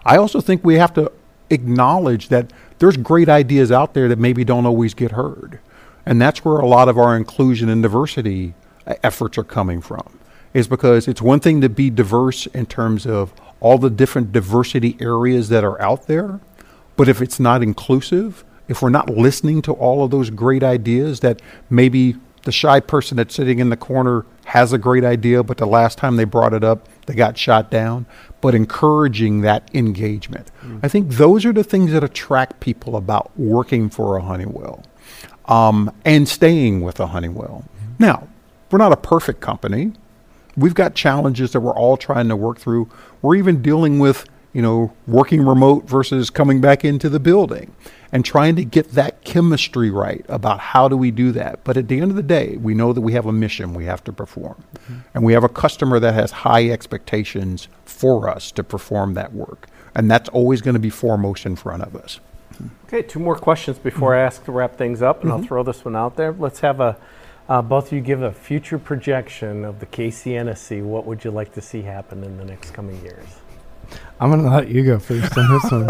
I 0.04 0.16
also 0.16 0.40
think 0.40 0.64
we 0.64 0.74
have 0.74 0.92
to 0.94 1.12
acknowledge 1.50 2.28
that 2.28 2.52
there's 2.78 2.96
great 2.96 3.28
ideas 3.28 3.72
out 3.72 3.94
there 3.94 4.08
that 4.08 4.18
maybe 4.18 4.44
don't 4.44 4.66
always 4.66 4.92
get 4.92 5.12
heard. 5.12 5.60
And 6.06 6.20
that's 6.20 6.44
where 6.44 6.58
a 6.58 6.66
lot 6.66 6.88
of 6.88 6.98
our 6.98 7.16
inclusion 7.16 7.68
and 7.68 7.82
diversity 7.82 8.54
uh, 8.86 8.94
efforts 9.02 9.38
are 9.38 9.44
coming 9.44 9.80
from. 9.80 10.18
Is 10.52 10.66
because 10.66 11.06
it's 11.06 11.22
one 11.22 11.38
thing 11.38 11.60
to 11.60 11.68
be 11.68 11.90
diverse 11.90 12.46
in 12.46 12.66
terms 12.66 13.06
of 13.06 13.32
all 13.60 13.78
the 13.78 13.90
different 13.90 14.32
diversity 14.32 14.96
areas 15.00 15.48
that 15.50 15.62
are 15.62 15.80
out 15.80 16.06
there. 16.06 16.40
But 16.96 17.08
if 17.08 17.22
it's 17.22 17.38
not 17.38 17.62
inclusive, 17.62 18.44
if 18.66 18.82
we're 18.82 18.90
not 18.90 19.08
listening 19.10 19.62
to 19.62 19.72
all 19.72 20.04
of 20.04 20.10
those 20.10 20.30
great 20.30 20.62
ideas 20.62 21.20
that 21.20 21.40
maybe 21.68 22.16
the 22.42 22.52
shy 22.52 22.80
person 22.80 23.16
that's 23.16 23.34
sitting 23.34 23.58
in 23.58 23.68
the 23.68 23.76
corner 23.76 24.24
has 24.46 24.72
a 24.72 24.78
great 24.78 25.04
idea, 25.04 25.42
but 25.42 25.58
the 25.58 25.66
last 25.66 25.98
time 25.98 26.16
they 26.16 26.24
brought 26.24 26.54
it 26.54 26.64
up, 26.64 26.88
they 27.06 27.14
got 27.14 27.36
shot 27.36 27.70
down, 27.70 28.06
but 28.40 28.54
encouraging 28.54 29.42
that 29.42 29.68
engagement. 29.74 30.50
Mm. 30.62 30.80
I 30.82 30.88
think 30.88 31.10
those 31.12 31.44
are 31.44 31.52
the 31.52 31.64
things 31.64 31.92
that 31.92 32.02
attract 32.02 32.60
people 32.60 32.96
about 32.96 33.30
working 33.38 33.90
for 33.90 34.16
a 34.16 34.22
Honeywell 34.22 34.84
um, 35.50 35.92
and 36.04 36.28
staying 36.28 36.80
with 36.80 37.00
a 37.00 37.08
Honeywell. 37.08 37.64
Mm. 37.64 38.00
Now, 38.00 38.28
we're 38.70 38.78
not 38.78 38.92
a 38.92 38.96
perfect 38.96 39.40
company 39.40 39.92
we've 40.56 40.74
got 40.74 40.94
challenges 40.94 41.52
that 41.52 41.60
we're 41.60 41.74
all 41.74 41.96
trying 41.96 42.28
to 42.28 42.36
work 42.36 42.58
through. 42.58 42.88
We're 43.22 43.36
even 43.36 43.62
dealing 43.62 43.98
with, 43.98 44.28
you 44.52 44.62
know, 44.62 44.92
working 45.06 45.44
remote 45.44 45.88
versus 45.88 46.30
coming 46.30 46.60
back 46.60 46.84
into 46.84 47.08
the 47.08 47.20
building 47.20 47.74
and 48.12 48.24
trying 48.24 48.56
to 48.56 48.64
get 48.64 48.92
that 48.92 49.22
chemistry 49.24 49.90
right 49.90 50.24
about 50.28 50.58
how 50.58 50.88
do 50.88 50.96
we 50.96 51.10
do 51.10 51.30
that. 51.32 51.62
But 51.62 51.76
at 51.76 51.88
the 51.88 52.00
end 52.00 52.10
of 52.10 52.16
the 52.16 52.22
day, 52.22 52.56
we 52.56 52.74
know 52.74 52.92
that 52.92 53.00
we 53.00 53.12
have 53.12 53.26
a 53.26 53.32
mission 53.32 53.72
we 53.72 53.84
have 53.84 54.02
to 54.04 54.12
perform. 54.12 54.62
Mm-hmm. 54.74 54.94
And 55.14 55.24
we 55.24 55.32
have 55.32 55.44
a 55.44 55.48
customer 55.48 56.00
that 56.00 56.14
has 56.14 56.30
high 56.30 56.68
expectations 56.68 57.68
for 57.84 58.28
us 58.28 58.50
to 58.52 58.64
perform 58.64 59.14
that 59.14 59.32
work. 59.32 59.68
And 59.94 60.10
that's 60.10 60.28
always 60.30 60.60
going 60.60 60.74
to 60.74 60.80
be 60.80 60.90
foremost 60.90 61.46
in 61.46 61.56
front 61.56 61.82
of 61.82 61.94
us. 61.96 62.20
Okay, 62.86 63.02
two 63.02 63.18
more 63.18 63.36
questions 63.36 63.78
before 63.78 64.10
mm-hmm. 64.12 64.20
I 64.20 64.26
ask 64.26 64.44
to 64.44 64.52
wrap 64.52 64.76
things 64.76 65.02
up, 65.02 65.22
and 65.22 65.30
mm-hmm. 65.30 65.42
I'll 65.42 65.46
throw 65.46 65.62
this 65.62 65.84
one 65.84 65.96
out 65.96 66.16
there. 66.16 66.32
Let's 66.32 66.60
have 66.60 66.80
a 66.80 66.96
uh, 67.50 67.60
both 67.60 67.88
of 67.88 67.92
you 67.92 68.00
give 68.00 68.22
a 68.22 68.30
future 68.32 68.78
projection 68.78 69.64
of 69.64 69.80
the 69.80 69.86
KCNSC. 69.86 70.84
What 70.84 71.04
would 71.06 71.24
you 71.24 71.32
like 71.32 71.52
to 71.54 71.60
see 71.60 71.82
happen 71.82 72.22
in 72.22 72.38
the 72.38 72.44
next 72.44 72.70
coming 72.70 73.02
years? 73.02 73.26
I'm 74.20 74.30
going 74.30 74.44
to 74.44 74.50
let 74.50 74.68
you 74.68 74.84
go 74.84 75.00
first 75.00 75.36
on 75.36 75.50
this 75.50 75.70
one. 75.72 75.86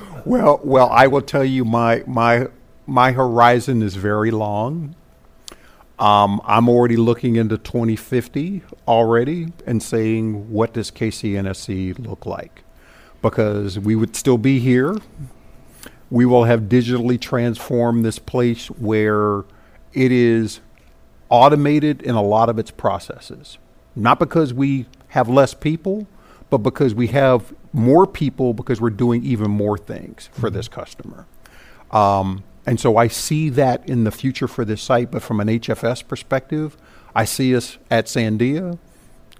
well, 0.26 0.60
well, 0.62 0.90
I 0.90 1.06
will 1.06 1.22
tell 1.22 1.44
you 1.44 1.64
my 1.64 2.02
my 2.06 2.48
my 2.86 3.12
horizon 3.12 3.82
is 3.82 3.96
very 3.96 4.30
long. 4.30 4.94
Um, 5.98 6.42
I'm 6.44 6.68
already 6.68 6.96
looking 6.96 7.36
into 7.36 7.56
2050 7.56 8.62
already 8.86 9.52
and 9.64 9.80
saying 9.82 10.50
what 10.50 10.74
does 10.74 10.90
KCNSC 10.90 12.04
look 12.04 12.26
like 12.26 12.63
because 13.24 13.78
we 13.78 13.96
would 13.96 14.14
still 14.14 14.36
be 14.36 14.60
here. 14.60 14.94
We 16.10 16.26
will 16.26 16.44
have 16.44 16.62
digitally 16.62 17.18
transformed 17.18 18.04
this 18.04 18.18
place 18.18 18.66
where 18.66 19.44
it 19.94 20.12
is 20.12 20.60
automated 21.30 22.02
in 22.02 22.14
a 22.14 22.22
lot 22.22 22.50
of 22.50 22.58
its 22.58 22.70
processes. 22.70 23.56
Not 23.96 24.18
because 24.18 24.52
we 24.52 24.84
have 25.08 25.26
less 25.30 25.54
people, 25.54 26.06
but 26.50 26.58
because 26.58 26.94
we 26.94 27.06
have 27.08 27.54
more 27.72 28.06
people 28.06 28.52
because 28.52 28.78
we're 28.78 28.90
doing 28.90 29.24
even 29.24 29.50
more 29.50 29.78
things 29.78 30.28
for 30.32 30.48
mm-hmm. 30.48 30.56
this 30.56 30.68
customer. 30.68 31.26
Um, 31.92 32.44
and 32.66 32.78
so 32.78 32.98
I 32.98 33.08
see 33.08 33.48
that 33.48 33.88
in 33.88 34.04
the 34.04 34.10
future 34.10 34.46
for 34.46 34.66
this 34.66 34.82
site. 34.82 35.10
But 35.10 35.22
from 35.22 35.40
an 35.40 35.48
HFS 35.48 36.06
perspective, 36.06 36.76
I 37.14 37.24
see 37.24 37.56
us 37.56 37.78
at 37.90 38.04
Sandia, 38.04 38.78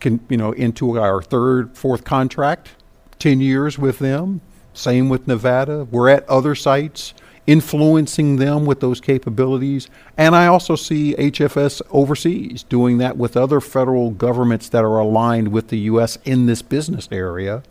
can, 0.00 0.20
you 0.30 0.38
know, 0.38 0.52
into 0.52 0.98
our 0.98 1.20
third, 1.20 1.76
fourth 1.76 2.04
contract, 2.04 2.70
10 3.18 3.40
years 3.40 3.78
with 3.78 3.98
them. 3.98 4.40
Same 4.72 5.08
with 5.08 5.26
Nevada. 5.28 5.84
We're 5.84 6.08
at 6.08 6.28
other 6.28 6.54
sites 6.54 7.14
influencing 7.46 8.36
them 8.36 8.64
with 8.64 8.80
those 8.80 9.00
capabilities. 9.00 9.88
And 10.16 10.34
I 10.34 10.46
also 10.46 10.76
see 10.76 11.14
HFS 11.18 11.82
overseas 11.90 12.62
doing 12.62 12.98
that 12.98 13.16
with 13.16 13.36
other 13.36 13.60
federal 13.60 14.10
governments 14.10 14.68
that 14.70 14.84
are 14.84 14.98
aligned 14.98 15.48
with 15.48 15.68
the 15.68 15.78
U.S. 15.80 16.18
in 16.24 16.46
this 16.46 16.62
business 16.62 17.08
area 17.12 17.62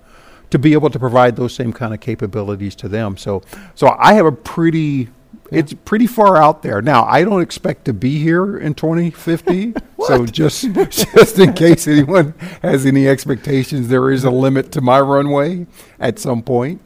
to 0.51 0.59
be 0.59 0.73
able 0.73 0.91
to 0.91 0.99
provide 0.99 1.35
those 1.35 1.55
same 1.55 1.73
kind 1.73 1.93
of 1.93 1.99
capabilities 1.99 2.75
to 2.75 2.87
them. 2.87 3.17
So, 3.17 3.41
so 3.73 3.95
I 3.97 4.13
have 4.13 4.27
a 4.27 4.31
pretty 4.31 5.09
it's 5.53 5.73
pretty 5.85 6.07
far 6.07 6.37
out 6.41 6.63
there. 6.63 6.81
Now, 6.81 7.05
I 7.05 7.23
don't 7.23 7.41
expect 7.41 7.85
to 7.85 7.93
be 7.93 8.19
here 8.19 8.57
in 8.57 8.73
2050. 8.73 9.73
so 10.07 10.25
just 10.25 10.71
just 10.73 11.39
in 11.39 11.53
case 11.53 11.87
anyone 11.87 12.33
has 12.61 12.85
any 12.85 13.07
expectations, 13.07 13.87
there 13.87 14.11
is 14.11 14.23
a 14.23 14.31
limit 14.31 14.71
to 14.73 14.81
my 14.81 14.99
runway 14.99 15.67
at 15.99 16.19
some 16.19 16.41
point. 16.41 16.81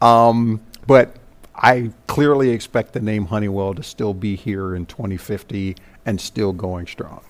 Um, 0.00 0.60
but 0.86 1.16
I 1.54 1.90
clearly 2.06 2.50
expect 2.50 2.92
the 2.92 3.00
name 3.00 3.26
Honeywell 3.26 3.74
to 3.74 3.82
still 3.82 4.14
be 4.14 4.36
here 4.36 4.74
in 4.74 4.86
2050 4.86 5.76
and 6.06 6.20
still 6.20 6.52
going 6.52 6.86
strong. 6.86 7.22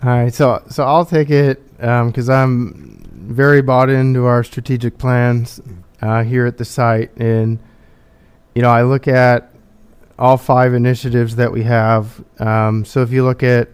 All 0.00 0.10
right, 0.10 0.32
so 0.32 0.62
so 0.68 0.84
I'll 0.84 1.04
take 1.04 1.28
it 1.28 1.76
because 1.76 2.30
um, 2.30 3.02
I'm 3.16 3.34
very 3.34 3.62
bought 3.62 3.90
into 3.90 4.26
our 4.26 4.44
strategic 4.44 4.96
plans 4.96 5.60
uh, 6.00 6.22
here 6.22 6.46
at 6.46 6.56
the 6.56 6.64
site, 6.64 7.10
and 7.16 7.58
you 8.54 8.62
know 8.62 8.70
I 8.70 8.82
look 8.82 9.08
at 9.08 9.50
all 10.18 10.36
five 10.36 10.74
initiatives 10.74 11.36
that 11.36 11.52
we 11.52 11.62
have. 11.62 12.22
Um, 12.38 12.84
so 12.84 13.02
if 13.02 13.12
you 13.12 13.24
look 13.24 13.42
at 13.42 13.68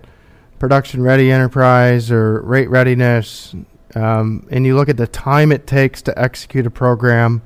production 0.58 1.02
ready 1.02 1.30
enterprise 1.30 2.10
or 2.10 2.40
rate 2.42 2.68
readiness, 2.68 3.54
um, 3.94 4.46
and 4.50 4.66
you 4.66 4.76
look 4.76 4.88
at 4.88 4.96
the 4.96 5.06
time 5.06 5.52
it 5.52 5.66
takes 5.66 6.02
to 6.02 6.18
execute 6.18 6.66
a 6.66 6.70
program, 6.70 7.42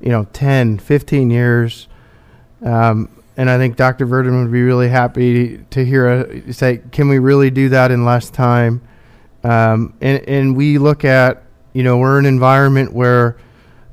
you 0.00 0.10
know, 0.10 0.24
10, 0.32 0.78
15 0.78 1.30
years. 1.30 1.88
Um, 2.62 3.08
and 3.36 3.50
I 3.50 3.58
think 3.58 3.76
Dr. 3.76 4.06
Verdon 4.06 4.42
would 4.42 4.52
be 4.52 4.62
really 4.62 4.88
happy 4.88 5.58
to 5.70 5.84
hear 5.84 6.06
a, 6.08 6.52
say, 6.52 6.82
can 6.92 7.08
we 7.08 7.18
really 7.18 7.50
do 7.50 7.68
that 7.70 7.90
in 7.90 8.04
less 8.04 8.30
time? 8.30 8.82
Um, 9.42 9.94
and, 10.00 10.26
and 10.28 10.56
we 10.56 10.78
look 10.78 11.04
at, 11.04 11.42
you 11.72 11.82
know, 11.82 11.98
we're 11.98 12.18
in 12.18 12.26
an 12.26 12.32
environment 12.32 12.92
where 12.92 13.36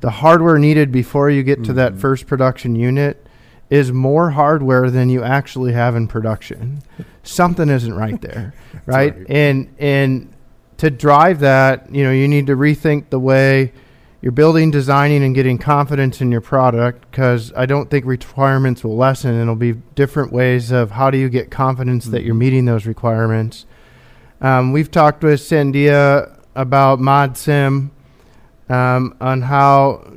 the 0.00 0.10
hardware 0.10 0.58
needed 0.58 0.92
before 0.92 1.30
you 1.30 1.42
get 1.42 1.58
mm-hmm. 1.58 1.66
to 1.66 1.72
that 1.74 1.92
mm-hmm. 1.92 2.00
first 2.00 2.26
production 2.26 2.74
unit 2.74 3.23
is 3.70 3.92
more 3.92 4.30
hardware 4.30 4.90
than 4.90 5.08
you 5.08 5.22
actually 5.22 5.72
have 5.72 5.96
in 5.96 6.06
production. 6.06 6.82
Something 7.22 7.68
isn't 7.68 7.94
right 7.94 8.20
there, 8.20 8.54
right? 8.86 9.16
right? 9.16 9.26
And 9.28 9.74
and 9.78 10.32
to 10.78 10.90
drive 10.90 11.40
that, 11.40 11.94
you 11.94 12.04
know, 12.04 12.10
you 12.10 12.28
need 12.28 12.46
to 12.48 12.56
rethink 12.56 13.10
the 13.10 13.20
way 13.20 13.72
you're 14.20 14.32
building, 14.32 14.70
designing, 14.70 15.22
and 15.22 15.34
getting 15.34 15.58
confidence 15.58 16.22
in 16.22 16.32
your 16.32 16.40
product 16.40 17.10
because 17.10 17.52
I 17.54 17.66
don't 17.66 17.90
think 17.90 18.06
requirements 18.06 18.82
will 18.82 18.96
lessen. 18.96 19.38
It'll 19.38 19.54
be 19.54 19.74
different 19.94 20.32
ways 20.32 20.70
of 20.70 20.92
how 20.92 21.10
do 21.10 21.18
you 21.18 21.28
get 21.28 21.50
confidence 21.50 22.04
mm-hmm. 22.04 22.12
that 22.12 22.22
you're 22.24 22.34
meeting 22.34 22.64
those 22.64 22.86
requirements. 22.86 23.66
Um, 24.40 24.72
we've 24.72 24.90
talked 24.90 25.22
with 25.22 25.40
Sandia 25.40 26.40
about 26.54 27.00
ModSim 27.00 27.90
um, 28.68 29.14
on 29.20 29.42
how 29.42 30.10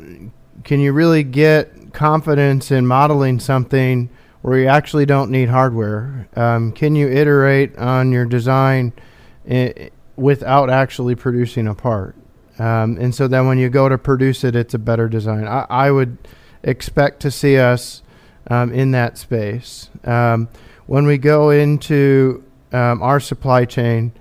can 0.64 0.80
you 0.80 0.94
really 0.94 1.24
get 1.24 1.77
confidence 1.98 2.70
in 2.70 2.86
modeling 2.86 3.40
something 3.40 4.08
where 4.44 4.60
you 4.60 4.68
actually 4.68 5.06
don't 5.06 5.32
need 5.32 5.50
hardware? 5.50 6.30
Um, 6.36 6.72
can 6.72 6.96
you 6.96 7.10
iterate 7.10 7.76
on 7.76 8.12
your 8.12 8.26
design 8.26 8.94
I- 9.50 9.90
without 10.16 10.70
actually 10.70 11.16
producing 11.16 11.68
a 11.68 11.74
part? 11.74 12.16
Um, 12.60 12.98
and 13.00 13.16
so 13.16 13.28
then 13.28 13.48
when 13.48 13.58
you 13.58 13.70
go 13.70 13.90
to 13.90 13.98
produce 13.98 14.44
it, 14.44 14.56
it's 14.56 14.76
a 14.76 14.80
better 14.80 15.10
design. 15.10 15.48
I, 15.48 15.66
I 15.70 15.92
would 15.92 16.20
expect 16.62 17.20
to 17.22 17.32
see 17.32 17.58
us 17.58 18.04
um, 18.52 18.72
in 18.72 18.92
that 18.92 19.18
space. 19.18 19.90
Um, 20.04 20.50
when 20.86 21.08
we 21.08 21.18
go 21.18 21.50
into 21.50 22.44
um, 22.74 23.02
our 23.02 23.20
supply 23.20 23.66
chain, 23.66 24.12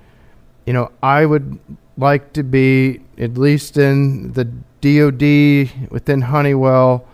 you 0.64 0.72
know, 0.72 0.90
I 1.02 1.26
would 1.26 1.58
like 1.98 2.32
to 2.32 2.42
be 2.42 3.00
at 3.18 3.36
least 3.36 3.76
in 3.76 4.32
the 4.32 4.44
DoD 4.80 5.90
within 5.90 6.22
Honeywell 6.22 7.06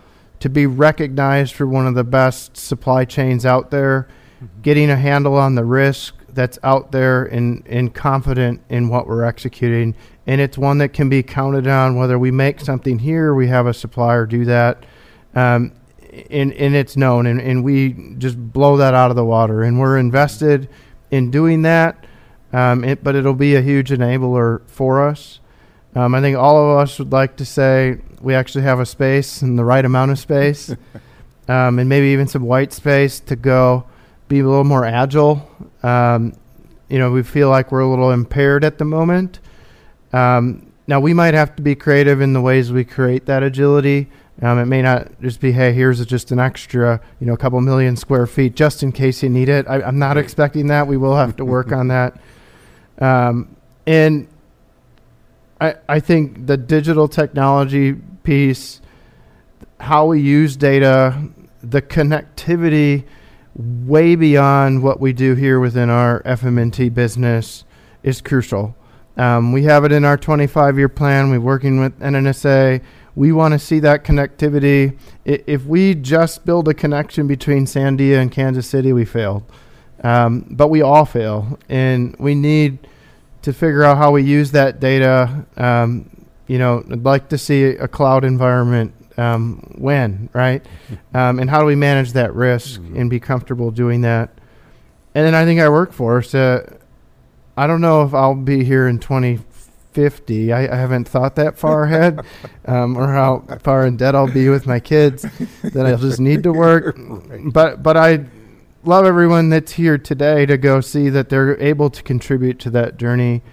to 0.43 0.49
be 0.49 0.67
recognized 0.67 1.53
for 1.53 1.65
one 1.65 1.87
of 1.87 1.95
the 1.95 2.03
best 2.03 2.57
supply 2.57 3.05
chains 3.05 3.45
out 3.45 3.71
there, 3.71 4.09
mm-hmm. 4.43 4.61
getting 4.61 4.89
a 4.89 4.95
handle 4.97 5.35
on 5.37 5.55
the 5.55 5.63
risk 5.63 6.15
that's 6.27 6.59
out 6.63 6.91
there 6.91 7.23
and, 7.23 7.65
and 7.65 7.93
confident 7.93 8.61
in 8.67 8.89
what 8.89 9.07
we're 9.07 9.23
executing. 9.23 9.95
And 10.27 10.41
it's 10.41 10.57
one 10.57 10.79
that 10.79 10.89
can 10.89 11.07
be 11.07 11.23
counted 11.23 11.65
on 11.65 11.95
whether 11.95 12.19
we 12.19 12.29
make 12.29 12.59
something 12.59 12.99
here, 12.99 13.33
we 13.33 13.47
have 13.47 13.67
a 13.67 13.73
supplier 13.73 14.25
do 14.25 14.43
that. 14.43 14.85
Um, 15.33 15.71
and, 16.29 16.51
and 16.51 16.75
it's 16.75 16.97
known, 16.97 17.25
and, 17.25 17.39
and 17.39 17.63
we 17.63 17.93
just 18.17 18.37
blow 18.37 18.75
that 18.75 18.93
out 18.93 19.11
of 19.11 19.15
the 19.15 19.23
water. 19.23 19.63
And 19.63 19.79
we're 19.79 19.97
invested 19.97 20.67
in 21.09 21.31
doing 21.31 21.61
that, 21.61 22.05
um, 22.51 22.83
it, 22.83 23.01
but 23.01 23.15
it'll 23.15 23.33
be 23.33 23.55
a 23.55 23.61
huge 23.61 23.91
enabler 23.91 24.67
for 24.67 25.07
us. 25.07 25.39
Um, 25.95 26.13
I 26.13 26.19
think 26.19 26.35
all 26.35 26.69
of 26.69 26.79
us 26.79 26.99
would 26.99 27.13
like 27.13 27.37
to 27.37 27.45
say 27.45 28.01
we 28.23 28.33
actually 28.33 28.63
have 28.63 28.79
a 28.79 28.85
space 28.85 29.41
and 29.41 29.59
the 29.59 29.65
right 29.65 29.83
amount 29.83 30.11
of 30.11 30.17
space, 30.17 30.69
um, 31.47 31.77
and 31.79 31.89
maybe 31.89 32.07
even 32.07 32.27
some 32.27 32.43
white 32.43 32.73
space 32.73 33.19
to 33.19 33.35
go 33.35 33.85
be 34.27 34.39
a 34.39 34.47
little 34.47 34.63
more 34.63 34.85
agile. 34.85 35.47
Um, 35.83 36.33
you 36.89 36.97
know, 36.97 37.11
we 37.11 37.23
feel 37.23 37.49
like 37.49 37.71
we're 37.71 37.81
a 37.81 37.89
little 37.89 38.11
impaired 38.11 38.63
at 38.63 38.77
the 38.77 38.85
moment. 38.85 39.39
Um, 40.13 40.71
now, 40.87 40.99
we 40.99 41.13
might 41.13 41.33
have 41.33 41.55
to 41.55 41.61
be 41.61 41.75
creative 41.75 42.21
in 42.21 42.33
the 42.33 42.41
ways 42.41 42.71
we 42.71 42.83
create 42.83 43.25
that 43.25 43.43
agility. 43.43 44.09
Um, 44.41 44.59
it 44.59 44.65
may 44.65 44.81
not 44.81 45.21
just 45.21 45.39
be, 45.39 45.51
hey, 45.51 45.73
here's 45.73 46.03
just 46.05 46.31
an 46.31 46.39
extra, 46.39 46.99
you 47.19 47.27
know, 47.27 47.33
a 47.33 47.37
couple 47.37 47.59
million 47.61 47.95
square 47.95 48.27
feet 48.27 48.55
just 48.55 48.83
in 48.83 48.91
case 48.91 49.23
you 49.23 49.29
need 49.29 49.47
it. 49.49 49.65
I, 49.67 49.87
am 49.87 49.99
not 49.99 50.17
expecting 50.17 50.67
that. 50.67 50.87
We 50.87 50.97
will 50.97 51.15
have 51.15 51.35
to 51.37 51.45
work 51.45 51.71
on 51.71 51.89
that. 51.89 52.19
Um, 52.99 53.55
and 53.85 54.27
I, 55.61 55.75
I 55.87 55.99
think 55.99 56.47
the 56.47 56.57
digital 56.57 57.07
technology 57.07 57.95
piece, 58.23 58.81
how 59.79 60.07
we 60.07 60.21
use 60.21 60.55
data, 60.55 61.29
the 61.61 61.81
connectivity 61.81 63.05
way 63.55 64.15
beyond 64.15 64.81
what 64.81 64.99
we 64.99 65.13
do 65.13 65.35
here 65.35 65.59
within 65.59 65.89
our 65.89 66.21
FM&T 66.23 66.89
business 66.89 67.63
is 68.01 68.21
crucial. 68.21 68.75
Um, 69.15 69.51
we 69.51 69.63
have 69.63 69.85
it 69.85 69.91
in 69.91 70.05
our 70.05 70.17
25 70.17 70.77
year 70.77 70.89
plan. 70.89 71.29
We're 71.29 71.39
working 71.39 71.79
with 71.79 71.97
NNSA. 71.99 72.81
We 73.15 73.31
want 73.31 73.51
to 73.51 73.59
see 73.59 73.79
that 73.79 74.03
connectivity. 74.03 74.97
I, 75.27 75.43
if 75.45 75.65
we 75.65 75.93
just 75.93 76.45
build 76.45 76.67
a 76.67 76.73
connection 76.73 77.27
between 77.27 77.65
Sandia 77.65 78.19
and 78.19 78.31
Kansas 78.31 78.67
City, 78.67 78.91
we 78.91 79.05
failed. 79.05 79.43
Um, 80.03 80.47
but 80.49 80.69
we 80.69 80.81
all 80.81 81.05
fail. 81.05 81.59
And 81.69 82.15
we 82.17 82.33
need 82.33 82.87
to 83.43 83.53
figure 83.53 83.83
out 83.83 83.97
how 83.97 84.11
we 84.11 84.23
use 84.23 84.51
that 84.51 84.79
data. 84.79 85.45
Um, 85.57 86.09
you 86.47 86.57
know, 86.57 86.83
I'd 86.91 87.03
like 87.03 87.29
to 87.29 87.37
see 87.37 87.63
a 87.63 87.87
cloud 87.87 88.23
environment 88.23 88.93
um, 89.17 89.73
when, 89.77 90.29
right? 90.33 90.65
Um, 91.13 91.39
and 91.39 91.49
how 91.49 91.59
do 91.59 91.65
we 91.65 91.75
manage 91.75 92.13
that 92.13 92.33
risk 92.33 92.81
mm-hmm. 92.81 92.97
and 92.97 93.09
be 93.09 93.19
comfortable 93.19 93.71
doing 93.71 94.01
that? 94.01 94.31
And 95.15 95.25
then 95.25 95.35
I 95.35 95.45
think 95.45 95.59
our 95.59 95.71
workforce, 95.71 96.33
uh, 96.33 96.77
I 97.55 97.67
don't 97.67 97.81
know 97.81 98.01
if 98.03 98.13
I'll 98.13 98.35
be 98.35 98.63
here 98.63 98.87
in 98.87 98.99
2050. 98.99 100.51
I, 100.51 100.73
I 100.73 100.75
haven't 100.75 101.07
thought 101.07 101.35
that 101.35 101.57
far 101.57 101.83
ahead 101.85 102.21
um, 102.65 102.97
or 102.97 103.07
how 103.07 103.45
far 103.61 103.85
in 103.85 103.97
debt 103.97 104.15
I'll 104.15 104.31
be 104.31 104.49
with 104.49 104.65
my 104.65 104.79
kids 104.79 105.21
that 105.63 105.85
I'll 105.85 105.97
just 105.97 106.19
need 106.19 106.43
to 106.43 106.51
work. 106.51 106.97
But, 107.51 107.83
but 107.83 107.95
I 107.95 108.25
love 108.83 109.05
everyone 109.05 109.49
that's 109.49 109.73
here 109.73 109.97
today 109.97 110.45
to 110.45 110.57
go 110.57 110.81
see 110.81 111.09
that 111.09 111.29
they're 111.29 111.59
able 111.61 111.89
to 111.89 112.03
contribute 112.03 112.59
to 112.59 112.69
that 112.71 112.97
journey. 112.97 113.43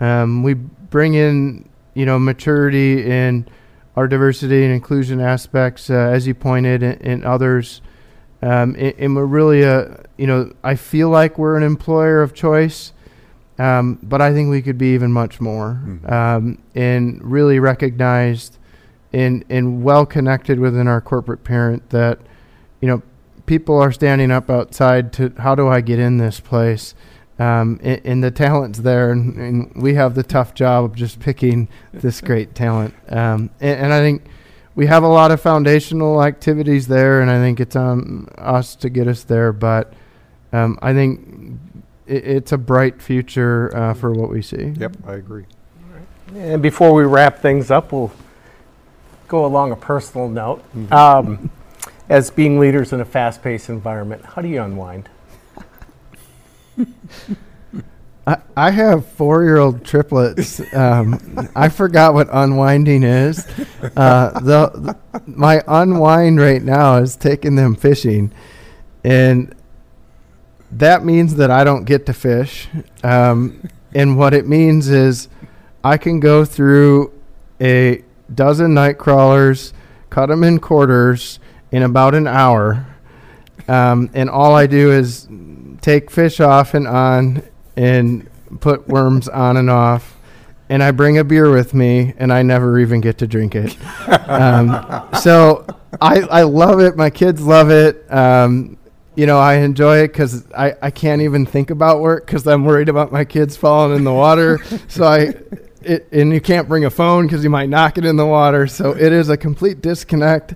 Um, 0.00 0.42
we 0.42 0.54
bring 0.54 1.14
in, 1.14 1.67
you 1.98 2.06
know, 2.06 2.16
maturity 2.16 3.04
in 3.10 3.44
our 3.96 4.06
diversity 4.06 4.62
and 4.62 4.72
inclusion 4.72 5.20
aspects, 5.20 5.90
uh, 5.90 5.94
as 5.94 6.28
you 6.28 6.32
pointed, 6.32 6.80
and, 6.80 7.02
and 7.02 7.24
others. 7.24 7.82
Um, 8.40 8.76
and, 8.78 8.94
and, 8.98 9.16
we're 9.16 9.24
really 9.24 9.62
a, 9.62 10.04
you 10.16 10.28
know, 10.28 10.52
I 10.62 10.76
feel 10.76 11.08
like 11.08 11.38
we're 11.38 11.56
an 11.56 11.64
employer 11.64 12.22
of 12.22 12.34
choice, 12.34 12.92
um, 13.58 13.98
but 14.00 14.22
I 14.22 14.32
think 14.32 14.48
we 14.48 14.62
could 14.62 14.78
be 14.78 14.94
even 14.94 15.10
much 15.10 15.40
more, 15.40 15.82
mm-hmm. 15.84 16.08
Um, 16.08 16.62
and 16.76 17.20
really 17.24 17.58
recognized 17.58 18.58
and 19.12 19.44
and 19.48 19.82
well 19.82 20.06
connected 20.06 20.60
within 20.60 20.86
our 20.86 21.00
corporate 21.00 21.42
parent 21.42 21.90
that, 21.90 22.20
you 22.80 22.86
know, 22.86 23.02
people 23.46 23.76
are 23.76 23.90
standing 23.90 24.30
up 24.30 24.48
outside 24.48 25.12
to 25.14 25.32
how 25.38 25.56
do 25.56 25.66
I 25.66 25.80
get 25.80 25.98
in 25.98 26.18
this 26.18 26.38
place? 26.38 26.94
Um, 27.38 27.78
and, 27.84 28.00
and, 28.04 28.24
the 28.24 28.32
talent's 28.32 28.80
there, 28.80 29.12
and, 29.12 29.36
and, 29.36 29.72
we 29.76 29.94
have 29.94 30.16
the 30.16 30.24
tough 30.24 30.54
job 30.54 30.84
of 30.86 30.96
just 30.96 31.20
picking 31.20 31.68
this 31.92 32.20
great 32.28 32.56
talent. 32.56 32.94
Um, 33.08 33.50
and, 33.60 33.80
and, 33.80 33.92
I 33.92 34.00
think 34.00 34.24
we 34.74 34.88
have 34.88 35.04
a 35.04 35.08
lot 35.08 35.30
of 35.30 35.40
foundational 35.40 36.20
activities 36.20 36.88
there, 36.88 37.20
and 37.20 37.30
I 37.30 37.38
think 37.38 37.60
it's 37.60 37.76
on 37.76 38.28
us 38.38 38.74
to 38.76 38.90
get 38.90 39.06
us 39.06 39.22
there. 39.22 39.52
But 39.52 39.92
um, 40.52 40.80
I 40.82 40.92
think 40.92 41.60
it, 42.08 42.26
it's 42.26 42.50
a 42.50 42.58
bright 42.58 43.00
future 43.00 43.70
uh, 43.76 43.94
for 43.94 44.10
what 44.10 44.30
we 44.30 44.42
see. 44.42 44.74
Yep, 44.76 44.96
I 45.06 45.14
agree. 45.14 45.44
And 46.34 46.60
before 46.60 46.92
we 46.92 47.04
wrap 47.04 47.38
things 47.38 47.70
up, 47.70 47.92
we'll 47.92 48.10
go 49.28 49.46
along 49.46 49.70
a 49.70 49.76
personal 49.76 50.28
note. 50.28 50.64
Um, 50.92 51.50
as 52.08 52.30
being 52.30 52.58
leaders 52.58 52.92
in 52.92 53.00
a 53.00 53.04
fast 53.04 53.42
paced 53.42 53.68
environment, 53.68 54.24
how 54.24 54.42
do 54.42 54.48
you 54.48 54.62
unwind? 54.62 55.08
I, 58.56 58.70
have 58.70 59.06
four 59.06 59.42
year 59.42 59.56
old 59.56 59.84
triplets. 59.84 60.60
Um, 60.74 61.48
I 61.56 61.68
forgot 61.70 62.12
what 62.12 62.28
unwinding 62.30 63.02
is. 63.02 63.46
Uh, 63.96 64.38
the, 64.40 64.70
the, 64.74 65.22
my 65.26 65.62
unwind 65.66 66.38
right 66.38 66.62
now 66.62 66.96
is 66.96 67.16
taking 67.16 67.54
them 67.54 67.74
fishing. 67.74 68.32
And 69.02 69.54
that 70.72 71.04
means 71.04 71.36
that 71.36 71.50
I 71.50 71.64
don't 71.64 71.84
get 71.84 72.06
to 72.06 72.12
fish. 72.12 72.68
Um, 73.02 73.66
and 73.94 74.18
what 74.18 74.34
it 74.34 74.46
means 74.46 74.88
is 74.88 75.28
I 75.82 75.96
can 75.96 76.20
go 76.20 76.44
through 76.44 77.12
a 77.60 78.04
dozen 78.34 78.74
night 78.74 78.98
crawlers, 78.98 79.72
cut 80.10 80.26
them 80.26 80.44
in 80.44 80.58
quarters 80.58 81.38
in 81.72 81.82
about 81.82 82.14
an 82.14 82.26
hour. 82.26 82.86
Um, 83.66 84.10
and 84.14 84.28
all 84.28 84.54
I 84.54 84.66
do 84.66 84.92
is 84.92 85.26
take 85.88 86.10
fish 86.10 86.38
off 86.38 86.74
and 86.74 86.86
on 86.86 87.42
and 87.74 88.28
put 88.60 88.86
worms 88.88 89.26
on 89.46 89.56
and 89.56 89.70
off. 89.70 90.16
And 90.70 90.82
I 90.82 90.90
bring 90.90 91.16
a 91.16 91.24
beer 91.24 91.50
with 91.50 91.72
me, 91.72 92.12
and 92.18 92.30
I 92.30 92.42
never 92.42 92.78
even 92.78 93.00
get 93.00 93.18
to 93.18 93.26
drink 93.26 93.54
it. 93.54 93.76
Um, 94.28 95.08
so 95.22 95.64
I, 96.02 96.20
I 96.20 96.42
love 96.42 96.80
it. 96.80 96.98
My 96.98 97.08
kids 97.08 97.40
love 97.40 97.70
it. 97.70 98.10
Um, 98.12 98.76
you 99.16 99.24
know, 99.24 99.38
I 99.38 99.54
enjoy 99.54 100.00
it 100.00 100.08
because 100.08 100.44
I, 100.52 100.74
I 100.82 100.90
can't 100.90 101.22
even 101.22 101.46
think 101.46 101.70
about 101.70 102.00
work 102.00 102.26
because 102.26 102.46
I'm 102.46 102.66
worried 102.66 102.90
about 102.90 103.10
my 103.10 103.24
kids 103.24 103.56
falling 103.56 103.96
in 103.96 104.04
the 104.04 104.12
water. 104.12 104.58
so 104.88 105.04
I, 105.04 105.32
it, 105.80 106.08
and 106.12 106.30
you 106.30 106.42
can't 106.42 106.68
bring 106.68 106.84
a 106.84 106.90
phone 106.90 107.26
because 107.26 107.42
you 107.42 107.48
might 107.48 107.70
knock 107.70 107.96
it 107.96 108.04
in 108.04 108.16
the 108.16 108.26
water. 108.26 108.66
So 108.66 108.90
it 108.94 109.12
is 109.12 109.30
a 109.30 109.38
complete 109.38 109.80
disconnect. 109.80 110.54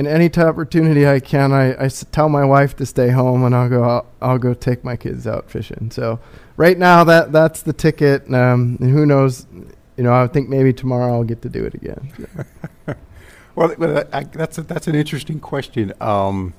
And 0.00 0.08
any 0.08 0.30
opportunity 0.34 1.06
I 1.06 1.20
can, 1.20 1.52
I 1.52 1.88
tell 1.88 2.30
my 2.30 2.42
wife 2.42 2.74
to 2.76 2.86
stay 2.86 3.10
home, 3.10 3.44
and 3.44 3.54
I'll 3.54 3.68
go. 3.68 3.84
I'll, 3.84 4.06
I'll 4.22 4.38
go 4.38 4.54
take 4.54 4.82
my 4.82 4.96
kids 4.96 5.26
out 5.26 5.50
fishing. 5.50 5.90
So 5.90 6.18
right 6.56 6.78
now, 6.78 7.04
that 7.04 7.32
that's 7.32 7.60
the 7.60 7.74
ticket. 7.74 8.22
Um, 8.32 8.78
and 8.80 8.90
who 8.90 9.04
knows? 9.04 9.46
You 9.98 10.04
know, 10.04 10.14
I 10.14 10.26
think 10.26 10.48
maybe 10.48 10.72
tomorrow 10.72 11.12
I'll 11.12 11.24
get 11.24 11.42
to 11.42 11.50
do 11.50 11.66
it 11.66 11.74
again. 11.74 12.12
Well, 13.56 13.74
I, 14.10 14.22
that's 14.24 14.56
a, 14.56 14.62
that's 14.62 14.86
an 14.86 14.94
interesting 14.94 15.38
question. 15.38 15.92
Um, 16.00 16.54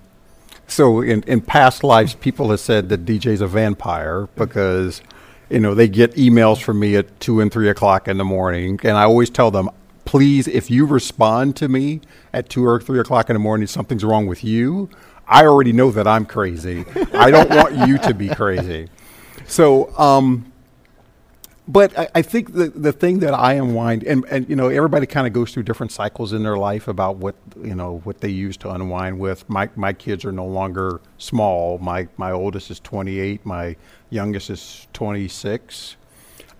so, 0.67 1.01
in, 1.01 1.23
in 1.23 1.41
past 1.41 1.83
lives, 1.83 2.13
people 2.13 2.51
have 2.51 2.59
said 2.59 2.89
that 2.89 3.05
DJ's 3.05 3.41
a 3.41 3.47
vampire 3.47 4.27
because, 4.35 5.01
you 5.49 5.61
know, 5.61 5.73
they 5.73 5.87
get 5.87 6.13
emails 6.13 6.61
from 6.61 6.79
me 6.79 6.97
at 6.97 7.19
two 7.19 7.39
and 7.39 7.51
three 7.51 7.69
o'clock 7.69 8.07
in 8.07 8.17
the 8.17 8.25
morning, 8.25 8.79
and 8.83 8.97
I 8.97 9.03
always 9.05 9.31
tell 9.31 9.49
them, 9.49 9.69
please, 10.11 10.45
if 10.45 10.69
you 10.69 10.85
respond 10.85 11.55
to 11.55 11.69
me 11.69 12.01
at 12.33 12.49
two 12.49 12.65
or 12.65 12.81
three 12.81 12.99
o'clock 12.99 13.29
in 13.29 13.33
the 13.33 13.39
morning, 13.39 13.65
something's 13.65 14.03
wrong 14.03 14.27
with 14.27 14.43
you. 14.43 14.89
I 15.25 15.45
already 15.45 15.71
know 15.71 15.89
that 15.91 16.05
I'm 16.05 16.25
crazy. 16.25 16.83
I 17.13 17.31
don't 17.31 17.49
want 17.61 17.87
you 17.87 17.97
to 17.99 18.13
be 18.13 18.27
crazy. 18.27 18.89
So, 19.47 19.97
um, 19.97 20.51
but 21.65 21.97
I, 21.97 22.09
I 22.15 22.21
think 22.23 22.51
the 22.51 22.67
the 22.67 22.91
thing 22.91 23.19
that 23.19 23.33
I 23.33 23.53
unwind 23.53 24.03
and 24.03 24.25
and 24.29 24.49
you 24.49 24.57
know 24.57 24.67
everybody 24.67 25.05
kind 25.05 25.27
of 25.27 25.31
goes 25.31 25.53
through 25.53 25.63
different 25.63 25.93
cycles 25.93 26.33
in 26.33 26.43
their 26.43 26.57
life 26.57 26.89
about 26.89 27.15
what 27.15 27.35
you 27.63 27.73
know 27.73 28.01
what 28.03 28.19
they 28.19 28.27
use 28.27 28.57
to 28.57 28.69
unwind 28.69 29.17
with. 29.17 29.49
My 29.49 29.69
my 29.77 29.93
kids 29.93 30.25
are 30.25 30.33
no 30.33 30.45
longer 30.45 30.99
small. 31.19 31.77
My 31.77 32.09
my 32.17 32.31
oldest 32.31 32.69
is 32.69 32.81
28. 32.81 33.45
My 33.45 33.77
youngest 34.09 34.49
is 34.49 34.87
26. 34.91 35.95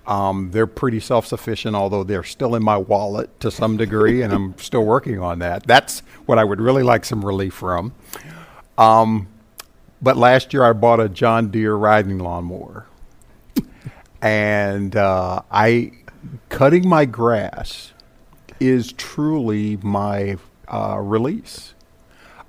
Um, 0.08 0.52
they're 0.52 0.68
pretty 0.68 1.00
self 1.00 1.28
sufficient, 1.28 1.76
although 1.76 2.04
they're 2.04 2.24
still 2.24 2.56
in 2.56 2.64
my 2.64 2.78
wallet 2.78 3.40
to 3.42 3.52
some 3.52 3.78
degree, 3.78 4.22
and 4.22 4.34
I'm 4.34 4.58
still 4.58 4.84
working 4.84 5.20
on 5.20 5.40
that. 5.40 5.68
That's 5.68 6.00
what 6.26 6.40
I 6.40 6.44
would 6.44 6.60
really 6.60 6.84
like 6.84 7.06
some 7.06 7.24
relief 7.24 7.54
from. 7.54 7.94
Um, 8.78 9.28
but 10.02 10.18
last 10.18 10.54
year 10.54 10.64
I 10.64 10.74
bought 10.74 11.00
a 11.00 11.08
John 11.08 11.52
Deere 11.52 11.76
riding 11.76 12.18
lawnmower 12.18 12.88
and 14.22 14.96
uh, 14.96 15.42
I 15.52 15.92
cutting 16.50 16.88
my 16.88 17.06
grass 17.06 17.92
is 18.60 18.94
truly 18.94 19.78
my 19.78 20.38
uh, 20.68 21.00
release. 21.00 21.74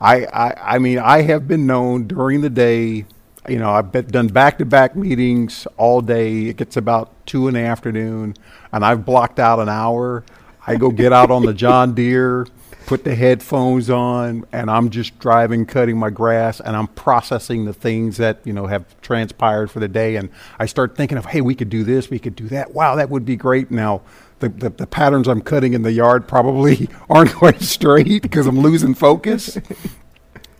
I, 0.00 0.26
I 0.26 0.74
I 0.74 0.78
mean 0.78 0.98
I 0.98 1.22
have 1.22 1.48
been 1.48 1.66
known 1.66 2.06
during 2.06 2.42
the 2.42 2.50
day. 2.50 3.06
You 3.48 3.58
know 3.58 3.70
I've 3.70 3.90
been, 3.90 4.06
done 4.06 4.28
back 4.28 4.58
to 4.58 4.64
back 4.64 4.94
meetings 4.94 5.66
all 5.76 6.00
day. 6.00 6.46
It 6.46 6.56
gets 6.58 6.76
about 6.76 7.26
two 7.26 7.48
in 7.48 7.54
the 7.54 7.60
afternoon, 7.60 8.36
and 8.72 8.84
I've 8.84 9.04
blocked 9.04 9.40
out 9.40 9.58
an 9.58 9.68
hour. 9.68 10.24
I 10.64 10.76
go 10.76 10.90
get 10.90 11.12
out 11.12 11.32
on 11.32 11.44
the 11.44 11.52
John 11.52 11.92
Deere, 11.92 12.46
put 12.86 13.02
the 13.02 13.16
headphones 13.16 13.90
on, 13.90 14.44
and 14.52 14.70
I'm 14.70 14.90
just 14.90 15.18
driving, 15.18 15.66
cutting 15.66 15.98
my 15.98 16.08
grass, 16.08 16.60
and 16.60 16.76
I'm 16.76 16.86
processing 16.86 17.64
the 17.64 17.72
things 17.72 18.16
that 18.18 18.38
you 18.44 18.52
know 18.52 18.68
have 18.68 18.84
transpired 19.00 19.72
for 19.72 19.80
the 19.80 19.88
day. 19.88 20.14
And 20.14 20.30
I 20.60 20.66
start 20.66 20.96
thinking 20.96 21.18
of, 21.18 21.26
hey, 21.26 21.40
we 21.40 21.56
could 21.56 21.68
do 21.68 21.82
this, 21.82 22.10
we 22.10 22.20
could 22.20 22.36
do 22.36 22.48
that. 22.48 22.72
Wow, 22.72 22.94
that 22.94 23.10
would 23.10 23.24
be 23.24 23.34
great. 23.34 23.72
Now, 23.72 24.02
the 24.38 24.50
the, 24.50 24.70
the 24.70 24.86
patterns 24.86 25.26
I'm 25.26 25.42
cutting 25.42 25.72
in 25.72 25.82
the 25.82 25.92
yard 25.92 26.28
probably 26.28 26.88
aren't 27.10 27.34
quite 27.34 27.60
straight 27.60 28.22
because 28.22 28.46
I'm 28.46 28.60
losing 28.60 28.94
focus. 28.94 29.58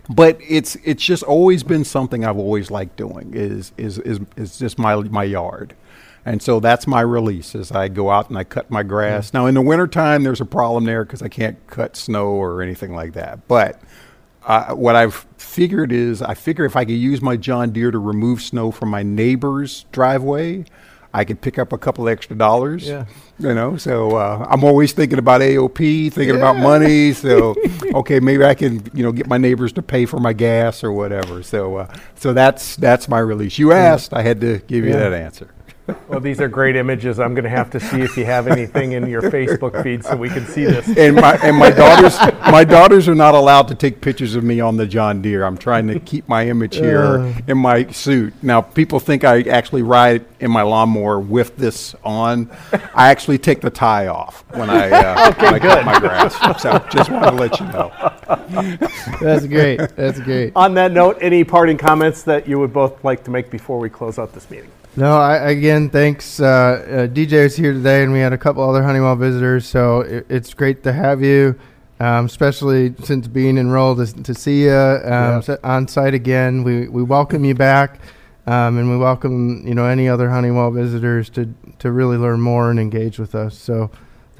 But 0.09 0.37
it's 0.47 0.75
it's 0.83 1.03
just 1.03 1.23
always 1.23 1.63
been 1.63 1.83
something 1.83 2.25
I've 2.25 2.37
always 2.37 2.69
liked 2.69 2.97
doing 2.97 3.33
is 3.33 3.71
is 3.77 3.99
is 3.99 4.19
is 4.35 4.57
just 4.57 4.77
my 4.77 4.95
my 4.95 5.23
yard. 5.23 5.75
And 6.25 6.41
so 6.41 6.61
that's 6.61 6.87
my 6.87 7.01
release 7.01 7.53
as 7.53 7.73
I 7.73 7.89
go 7.89 8.09
out 8.09 8.29
and 8.29 8.37
I 8.37 8.45
cut 8.45 8.71
my 8.71 8.81
grass. 8.81 9.33
Now 9.33 9.45
in 9.45 9.55
the 9.55 9.61
wintertime 9.61 10.23
there's 10.23 10.39
a 10.39 10.45
problem 10.45 10.85
there 10.85 11.03
because 11.03 11.21
I 11.21 11.27
can't 11.27 11.57
cut 11.67 11.97
snow 11.97 12.27
or 12.27 12.61
anything 12.61 12.95
like 12.95 13.13
that. 13.13 13.45
But 13.47 13.81
uh, 14.45 14.73
what 14.73 14.95
I've 14.95 15.25
figured 15.37 15.91
is 15.91 16.21
I 16.21 16.33
figure 16.33 16.65
if 16.65 16.75
I 16.75 16.85
could 16.85 16.93
use 16.93 17.21
my 17.21 17.37
John 17.37 17.71
Deere 17.71 17.91
to 17.91 17.99
remove 17.99 18.41
snow 18.41 18.71
from 18.71 18.89
my 18.89 19.03
neighbor's 19.03 19.85
driveway, 19.91 20.65
I 21.13 21.23
could 21.25 21.41
pick 21.41 21.59
up 21.59 21.71
a 21.73 21.77
couple 21.77 22.09
extra 22.09 22.35
dollars. 22.35 22.87
Yeah. 22.87 23.05
You 23.39 23.53
know, 23.53 23.77
so 23.77 24.15
uh, 24.15 24.45
I'm 24.49 24.63
always 24.63 24.93
thinking 24.93 25.19
about 25.19 25.41
AOP, 25.41 26.11
thinking 26.11 26.35
about 26.35 26.55
money. 26.57 27.13
So, 27.13 27.55
okay, 27.93 28.19
maybe 28.19 28.43
I 28.43 28.55
can, 28.55 28.83
you 28.93 29.03
know, 29.03 29.11
get 29.11 29.27
my 29.27 29.37
neighbors 29.37 29.73
to 29.73 29.81
pay 29.83 30.05
for 30.05 30.19
my 30.19 30.33
gas 30.33 30.83
or 30.83 30.91
whatever. 30.91 31.43
So, 31.43 31.77
uh, 31.77 31.93
so 32.15 32.33
that's 32.33 32.75
that's 32.77 33.07
my 33.07 33.19
release. 33.19 33.59
You 33.59 33.71
asked, 33.73 34.13
I 34.13 34.21
had 34.23 34.41
to 34.41 34.59
give 34.67 34.85
you 34.85 34.91
Yeah. 34.91 35.09
that 35.09 35.13
answer. 35.13 35.49
Well, 36.07 36.21
these 36.21 36.39
are 36.39 36.47
great 36.47 36.77
images. 36.77 37.19
I'm 37.19 37.33
going 37.33 37.43
to 37.43 37.49
have 37.49 37.69
to 37.71 37.79
see 37.79 38.01
if 38.01 38.15
you 38.15 38.23
have 38.23 38.47
anything 38.47 38.93
in 38.93 39.07
your 39.07 39.21
Facebook 39.23 39.83
feed 39.83 40.05
so 40.05 40.15
we 40.15 40.29
can 40.29 40.45
see 40.45 40.63
this. 40.63 40.87
And 40.97 41.15
my 41.17 41.35
and 41.43 41.57
my 41.57 41.71
daughters, 41.71 42.17
my 42.51 42.63
daughters 42.63 43.09
are 43.09 43.15
not 43.15 43.35
allowed 43.35 43.67
to 43.67 43.75
take 43.75 43.99
pictures 43.99 44.35
of 44.35 44.45
me 44.45 44.61
on 44.61 44.77
the 44.77 44.85
John 44.85 45.21
Deere. 45.21 45.43
I'm 45.43 45.57
trying 45.57 45.87
to 45.87 45.99
keep 45.99 46.29
my 46.29 46.47
image 46.47 46.75
here 46.75 47.35
in 47.47 47.57
my 47.57 47.87
suit. 47.87 48.33
Now, 48.41 48.61
people 48.61 49.01
think 49.01 49.25
I 49.25 49.41
actually 49.41 49.81
ride 49.81 50.25
in 50.39 50.51
my 50.51 50.61
lawnmower 50.61 51.19
with 51.19 51.57
this 51.57 51.95
on. 52.03 52.49
I 52.95 53.09
actually 53.09 53.37
take 53.37 53.59
the 53.59 53.69
tie 53.69 54.07
off 54.07 54.45
when 54.55 54.69
I 54.69 54.89
uh, 54.89 55.33
when 55.37 55.53
I 55.55 55.59
cut 55.59 55.85
my 55.85 55.99
grass. 55.99 56.61
So, 56.61 56.79
just 56.91 57.09
want 57.09 57.25
to 57.25 57.31
let 57.31 57.59
you 57.59 57.65
know. 57.67 57.91
That's 59.19 59.47
great. 59.47 59.77
That's 59.97 60.21
great. 60.21 60.53
On 60.55 60.75
that 60.75 60.93
note, 60.93 61.17
any 61.19 61.43
parting 61.43 61.77
comments 61.77 62.23
that 62.23 62.47
you 62.47 62.57
would 62.59 62.71
both 62.71 63.03
like 63.03 63.25
to 63.25 63.31
make 63.31 63.51
before 63.51 63.79
we 63.79 63.89
close 63.89 64.17
out 64.17 64.33
this 64.33 64.49
meeting? 64.49 64.71
No, 64.95 65.17
I, 65.17 65.49
again, 65.49 65.89
thanks. 65.89 66.39
Uh, 66.39 66.45
uh, 66.45 67.07
DJ 67.07 67.33
is 67.45 67.55
here 67.55 67.73
today, 67.73 68.03
and 68.03 68.13
we 68.13 68.19
had 68.19 68.31
a 68.31 68.37
couple 68.37 68.67
other 68.67 68.83
Honeywell 68.83 69.15
visitors, 69.15 69.65
so 69.65 70.01
it, 70.01 70.25
it's 70.29 70.53
great 70.53 70.83
to 70.83 70.93
have 70.93 71.21
you, 71.23 71.59
um, 71.99 72.25
especially 72.25 72.93
since 73.03 73.27
being 73.27 73.57
enrolled 73.57 73.97
to, 74.05 74.23
to 74.23 74.35
see 74.35 74.65
you 74.65 74.71
um, 74.71 75.39
s- 75.39 75.49
on 75.63 75.87
site 75.87 76.13
again. 76.13 76.63
We, 76.63 76.87
we 76.89 77.01
welcome 77.01 77.43
you 77.43 77.55
back, 77.55 78.01
um, 78.45 78.77
and 78.77 78.87
we 78.87 78.97
welcome 78.97 79.65
you 79.65 79.73
know 79.73 79.85
any 79.85 80.07
other 80.07 80.29
Honeywell 80.29 80.69
visitors 80.69 81.27
to 81.31 81.51
to 81.79 81.91
really 81.91 82.17
learn 82.17 82.39
more 82.39 82.69
and 82.69 82.79
engage 82.79 83.17
with 83.17 83.33
us. 83.33 83.57
So, 83.57 83.89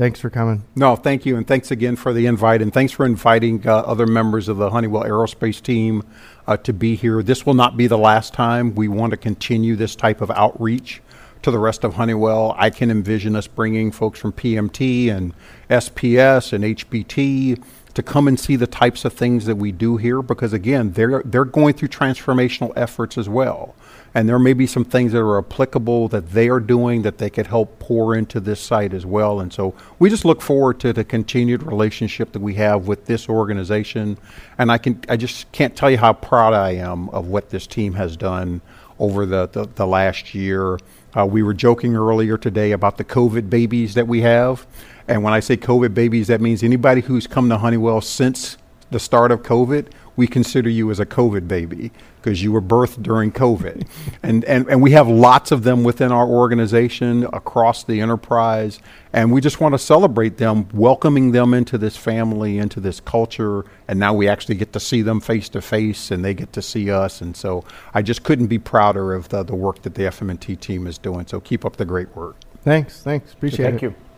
thanks 0.03 0.19
for 0.19 0.29
coming. 0.29 0.65
No, 0.75 0.97
thank 0.97 1.25
you, 1.25 1.37
and 1.37 1.47
thanks 1.47 1.71
again 1.71 1.95
for 1.95 2.11
the 2.11 2.25
invite, 2.25 2.61
and 2.61 2.73
thanks 2.73 2.91
for 2.91 3.05
inviting 3.05 3.65
uh, 3.65 3.77
other 3.77 4.05
members 4.05 4.49
of 4.49 4.57
the 4.57 4.69
Honeywell 4.69 5.03
Aerospace 5.03 5.63
team 5.63 6.03
uh, 6.45 6.57
to 6.57 6.73
be 6.73 6.95
here. 6.95 7.23
This 7.23 7.45
will 7.45 7.53
not 7.53 7.77
be 7.77 7.87
the 7.87 7.97
last 7.97 8.33
time. 8.33 8.75
We 8.75 8.89
want 8.89 9.11
to 9.11 9.17
continue 9.17 9.77
this 9.77 9.95
type 9.95 10.19
of 10.19 10.29
outreach 10.29 11.01
to 11.43 11.51
the 11.51 11.57
rest 11.57 11.85
of 11.85 11.93
Honeywell. 11.93 12.53
I 12.57 12.69
can 12.69 12.91
envision 12.91 13.33
us 13.37 13.47
bringing 13.47 13.93
folks 13.93 14.19
from 14.19 14.33
PMT 14.33 15.09
and 15.09 15.33
SPS 15.69 16.51
and 16.51 16.65
HBT 16.65 17.63
to 17.93 18.03
come 18.03 18.27
and 18.27 18.37
see 18.37 18.57
the 18.57 18.67
types 18.67 19.05
of 19.05 19.13
things 19.13 19.45
that 19.45 19.55
we 19.55 19.71
do 19.71 19.95
here 19.95 20.21
because 20.21 20.51
again 20.51 20.93
they're 20.93 21.21
they're 21.23 21.45
going 21.45 21.75
through 21.75 21.87
transformational 21.89 22.73
efforts 22.75 23.19
as 23.19 23.29
well 23.29 23.75
and 24.15 24.29
there 24.29 24.37
may 24.37 24.53
be 24.53 24.67
some 24.67 24.85
things 24.85 25.11
that 25.11 25.21
are 25.21 25.39
applicable 25.39 26.07
that 26.09 26.29
they 26.31 26.47
are 26.49 26.59
doing 26.59 27.01
that 27.01 27.17
they 27.17 27.29
could 27.29 27.47
help 27.47 27.79
pour 27.79 28.15
into 28.15 28.39
this 28.39 28.59
site 28.59 28.93
as 28.93 29.05
well. 29.05 29.39
And 29.39 29.51
so 29.51 29.73
we 29.97 30.09
just 30.09 30.23
look 30.23 30.41
forward 30.41 30.79
to 30.81 30.93
the 30.93 31.03
continued 31.03 31.63
relationship 31.63 32.31
that 32.33 32.41
we 32.41 32.53
have 32.55 32.87
with 32.87 33.05
this 33.05 33.27
organization. 33.27 34.17
And 34.57 34.71
I 34.71 34.77
can 34.77 35.01
I 35.09 35.17
just 35.17 35.51
can't 35.51 35.75
tell 35.75 35.89
you 35.89 35.97
how 35.97 36.13
proud 36.13 36.53
I 36.53 36.71
am 36.71 37.09
of 37.09 37.27
what 37.27 37.49
this 37.49 37.65
team 37.65 37.93
has 37.93 38.15
done 38.15 38.61
over 38.99 39.25
the, 39.25 39.47
the, 39.47 39.65
the 39.75 39.87
last 39.87 40.35
year. 40.35 40.77
Uh, 41.15 41.25
we 41.25 41.43
were 41.43 41.53
joking 41.53 41.95
earlier 41.95 42.37
today 42.37 42.71
about 42.71 42.97
the 42.97 43.03
COVID 43.03 43.49
babies 43.49 43.95
that 43.95 44.07
we 44.07 44.21
have. 44.21 44.67
And 45.07 45.23
when 45.23 45.33
I 45.33 45.39
say 45.39 45.57
COVID 45.57 45.93
babies, 45.93 46.27
that 46.27 46.39
means 46.39 46.63
anybody 46.63 47.01
who's 47.01 47.27
come 47.27 47.49
to 47.49 47.57
Honeywell 47.57 48.01
since 48.01 48.57
the 48.91 48.99
start 48.99 49.31
of 49.31 49.41
COVID, 49.43 49.87
we 50.15 50.27
consider 50.27 50.69
you 50.69 50.91
as 50.91 50.99
a 50.99 51.05
COVID 51.05 51.47
baby 51.47 51.91
because 52.21 52.41
you 52.41 52.51
were 52.51 52.61
birthed 52.61 53.03
during 53.03 53.31
COVID. 53.31 53.87
and, 54.23 54.45
and, 54.45 54.67
and 54.69 54.81
we 54.81 54.91
have 54.91 55.07
lots 55.07 55.51
of 55.51 55.63
them 55.63 55.83
within 55.83 56.11
our 56.11 56.27
organization 56.27 57.25
across 57.33 57.83
the 57.83 57.99
enterprise. 57.99 58.79
And 59.11 59.31
we 59.31 59.41
just 59.41 59.59
want 59.59 59.73
to 59.73 59.79
celebrate 59.79 60.37
them, 60.37 60.67
welcoming 60.73 61.31
them 61.31 61.53
into 61.53 61.77
this 61.77 61.97
family, 61.97 62.57
into 62.57 62.79
this 62.79 62.99
culture. 62.99 63.65
And 63.87 63.99
now 63.99 64.13
we 64.13 64.27
actually 64.27 64.55
get 64.55 64.73
to 64.73 64.79
see 64.79 65.01
them 65.01 65.19
face 65.19 65.49
to 65.49 65.61
face 65.61 66.11
and 66.11 66.23
they 66.23 66.33
get 66.33 66.53
to 66.53 66.61
see 66.61 66.89
us. 66.89 67.21
And 67.21 67.35
so 67.35 67.65
I 67.93 68.01
just 68.01 68.23
couldn't 68.23 68.47
be 68.47 68.59
prouder 68.59 69.13
of 69.13 69.29
the, 69.29 69.43
the 69.43 69.55
work 69.55 69.81
that 69.81 69.95
the 69.95 70.03
FM&T 70.03 70.55
team 70.57 70.87
is 70.87 70.97
doing. 70.97 71.27
So 71.27 71.39
keep 71.39 71.65
up 71.65 71.77
the 71.77 71.85
great 71.85 72.15
work. 72.15 72.37
Thanks. 72.63 73.01
Thanks. 73.01 73.33
Appreciate 73.33 73.65
Thank 73.65 73.83
it. 73.83 73.87
Thank 73.87 73.97
you. 73.97 74.12